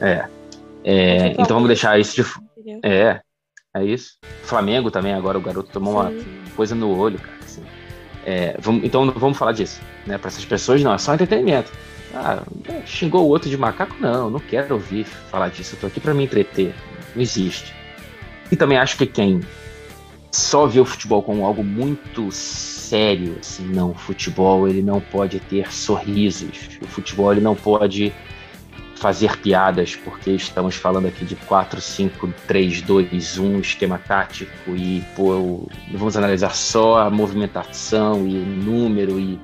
É. 0.00 0.26
é 0.85 1.33
então 1.33 1.57
vamos 1.57 1.66
deixar 1.66 1.98
isso 1.98 2.22
de. 2.22 2.24
É, 2.85 3.20
é 3.74 3.85
isso. 3.85 4.18
Flamengo 4.42 4.90
também, 4.90 5.14
agora 5.14 5.38
o 5.38 5.40
garoto 5.40 5.70
tomou 5.70 6.02
Sim. 6.02 6.09
uma 6.09 6.50
coisa 6.56 6.74
no 6.74 6.96
olho, 6.96 7.18
cara. 7.18 7.38
Assim. 7.42 7.62
É, 8.24 8.56
vamos, 8.59 8.85
então 8.85 9.11
vamos 9.12 9.38
falar 9.38 9.52
disso. 9.52 9.80
Né? 10.06 10.18
Para 10.18 10.28
essas 10.28 10.44
pessoas, 10.44 10.83
não, 10.83 10.92
é 10.92 10.98
só 10.98 11.14
entretenimento. 11.14 11.70
Ah, 12.14 12.42
xingou 12.85 13.24
o 13.24 13.28
outro 13.28 13.48
de 13.48 13.56
macaco? 13.56 13.96
Não, 14.00 14.28
não 14.28 14.40
quero 14.40 14.74
ouvir 14.74 15.04
falar 15.04 15.48
disso. 15.48 15.76
Eu 15.76 15.80
tô 15.80 15.87
aqui 15.87 16.00
para 16.00 16.12
me 16.12 16.24
entreter. 16.24 16.74
Não 17.14 17.22
existe. 17.22 17.74
E 18.50 18.56
também 18.56 18.78
acho 18.78 18.96
que 18.96 19.06
quem 19.06 19.40
só 20.33 20.66
vê 20.66 20.81
o 20.81 20.85
futebol 20.85 21.23
como 21.23 21.44
algo 21.44 21.62
muito 21.62 22.31
sério, 22.33 23.37
assim, 23.40 23.64
não, 23.64 23.90
o 23.90 23.94
futebol 23.94 24.68
ele 24.68 24.83
não 24.83 25.00
pode 25.00 25.38
ter 25.40 25.73
sorrisos. 25.73 26.79
O 26.83 26.87
futebol 26.87 27.33
ele 27.33 27.40
não 27.40 27.54
pode 27.54 28.12
fazer 29.01 29.38
piadas, 29.38 29.96
porque 29.96 30.33
estamos 30.33 30.77
falando 30.77 31.09
aqui 31.09 31.25
de 31.25 31.35
4, 31.35 31.81
5, 31.81 32.35
3, 32.46 32.83
2, 32.83 33.38
1 33.38 33.61
esquema 33.61 33.98
tático 33.98 34.77
e 34.77 35.03
pô, 35.17 35.67
vamos 35.90 36.19
analisar 36.19 36.55
só 36.55 36.98
a 36.98 37.11
movimentação 37.11 38.29
e 38.29 38.37
o 38.37 38.44
número 38.44 39.19
e 39.19 39.40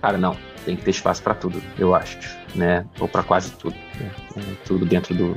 cara, 0.00 0.16
não, 0.16 0.34
tem 0.64 0.74
que 0.74 0.82
ter 0.82 0.90
espaço 0.90 1.22
para 1.22 1.34
tudo, 1.34 1.62
eu 1.78 1.94
acho, 1.94 2.18
né? 2.54 2.86
Ou 2.98 3.06
para 3.06 3.22
quase 3.22 3.52
tudo, 3.52 3.76
né? 4.00 4.10
Tudo 4.64 4.86
dentro 4.86 5.14
do, 5.14 5.36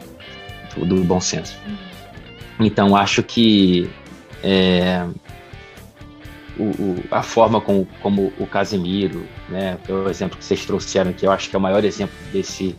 do, 0.78 0.86
do, 0.86 1.04
bom 1.04 1.20
senso. 1.20 1.60
Então 2.58 2.96
acho 2.96 3.22
que 3.22 3.90
é, 4.42 5.06
o, 6.58 6.64
o, 6.64 7.04
a 7.12 7.22
forma 7.22 7.60
como, 7.60 7.86
como 8.02 8.32
o 8.40 8.48
Casemiro, 8.48 9.26
né, 9.50 9.78
o 9.90 10.08
exemplo 10.10 10.38
que 10.38 10.46
vocês 10.46 10.66
trouxeram 10.66 11.12
aqui, 11.12 11.26
eu 11.26 11.32
acho 11.34 11.50
que 11.50 11.56
é 11.56 11.60
o 11.60 11.62
maior 11.62 11.84
exemplo 11.84 12.16
desse 12.32 12.76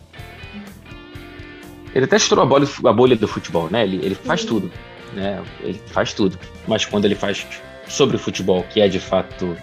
ele 1.93 2.05
até 2.05 2.15
estourou 2.15 2.43
a 2.43 2.47
bolha, 2.47 2.67
a 2.85 2.93
bolha 2.93 3.15
do 3.15 3.27
futebol, 3.27 3.69
né? 3.69 3.83
Ele, 3.83 3.97
ele 4.03 4.15
faz 4.15 4.45
tudo, 4.45 4.71
né? 5.13 5.43
Ele 5.61 5.79
faz 5.87 6.13
tudo. 6.13 6.37
Mas 6.67 6.85
quando 6.85 7.05
ele 7.05 7.15
faz 7.15 7.45
sobre 7.87 8.15
o 8.15 8.19
futebol, 8.19 8.63
que 8.63 8.81
é 8.81 8.87
de 8.87 8.99
fato 8.99 9.55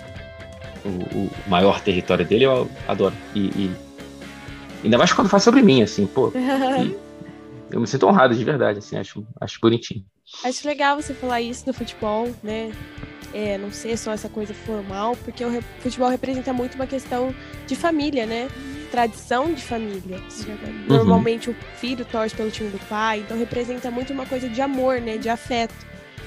o, 0.85 1.18
o 1.18 1.31
maior 1.47 1.81
território 1.81 2.24
dele, 2.24 2.45
eu 2.45 2.70
adoro. 2.87 3.14
E, 3.35 3.41
e, 3.41 3.70
ainda 4.85 4.99
mais 4.99 5.12
quando 5.12 5.29
faz 5.29 5.43
sobre 5.43 5.62
mim, 5.62 5.83
assim, 5.83 6.07
pô. 6.07 6.33
eu 7.70 7.81
me 7.81 7.87
sinto 7.87 8.07
honrado 8.07 8.35
de 8.35 8.45
verdade, 8.45 8.79
assim, 8.79 8.97
acho, 8.97 9.26
acho 9.41 9.59
bonitinho. 9.61 10.05
Acho 10.45 10.66
legal 10.66 11.01
você 11.01 11.14
falar 11.14 11.41
isso 11.41 11.64
do 11.64 11.72
futebol, 11.72 12.29
né? 12.43 12.70
É, 13.33 13.59
não 13.59 13.70
ser 13.70 13.97
só 13.99 14.12
essa 14.12 14.29
coisa 14.29 14.55
formal, 14.55 15.16
porque 15.24 15.45
o 15.45 15.62
futebol 15.81 16.09
representa 16.09 16.53
muito 16.53 16.76
uma 16.76 16.87
questão 16.87 17.35
de 17.66 17.76
família, 17.76 18.24
né? 18.24 18.49
Tradição 18.91 19.53
de 19.53 19.62
família. 19.62 20.18
Uhum. 20.18 20.84
Normalmente 20.89 21.51
o 21.51 21.57
filho 21.76 22.05
torce 22.05 22.34
pelo 22.34 22.51
time 22.51 22.70
do 22.70 22.78
pai, 22.86 23.20
então 23.20 23.36
representa 23.36 23.91
muito 23.91 24.12
uma 24.12 24.24
coisa 24.24 24.49
de 24.49 24.61
amor, 24.61 25.01
né? 25.01 25.18
De 25.18 25.28
afeto. 25.28 25.74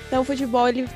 Então 0.07 0.22
o 0.22 0.26
futebol 0.26 0.68
ele, 0.68 0.88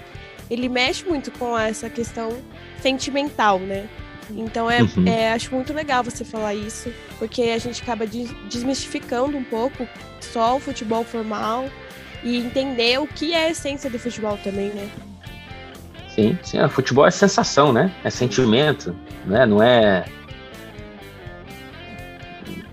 ele 0.49 0.70
mexe 0.70 1.03
muito 1.05 1.32
com 1.32 1.57
essa 1.57 1.89
questão 1.89 2.38
sentimental, 2.82 3.59
né? 3.59 3.88
Então 4.32 4.70
é, 4.70 4.82
uhum. 4.82 5.07
é, 5.07 5.34
acho 5.34 5.53
muito 5.53 5.74
legal 5.74 6.03
você 6.03 6.24
falar 6.24 6.53
isso, 6.53 6.91
porque 7.20 7.43
a 7.43 7.57
gente 7.57 7.82
acaba 7.82 8.05
desmistificando 8.05 9.38
um 9.38 9.43
pouco 9.43 9.88
só 10.20 10.57
o 10.57 10.59
futebol 10.59 11.03
formal 11.03 11.66
e 12.24 12.38
entender 12.38 12.99
o 12.99 13.07
que 13.07 13.34
é 13.34 13.45
a 13.45 13.49
essência 13.51 13.89
do 13.89 13.99
futebol 13.99 14.38
também, 14.43 14.70
né? 14.70 14.89
Sim, 16.09 16.38
sim, 16.43 16.59
o 16.61 16.70
futebol 16.70 17.05
é 17.05 17.11
sensação, 17.11 17.74
né? 17.74 17.93
É 18.03 18.09
sentimento, 18.09 18.95
né? 19.26 19.45
Não 19.45 19.61
é 19.61 20.05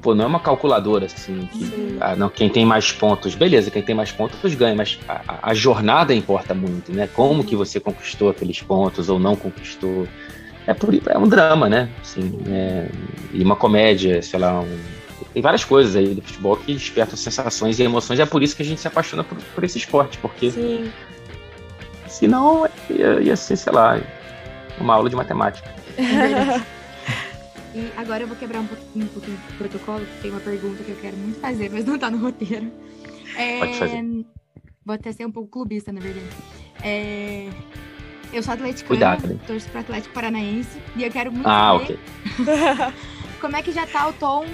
pô, 0.02 0.14
não 0.14 0.24
é 0.24 0.26
uma 0.26 0.40
calculadora 0.40 1.06
assim. 1.06 1.48
Que, 1.52 1.96
ah, 2.00 2.16
não, 2.16 2.28
quem 2.28 2.50
tem 2.50 2.66
mais 2.66 2.90
pontos, 2.90 3.34
beleza, 3.34 3.70
quem 3.70 3.82
tem 3.82 3.94
mais 3.94 4.10
pontos 4.10 4.54
ganha, 4.54 4.74
mas 4.74 4.98
a, 5.08 5.50
a, 5.50 5.54
jornada 5.54 6.12
importa 6.12 6.52
muito, 6.52 6.92
né? 6.92 7.08
Como 7.14 7.44
que 7.44 7.54
você 7.54 7.78
conquistou 7.78 8.28
aqueles 8.28 8.60
pontos 8.60 9.08
ou 9.08 9.18
não 9.18 9.36
conquistou. 9.36 10.06
É, 10.66 10.74
por, 10.74 10.94
é 10.94 11.16
um 11.16 11.28
drama, 11.28 11.68
né? 11.68 11.88
Assim, 12.02 12.38
é, 12.48 12.88
e 13.32 13.42
uma 13.42 13.56
comédia, 13.56 14.20
sei 14.22 14.38
lá, 14.38 14.60
um, 14.60 14.78
tem 15.32 15.40
várias 15.42 15.64
coisas 15.64 15.96
aí 15.96 16.14
do 16.14 16.22
futebol 16.22 16.56
que 16.56 16.74
despertam 16.74 17.16
sensações 17.16 17.78
e 17.78 17.82
emoções. 17.84 18.18
E 18.18 18.22
é 18.22 18.26
por 18.26 18.42
isso 18.42 18.56
que 18.56 18.62
a 18.62 18.66
gente 18.66 18.80
se 18.80 18.88
apaixona 18.88 19.22
por, 19.22 19.38
por 19.54 19.64
esse 19.64 19.78
esporte, 19.78 20.18
porque 20.18 20.50
Sim. 20.50 20.92
senão 22.08 22.68
ia, 22.90 23.20
ia 23.20 23.36
ser, 23.36 23.56
sei 23.56 23.72
lá, 23.72 24.00
uma 24.78 24.94
aula 24.94 25.08
de 25.08 25.16
matemática. 25.16 25.72
E 27.74 27.90
agora 27.96 28.24
eu 28.24 28.28
vou 28.28 28.36
quebrar 28.36 28.60
um 28.60 28.66
pouquinho, 28.66 29.04
um 29.04 29.08
pouquinho 29.08 29.36
do 29.36 29.58
protocolo, 29.58 30.04
porque 30.04 30.22
tem 30.22 30.30
uma 30.30 30.40
pergunta 30.40 30.82
que 30.82 30.90
eu 30.90 30.96
quero 30.96 31.16
muito 31.16 31.40
fazer, 31.40 31.70
mas 31.70 31.84
não 31.84 31.98
tá 31.98 32.10
no 32.10 32.18
roteiro. 32.18 32.70
É... 33.36 33.58
Pode 33.58 33.78
fazer. 33.78 34.02
Vou 34.84 34.94
até 34.94 35.12
ser 35.12 35.26
um 35.26 35.32
pouco 35.32 35.48
clubista, 35.48 35.92
na 35.92 36.00
verdade. 36.00 36.26
É... 36.82 37.48
Eu 38.32 38.42
sou 38.42 38.54
atleticana, 38.54 38.88
Cuidado, 38.88 39.40
torço 39.46 39.68
pro 39.68 39.80
Atlético 39.80 40.14
Paranaense, 40.14 40.80
e 40.96 41.04
eu 41.04 41.10
quero 41.10 41.30
muito 41.30 41.46
ah, 41.46 41.78
saber 41.78 41.84
okay. 41.84 42.94
como 43.40 43.56
é 43.56 43.62
que 43.62 43.72
já 43.72 43.86
tá 43.86 44.08
o 44.08 44.12
tom 44.14 44.46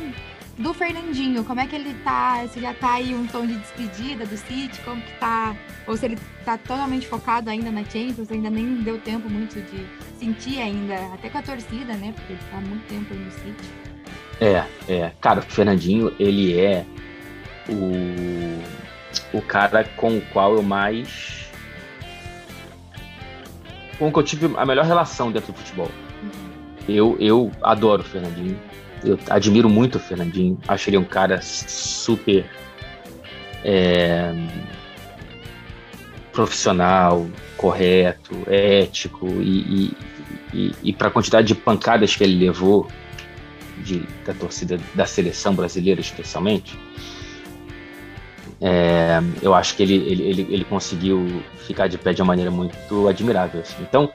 do 0.59 0.75
Fernandinho, 0.75 1.45
como 1.45 1.61
é 1.61 1.67
que 1.67 1.77
ele 1.77 1.95
tá? 2.03 2.45
Se 2.49 2.61
já 2.61 2.75
tá 2.75 2.95
aí 2.95 3.15
um 3.15 3.27
tom 3.29 3.47
de 3.47 3.55
despedida 3.55 4.27
do 4.27 4.37
City, 4.37 4.81
como 4.85 5.01
que 5.01 5.13
tá? 5.19 5.57
Ou 5.87 5.97
se 5.97 6.07
ele 6.07 6.19
tá 6.45 6.59
totalmente 6.59 7.07
focado 7.07 7.49
ainda 7.49 7.71
na 7.71 7.85
Champions, 7.85 8.31
ainda 8.31 8.51
nem 8.51 8.83
deu 8.83 8.99
tempo 8.99 9.31
muito 9.31 9.61
de 9.61 9.87
sentir 10.19 10.61
ainda, 10.61 10.97
até 11.15 11.31
com 11.31 11.39
a 11.39 11.43
torcida, 11.43 11.95
né? 11.95 12.13
Porque 12.15 12.33
ele 12.33 12.43
tá 12.51 12.59
há 12.59 12.61
muito 12.61 12.87
tempo 12.89 13.07
aí 13.15 13.19
no 13.21 13.31
City. 13.31 13.69
É, 14.41 14.65
é. 14.93 15.13
Cara, 15.21 15.39
o 15.41 15.43
Fernandinho, 15.43 16.13
ele 16.19 16.59
é 16.59 16.85
o, 17.69 19.39
o 19.39 19.43
cara 19.43 19.85
com 19.97 20.19
o 20.19 20.21
qual 20.33 20.55
eu 20.55 20.63
mais. 20.63 21.49
com 23.97 24.09
o 24.09 24.13
que 24.13 24.19
eu 24.19 24.23
tive 24.25 24.51
a 24.57 24.67
melhor 24.67 24.85
relação 24.85 25.31
dentro 25.31 25.53
do 25.53 25.59
futebol. 25.59 25.91
Uhum. 26.23 26.31
Eu, 26.89 27.17
eu 27.21 27.53
adoro 27.63 28.03
o 28.03 28.05
Fernandinho 28.05 28.59
eu 29.09 29.19
admiro 29.31 29.69
muito 29.69 29.97
o 29.97 29.99
Fernandinho. 30.01 30.59
Acho 30.67 30.91
ele 30.91 30.99
um 30.99 31.05
cara 31.05 31.41
super 31.43 32.45
é, 33.65 34.33
profissional, 36.33 37.27
correto, 37.57 38.37
ético 38.47 39.27
e, 39.27 39.93
e, 39.93 39.97
e, 40.55 40.75
e 40.85 40.93
para 40.93 41.09
a 41.09 41.11
quantidade 41.11 41.49
de 41.49 41.55
pancadas 41.55 42.15
que 42.15 42.23
ele 42.23 42.47
levou 42.47 42.89
de, 43.79 44.05
da 44.25 44.35
torcida 44.35 44.79
da 44.95 45.07
seleção 45.07 45.55
brasileira, 45.55 46.01
especialmente. 46.01 46.79
É, 48.61 49.21
eu 49.41 49.55
acho 49.55 49.77
que 49.77 49.83
ele, 49.83 49.95
ele, 49.95 50.23
ele, 50.23 50.47
ele, 50.51 50.65
conseguiu 50.65 51.43
ficar 51.67 51.87
de 51.87 51.97
pé 51.97 52.13
de 52.13 52.21
uma 52.21 52.29
maneira 52.29 52.51
muito 52.51 53.07
admirável. 53.07 53.61
Assim. 53.61 53.77
Então, 53.83 54.13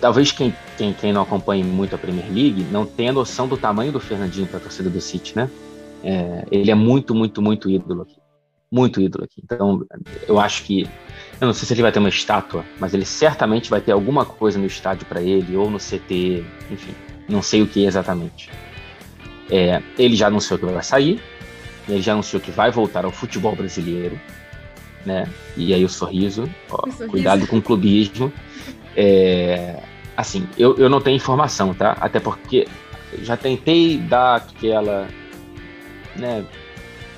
talvez 0.00 0.30
quem, 0.30 0.54
quem, 0.80 0.94
quem 0.94 1.12
não 1.12 1.20
acompanhe 1.20 1.62
muito 1.62 1.94
a 1.94 1.98
Premier 1.98 2.26
League 2.32 2.62
não 2.72 2.86
tenha 2.86 3.12
noção 3.12 3.46
do 3.46 3.58
tamanho 3.58 3.92
do 3.92 4.00
Fernandinho 4.00 4.46
para 4.46 4.56
a 4.56 4.60
torcida 4.60 4.88
do 4.88 4.98
City, 4.98 5.36
né? 5.36 5.50
É, 6.02 6.46
ele 6.50 6.70
é 6.70 6.74
muito, 6.74 7.14
muito, 7.14 7.42
muito 7.42 7.68
ídolo 7.68 8.00
aqui. 8.00 8.16
Muito 8.72 8.98
ídolo 8.98 9.24
aqui. 9.24 9.42
Então, 9.44 9.84
eu 10.26 10.40
acho 10.40 10.64
que. 10.64 10.88
Eu 11.38 11.46
não 11.46 11.52
sei 11.52 11.66
se 11.66 11.74
ele 11.74 11.82
vai 11.82 11.92
ter 11.92 11.98
uma 11.98 12.08
estátua, 12.08 12.64
mas 12.78 12.94
ele 12.94 13.04
certamente 13.04 13.68
vai 13.68 13.82
ter 13.82 13.92
alguma 13.92 14.24
coisa 14.24 14.58
no 14.58 14.64
estádio 14.64 15.04
para 15.04 15.20
ele, 15.20 15.54
ou 15.54 15.70
no 15.70 15.76
CT, 15.76 16.44
enfim. 16.70 16.94
Não 17.28 17.42
sei 17.42 17.60
o 17.60 17.66
que 17.66 17.84
exatamente. 17.84 18.48
É, 19.50 19.82
ele 19.98 20.16
já 20.16 20.28
anunciou 20.28 20.58
que 20.58 20.64
vai 20.64 20.82
sair, 20.82 21.20
ele 21.86 22.00
já 22.00 22.14
anunciou 22.14 22.40
que 22.40 22.50
vai 22.50 22.70
voltar 22.70 23.04
ao 23.04 23.10
futebol 23.10 23.54
brasileiro, 23.54 24.18
né? 25.04 25.28
E 25.58 25.74
aí 25.74 25.84
o 25.84 25.88
sorriso, 25.90 26.48
ó, 26.70 26.76
o 26.76 26.90
sorriso. 26.90 27.08
cuidado 27.10 27.46
com 27.46 27.58
o 27.58 27.62
clubismo. 27.62 28.32
É, 28.96 29.82
assim, 30.20 30.46
eu, 30.58 30.76
eu 30.76 30.88
não 30.88 31.00
tenho 31.00 31.16
informação, 31.16 31.74
tá? 31.74 31.96
Até 32.00 32.20
porque 32.20 32.68
já 33.22 33.36
tentei 33.36 33.98
dar 33.98 34.36
aquela, 34.36 35.08
né? 36.16 36.44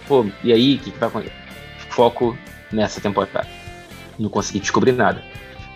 Pô, 0.07 0.27
e 0.43 0.53
aí, 0.53 0.77
o 0.77 0.79
que, 0.79 0.91
que 0.91 0.99
vai 0.99 1.09
acontecer? 1.09 1.35
Foco 1.91 2.37
nessa 2.73 3.01
temporada. 3.01 3.47
Não 4.19 4.29
consegui 4.29 4.61
descobrir 4.61 4.93
nada. 4.93 5.23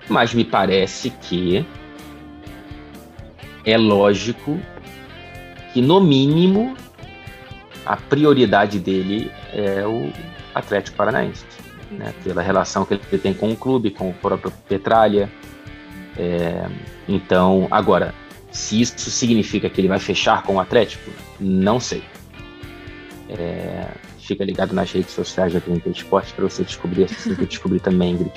Mas 0.08 0.32
me 0.32 0.44
parece 0.44 1.10
que 1.10 1.66
é 3.64 3.76
lógico 3.76 4.60
que, 5.72 5.82
no 5.82 6.00
mínimo, 6.00 6.76
a 7.84 7.96
prioridade 7.96 8.78
dele 8.78 9.30
é 9.52 9.86
o 9.86 10.12
Atlético 10.54 10.96
Paranaense. 10.96 11.44
Né? 11.90 12.14
Pela 12.24 12.42
relação 12.42 12.84
que 12.84 12.94
ele 12.94 13.18
tem 13.18 13.34
com 13.34 13.52
o 13.52 13.56
clube, 13.56 13.90
com 13.90 14.10
o 14.10 14.14
próprio 14.14 14.52
Petralha, 14.68 15.30
é, 16.18 16.68
então, 17.08 17.68
agora, 17.70 18.14
se 18.50 18.80
isso 18.80 19.10
significa 19.10 19.68
que 19.68 19.80
ele 19.80 19.88
vai 19.88 19.98
fechar 19.98 20.42
com 20.42 20.56
o 20.56 20.60
Atlético, 20.60 21.10
não 21.38 21.78
sei. 21.78 22.02
É, 23.28 23.86
fica 24.18 24.44
ligado 24.44 24.74
nas 24.74 24.90
redes 24.92 25.12
sociais 25.12 25.52
da 25.52 25.60
TNT 25.60 25.90
Esporte 25.90 26.32
para 26.32 26.44
você 26.44 26.64
descobrir 26.64 27.04
assim 27.04 27.34
que 27.34 27.42
eu 27.42 27.46
descobri 27.46 27.80
também, 27.80 28.12
Ingrid. 28.12 28.32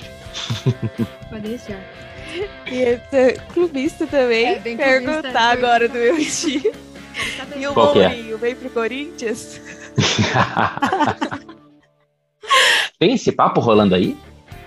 Pode 1.29 1.47
deixar. 1.47 1.81
E 2.67 2.75
esse 2.75 3.39
clubista 3.53 4.05
também 4.05 4.47
é, 4.47 4.59
perguntar 4.59 5.21
clubista, 5.21 5.39
agora 5.39 5.87
do 5.87 5.95
meu 5.95 6.17
time. 6.17 6.71
E 7.55 7.67
o 7.67 7.71
é? 7.71 7.75
Mourinho 7.75 8.35
é? 8.35 8.37
vem 8.37 8.55
pro 8.55 8.69
Corinthians? 8.69 9.59
Tem 12.99 13.13
esse 13.13 13.31
papo 13.31 13.61
rolando 13.61 13.95
aí? 13.95 14.15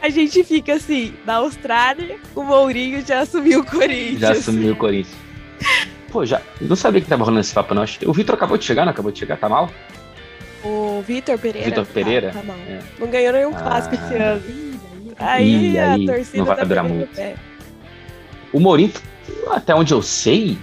A 0.02 0.08
gente 0.08 0.42
fica 0.42 0.74
assim, 0.74 1.14
na 1.24 1.34
Austrália, 1.36 2.18
o 2.34 2.42
Mourinho 2.42 3.06
já 3.06 3.20
assumiu 3.20 3.60
o 3.60 3.64
Corinthians. 3.64 4.18
Já 4.18 4.32
assumiu 4.32 4.72
o 4.72 4.76
Corinthians. 4.76 5.16
Pô, 6.10 6.26
já. 6.26 6.42
Não 6.60 6.74
sabia 6.74 7.00
que 7.00 7.06
tava 7.06 7.22
rolando 7.22 7.40
esse 7.40 7.54
papo, 7.54 7.72
não. 7.72 7.84
O 8.06 8.12
Vitor 8.12 8.34
acabou 8.34 8.58
de 8.58 8.64
chegar, 8.64 8.84
não 8.84 8.90
acabou 8.90 9.12
de 9.12 9.20
chegar? 9.20 9.36
Tá 9.36 9.48
mal? 9.48 9.70
O 10.64 11.04
Vitor 11.06 11.38
Pereira. 11.38 11.68
Vitor 11.68 11.86
Pereira? 11.86 12.32
Tá, 12.32 12.40
tá 12.40 12.44
mal. 12.44 12.56
É. 12.68 12.80
Não 12.98 13.06
ganhou 13.06 13.32
nenhum 13.32 13.54
ah. 13.54 13.62
clássico 13.62 13.94
esse 13.94 14.14
ano. 14.16 14.42
Aí, 15.18 15.78
aí 15.78 16.04
a 16.08 16.14
torcida 16.14 16.38
não 16.38 16.44
vai 16.46 16.56
tá 16.56 16.64
durar 16.64 16.84
muito. 16.84 17.20
O 18.52 18.58
Mourinho, 18.58 18.92
até 19.52 19.72
onde 19.72 19.94
eu 19.94 20.02
sei, 20.02 20.58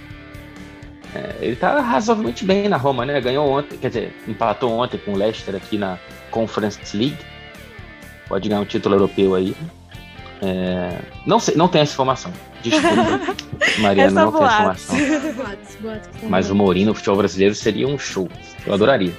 é, 1.14 1.36
ele 1.40 1.56
tá 1.56 1.80
razoavelmente 1.80 2.44
bem 2.44 2.68
na 2.68 2.76
Roma, 2.76 3.06
né? 3.06 3.18
Ganhou 3.22 3.48
ontem, 3.48 3.78
quer 3.78 3.88
dizer, 3.88 4.14
empatou 4.28 4.70
ontem 4.70 4.98
com 4.98 5.12
o 5.12 5.16
Leicester 5.16 5.54
aqui 5.54 5.78
na 5.78 5.98
Conference 6.30 6.94
League 6.94 7.16
pode 8.30 8.48
ganhar 8.48 8.60
um 8.60 8.64
título 8.64 8.94
europeu 8.94 9.34
aí. 9.34 9.54
É, 10.40 10.96
não 11.26 11.40
sei, 11.40 11.56
não 11.56 11.66
tem 11.66 11.82
essa 11.82 11.92
informação. 11.92 12.32
Desculpa, 12.62 13.34
Mariana, 13.80 14.22
não 14.22 14.32
tem 14.32 14.44
essa 14.44 14.54
informação. 14.54 14.96
Mas 16.28 16.48
o 16.48 16.54
Mourinho 16.54 16.86
no 16.86 16.94
futebol 16.94 17.18
brasileiro 17.18 17.54
seria 17.56 17.88
um 17.88 17.98
show. 17.98 18.28
Eu 18.64 18.72
adoraria. 18.72 19.12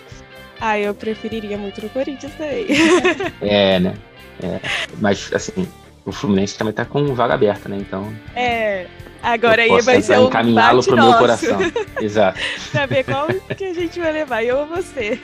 Ah, 0.62 0.80
eu 0.80 0.96
preferiria 0.96 1.58
muito 1.58 1.82
no 1.82 1.90
Corinthians 1.90 2.32
também. 2.36 2.66
é, 3.42 3.80
né? 3.80 3.96
É, 4.42 4.60
mas, 5.00 5.32
assim, 5.34 5.68
o 6.06 6.12
Fluminense 6.12 6.58
também 6.58 6.74
tá 6.74 6.86
com 6.86 7.14
vaga 7.14 7.34
aberta, 7.34 7.68
né? 7.68 7.78
Então. 7.78 8.12
É. 8.34 8.88
Agora 9.22 9.62
aí 9.62 9.82
vai 9.82 10.02
ser 10.02 10.18
um 10.18 10.28
encaminhá-lo 10.28 10.84
pro 10.84 10.96
nosso. 10.96 11.10
meu 11.10 11.20
coração. 11.20 11.60
Exato. 12.02 12.40
pra 12.72 12.86
ver 12.88 13.04
qual 13.04 13.28
que 13.56 13.66
a 13.66 13.74
gente 13.74 14.00
vai 14.00 14.12
levar, 14.12 14.44
eu 14.44 14.60
ou 14.60 14.68
você. 14.68 15.20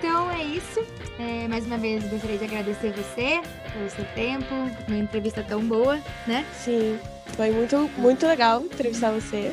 Então 0.00 0.30
é 0.30 0.42
isso. 0.42 0.80
É, 1.18 1.46
mais 1.46 1.66
uma 1.66 1.76
vez, 1.76 2.02
gostaria 2.08 2.38
de 2.38 2.44
agradecer 2.44 2.90
você 2.90 3.42
pelo 3.70 3.90
seu 3.90 4.04
tempo, 4.14 4.46
uma 4.88 4.96
entrevista 4.96 5.42
tão 5.42 5.62
boa, 5.62 5.96
né? 6.26 6.42
Sim, 6.54 6.98
foi 7.36 7.50
muito, 7.50 7.76
muito 7.98 8.26
legal 8.26 8.64
entrevistar 8.64 9.12
você. 9.12 9.52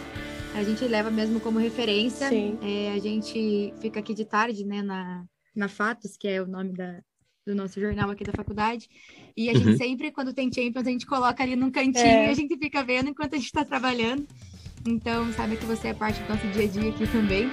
A 0.56 0.64
gente 0.64 0.86
leva 0.86 1.12
mesmo 1.12 1.41
como 1.41 1.60
referência. 1.60 2.30
Sim. 2.30 2.58
É, 2.62 2.93
a 2.93 3.00
gente 3.00 3.74
fica 3.82 4.00
aqui 4.00 4.14
de 4.14 4.24
tarde, 4.24 4.66
né, 4.66 4.82
na, 4.82 5.26
na 5.54 5.68
Fatos, 5.68 6.16
que 6.16 6.30
é 6.30 6.41
o 6.41 6.48
nome 6.48 6.72
da, 6.72 7.02
do 7.45 7.54
nosso 7.54 7.78
jornal 7.82 8.10
aqui 8.10 8.24
da 8.24 8.32
faculdade. 8.32 8.88
E 9.36 9.50
a 9.50 9.52
uhum. 9.52 9.60
gente 9.60 9.78
sempre, 9.78 10.12
quando 10.14 10.34
tem 10.34 10.50
Champions, 10.50 10.88
a 10.88 10.91
gente 10.91 11.06
coloca 11.06 11.43
ali 11.43 11.58
num 11.58 11.70
cantinho 11.70 12.06
é. 12.06 12.28
e 12.28 12.30
a 12.30 12.34
gente 12.34 12.58
fica 12.58 12.82
vendo 12.86 13.10
enquanto 13.10 13.34
a 13.34 13.38
gente 13.38 13.48
está 13.48 13.66
trabalhando. 13.66 14.26
Então, 14.88 15.30
sabe 15.34 15.58
que 15.58 15.66
você 15.66 15.89
é 15.89 15.93
parte 15.93 16.22
do 16.24 16.30
nosso 16.30 16.48
dia 16.48 16.64
a 16.64 16.68
dia 16.68 16.89
aqui 16.89 17.06
também. 17.08 17.52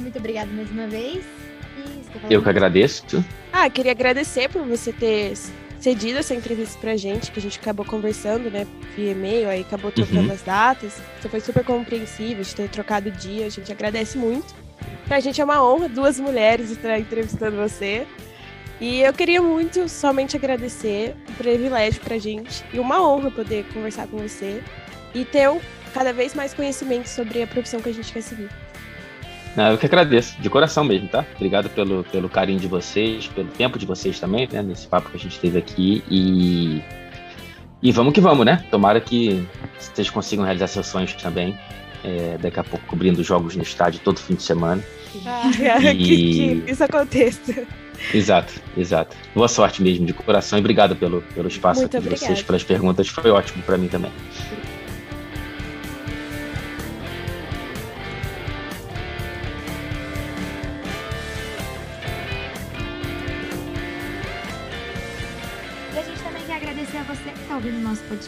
Muito 0.00 0.18
obrigada 0.18 0.50
mais 0.52 0.70
uma 0.70 0.86
vez. 0.86 1.24
Eu 2.28 2.42
que 2.42 2.48
agradeço. 2.48 3.24
Ah, 3.52 3.68
queria 3.70 3.92
agradecer 3.92 4.48
por 4.48 4.62
você 4.62 4.92
ter 4.92 5.34
cedido 5.80 6.18
essa 6.18 6.34
entrevista 6.34 6.78
pra 6.78 6.96
gente, 6.96 7.30
que 7.30 7.38
a 7.38 7.42
gente 7.42 7.58
acabou 7.58 7.84
conversando, 7.84 8.50
né, 8.50 8.66
via 8.94 9.12
e-mail, 9.12 9.48
aí 9.48 9.62
acabou 9.62 9.90
trocando 9.90 10.26
uhum. 10.26 10.32
as 10.32 10.42
datas. 10.42 11.00
Você 11.20 11.28
foi 11.28 11.40
super 11.40 11.64
compreensível 11.64 12.44
de 12.44 12.54
ter 12.54 12.68
trocado 12.68 13.08
o 13.08 13.12
dia, 13.12 13.46
a 13.46 13.48
gente 13.48 13.72
agradece 13.72 14.18
muito. 14.18 14.54
Pra 15.06 15.20
gente 15.20 15.40
é 15.40 15.44
uma 15.44 15.64
honra, 15.64 15.88
duas 15.88 16.20
mulheres 16.20 16.70
estar 16.70 16.98
entrevistando 16.98 17.56
você. 17.56 18.06
E 18.80 19.00
eu 19.00 19.12
queria 19.12 19.42
muito 19.42 19.88
somente 19.88 20.36
agradecer, 20.36 21.14
um 21.28 21.34
privilégio 21.34 22.00
pra 22.00 22.18
gente 22.18 22.64
e 22.72 22.78
uma 22.78 23.06
honra 23.06 23.30
poder 23.30 23.64
conversar 23.74 24.06
com 24.06 24.16
você 24.16 24.62
e 25.14 25.24
ter 25.24 25.50
um, 25.50 25.60
cada 25.92 26.12
vez 26.12 26.34
mais 26.34 26.54
conhecimento 26.54 27.06
sobre 27.06 27.42
a 27.42 27.46
profissão 27.46 27.80
que 27.80 27.88
a 27.88 27.92
gente 27.92 28.12
quer 28.12 28.22
seguir. 28.22 28.48
Eu 29.56 29.78
que 29.78 29.86
agradeço, 29.86 30.40
de 30.40 30.48
coração 30.48 30.84
mesmo, 30.84 31.08
tá? 31.08 31.24
Obrigado 31.34 31.68
pelo, 31.70 32.04
pelo 32.04 32.28
carinho 32.28 32.60
de 32.60 32.68
vocês, 32.68 33.26
pelo 33.28 33.48
tempo 33.48 33.78
de 33.78 33.86
vocês 33.86 34.18
também, 34.20 34.48
né? 34.50 34.62
Nesse 34.62 34.86
papo 34.86 35.10
que 35.10 35.16
a 35.16 35.20
gente 35.20 35.38
teve 35.38 35.58
aqui. 35.58 36.04
E, 36.08 36.82
e 37.82 37.92
vamos 37.92 38.12
que 38.12 38.20
vamos, 38.20 38.46
né? 38.46 38.64
Tomara 38.70 39.00
que 39.00 39.46
vocês 39.78 40.08
consigam 40.08 40.44
realizar 40.44 40.68
seus 40.68 40.86
sonhos 40.86 41.12
também. 41.14 41.58
É, 42.02 42.38
daqui 42.40 42.58
a 42.58 42.64
pouco 42.64 42.86
cobrindo 42.86 43.22
jogos 43.22 43.56
no 43.56 43.62
estádio 43.62 44.00
todo 44.02 44.18
fim 44.18 44.34
de 44.34 44.42
semana. 44.42 44.82
Ah, 45.26 45.50
e... 45.92 45.96
que, 45.96 46.62
que 46.64 46.70
isso 46.70 46.84
aconteça. 46.84 47.66
Exato, 48.14 48.54
exato. 48.76 49.16
Boa 49.34 49.48
sorte 49.48 49.82
mesmo, 49.82 50.06
de 50.06 50.14
coração, 50.14 50.58
e 50.58 50.60
obrigado 50.60 50.96
pelo, 50.96 51.22
pelo 51.34 51.48
espaço 51.48 51.84
aqui 51.84 52.00
de 52.00 52.08
vocês, 52.08 52.42
pelas 52.42 52.64
perguntas. 52.64 53.08
Foi 53.08 53.30
ótimo 53.30 53.62
para 53.62 53.76
mim 53.76 53.88
também. 53.88 54.10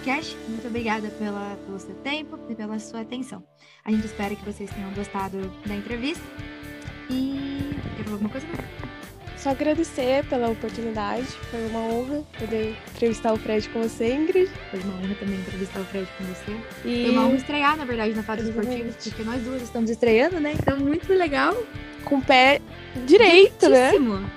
Podcast. 0.02 0.36
Muito 0.48 0.66
obrigada 0.66 1.08
pela, 1.10 1.56
pelo 1.64 1.78
seu 1.78 1.94
tempo 1.96 2.38
e 2.48 2.54
pela 2.54 2.78
sua 2.80 3.02
atenção. 3.02 3.42
A 3.84 3.90
gente 3.92 4.04
espera 4.04 4.34
que 4.34 4.44
vocês 4.44 4.68
tenham 4.70 4.92
gostado 4.92 5.38
da 5.64 5.76
entrevista. 5.76 6.24
E. 7.08 7.70
Quer 7.96 8.04
falar 8.04 8.14
alguma 8.16 8.30
coisa? 8.30 8.46
Só 9.36 9.50
agradecer 9.50 10.24
pela 10.26 10.50
oportunidade. 10.50 11.26
Foi 11.50 11.66
uma 11.68 11.80
honra 11.80 12.24
poder 12.38 12.76
entrevistar 12.94 13.32
o 13.32 13.36
Fred 13.36 13.68
com 13.68 13.82
você, 13.82 14.14
Ingrid. 14.14 14.50
Foi 14.70 14.80
uma 14.80 14.94
honra 14.94 15.14
também 15.14 15.38
entrevistar 15.38 15.80
o 15.80 15.84
Fred 15.84 16.08
com 16.18 16.24
você. 16.24 16.52
E... 16.84 17.04
Foi 17.04 17.10
uma 17.12 17.26
honra 17.26 17.36
estrear, 17.36 17.76
na 17.76 17.84
verdade, 17.84 18.14
na 18.14 18.22
Fatos 18.22 18.46
Esportivos, 18.46 18.96
porque 18.96 19.22
nós 19.22 19.42
duas 19.42 19.62
estamos 19.62 19.90
estreando, 19.90 20.40
né? 20.40 20.54
Então, 20.58 20.78
muito 20.78 21.12
legal. 21.12 21.56
Com 22.04 22.16
o 22.18 22.22
pé 22.22 22.60
direito, 23.06 23.68
né? 23.68 23.92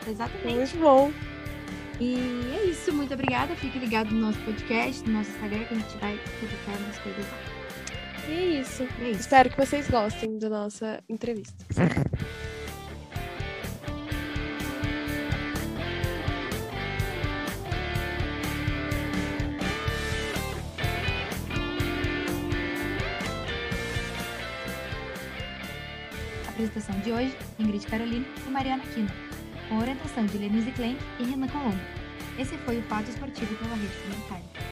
Exatamente. 0.08 0.56
Muito 0.56 0.78
bom. 0.78 1.12
E 2.00 2.18
é 2.54 2.66
isso, 2.66 2.94
muito 2.94 3.14
obrigada. 3.14 3.56
Fique 3.56 3.80
ligado 3.80 4.12
no 4.12 4.28
nosso 4.28 4.40
podcast, 4.40 5.08
no 5.08 5.18
nosso 5.18 5.30
Instagram, 5.32 5.64
que 5.66 5.74
a 5.74 5.78
gente 5.78 5.98
vai 5.98 6.20
publicar 6.40 6.78
umas 6.80 7.00
coisas 7.00 7.26
lá. 7.26 7.38
E 8.28 8.32
é 8.32 8.60
isso. 8.60 8.84
É 9.00 9.12
isso. 9.12 9.22
Espero 9.22 9.50
que 9.50 9.58
vocês 9.58 9.90
gostem 9.90 10.38
da 10.38 10.50
nossa 10.50 11.02
entrevista. 11.08 11.56
A 26.46 26.50
apresentação 26.50 27.00
de 27.00 27.12
hoje, 27.12 27.38
Ingrid 27.60 27.88
Carolina 27.88 28.26
e 28.46 28.50
Mariana 28.50 28.84
Quino 28.94 29.25
com 29.68 29.78
orientação 29.78 30.26
de 30.26 30.38
Lenise 30.38 30.72
Klein 30.72 30.98
e 31.20 31.24
Renan 31.24 31.48
Colombo. 31.48 31.80
Esse 32.38 32.58
foi 32.60 32.80
o 32.80 32.84
Fato 32.84 33.10
Esportivo 33.10 33.56
pela 33.56 33.76
Rede 33.76 33.94
Comunitária. 34.04 34.56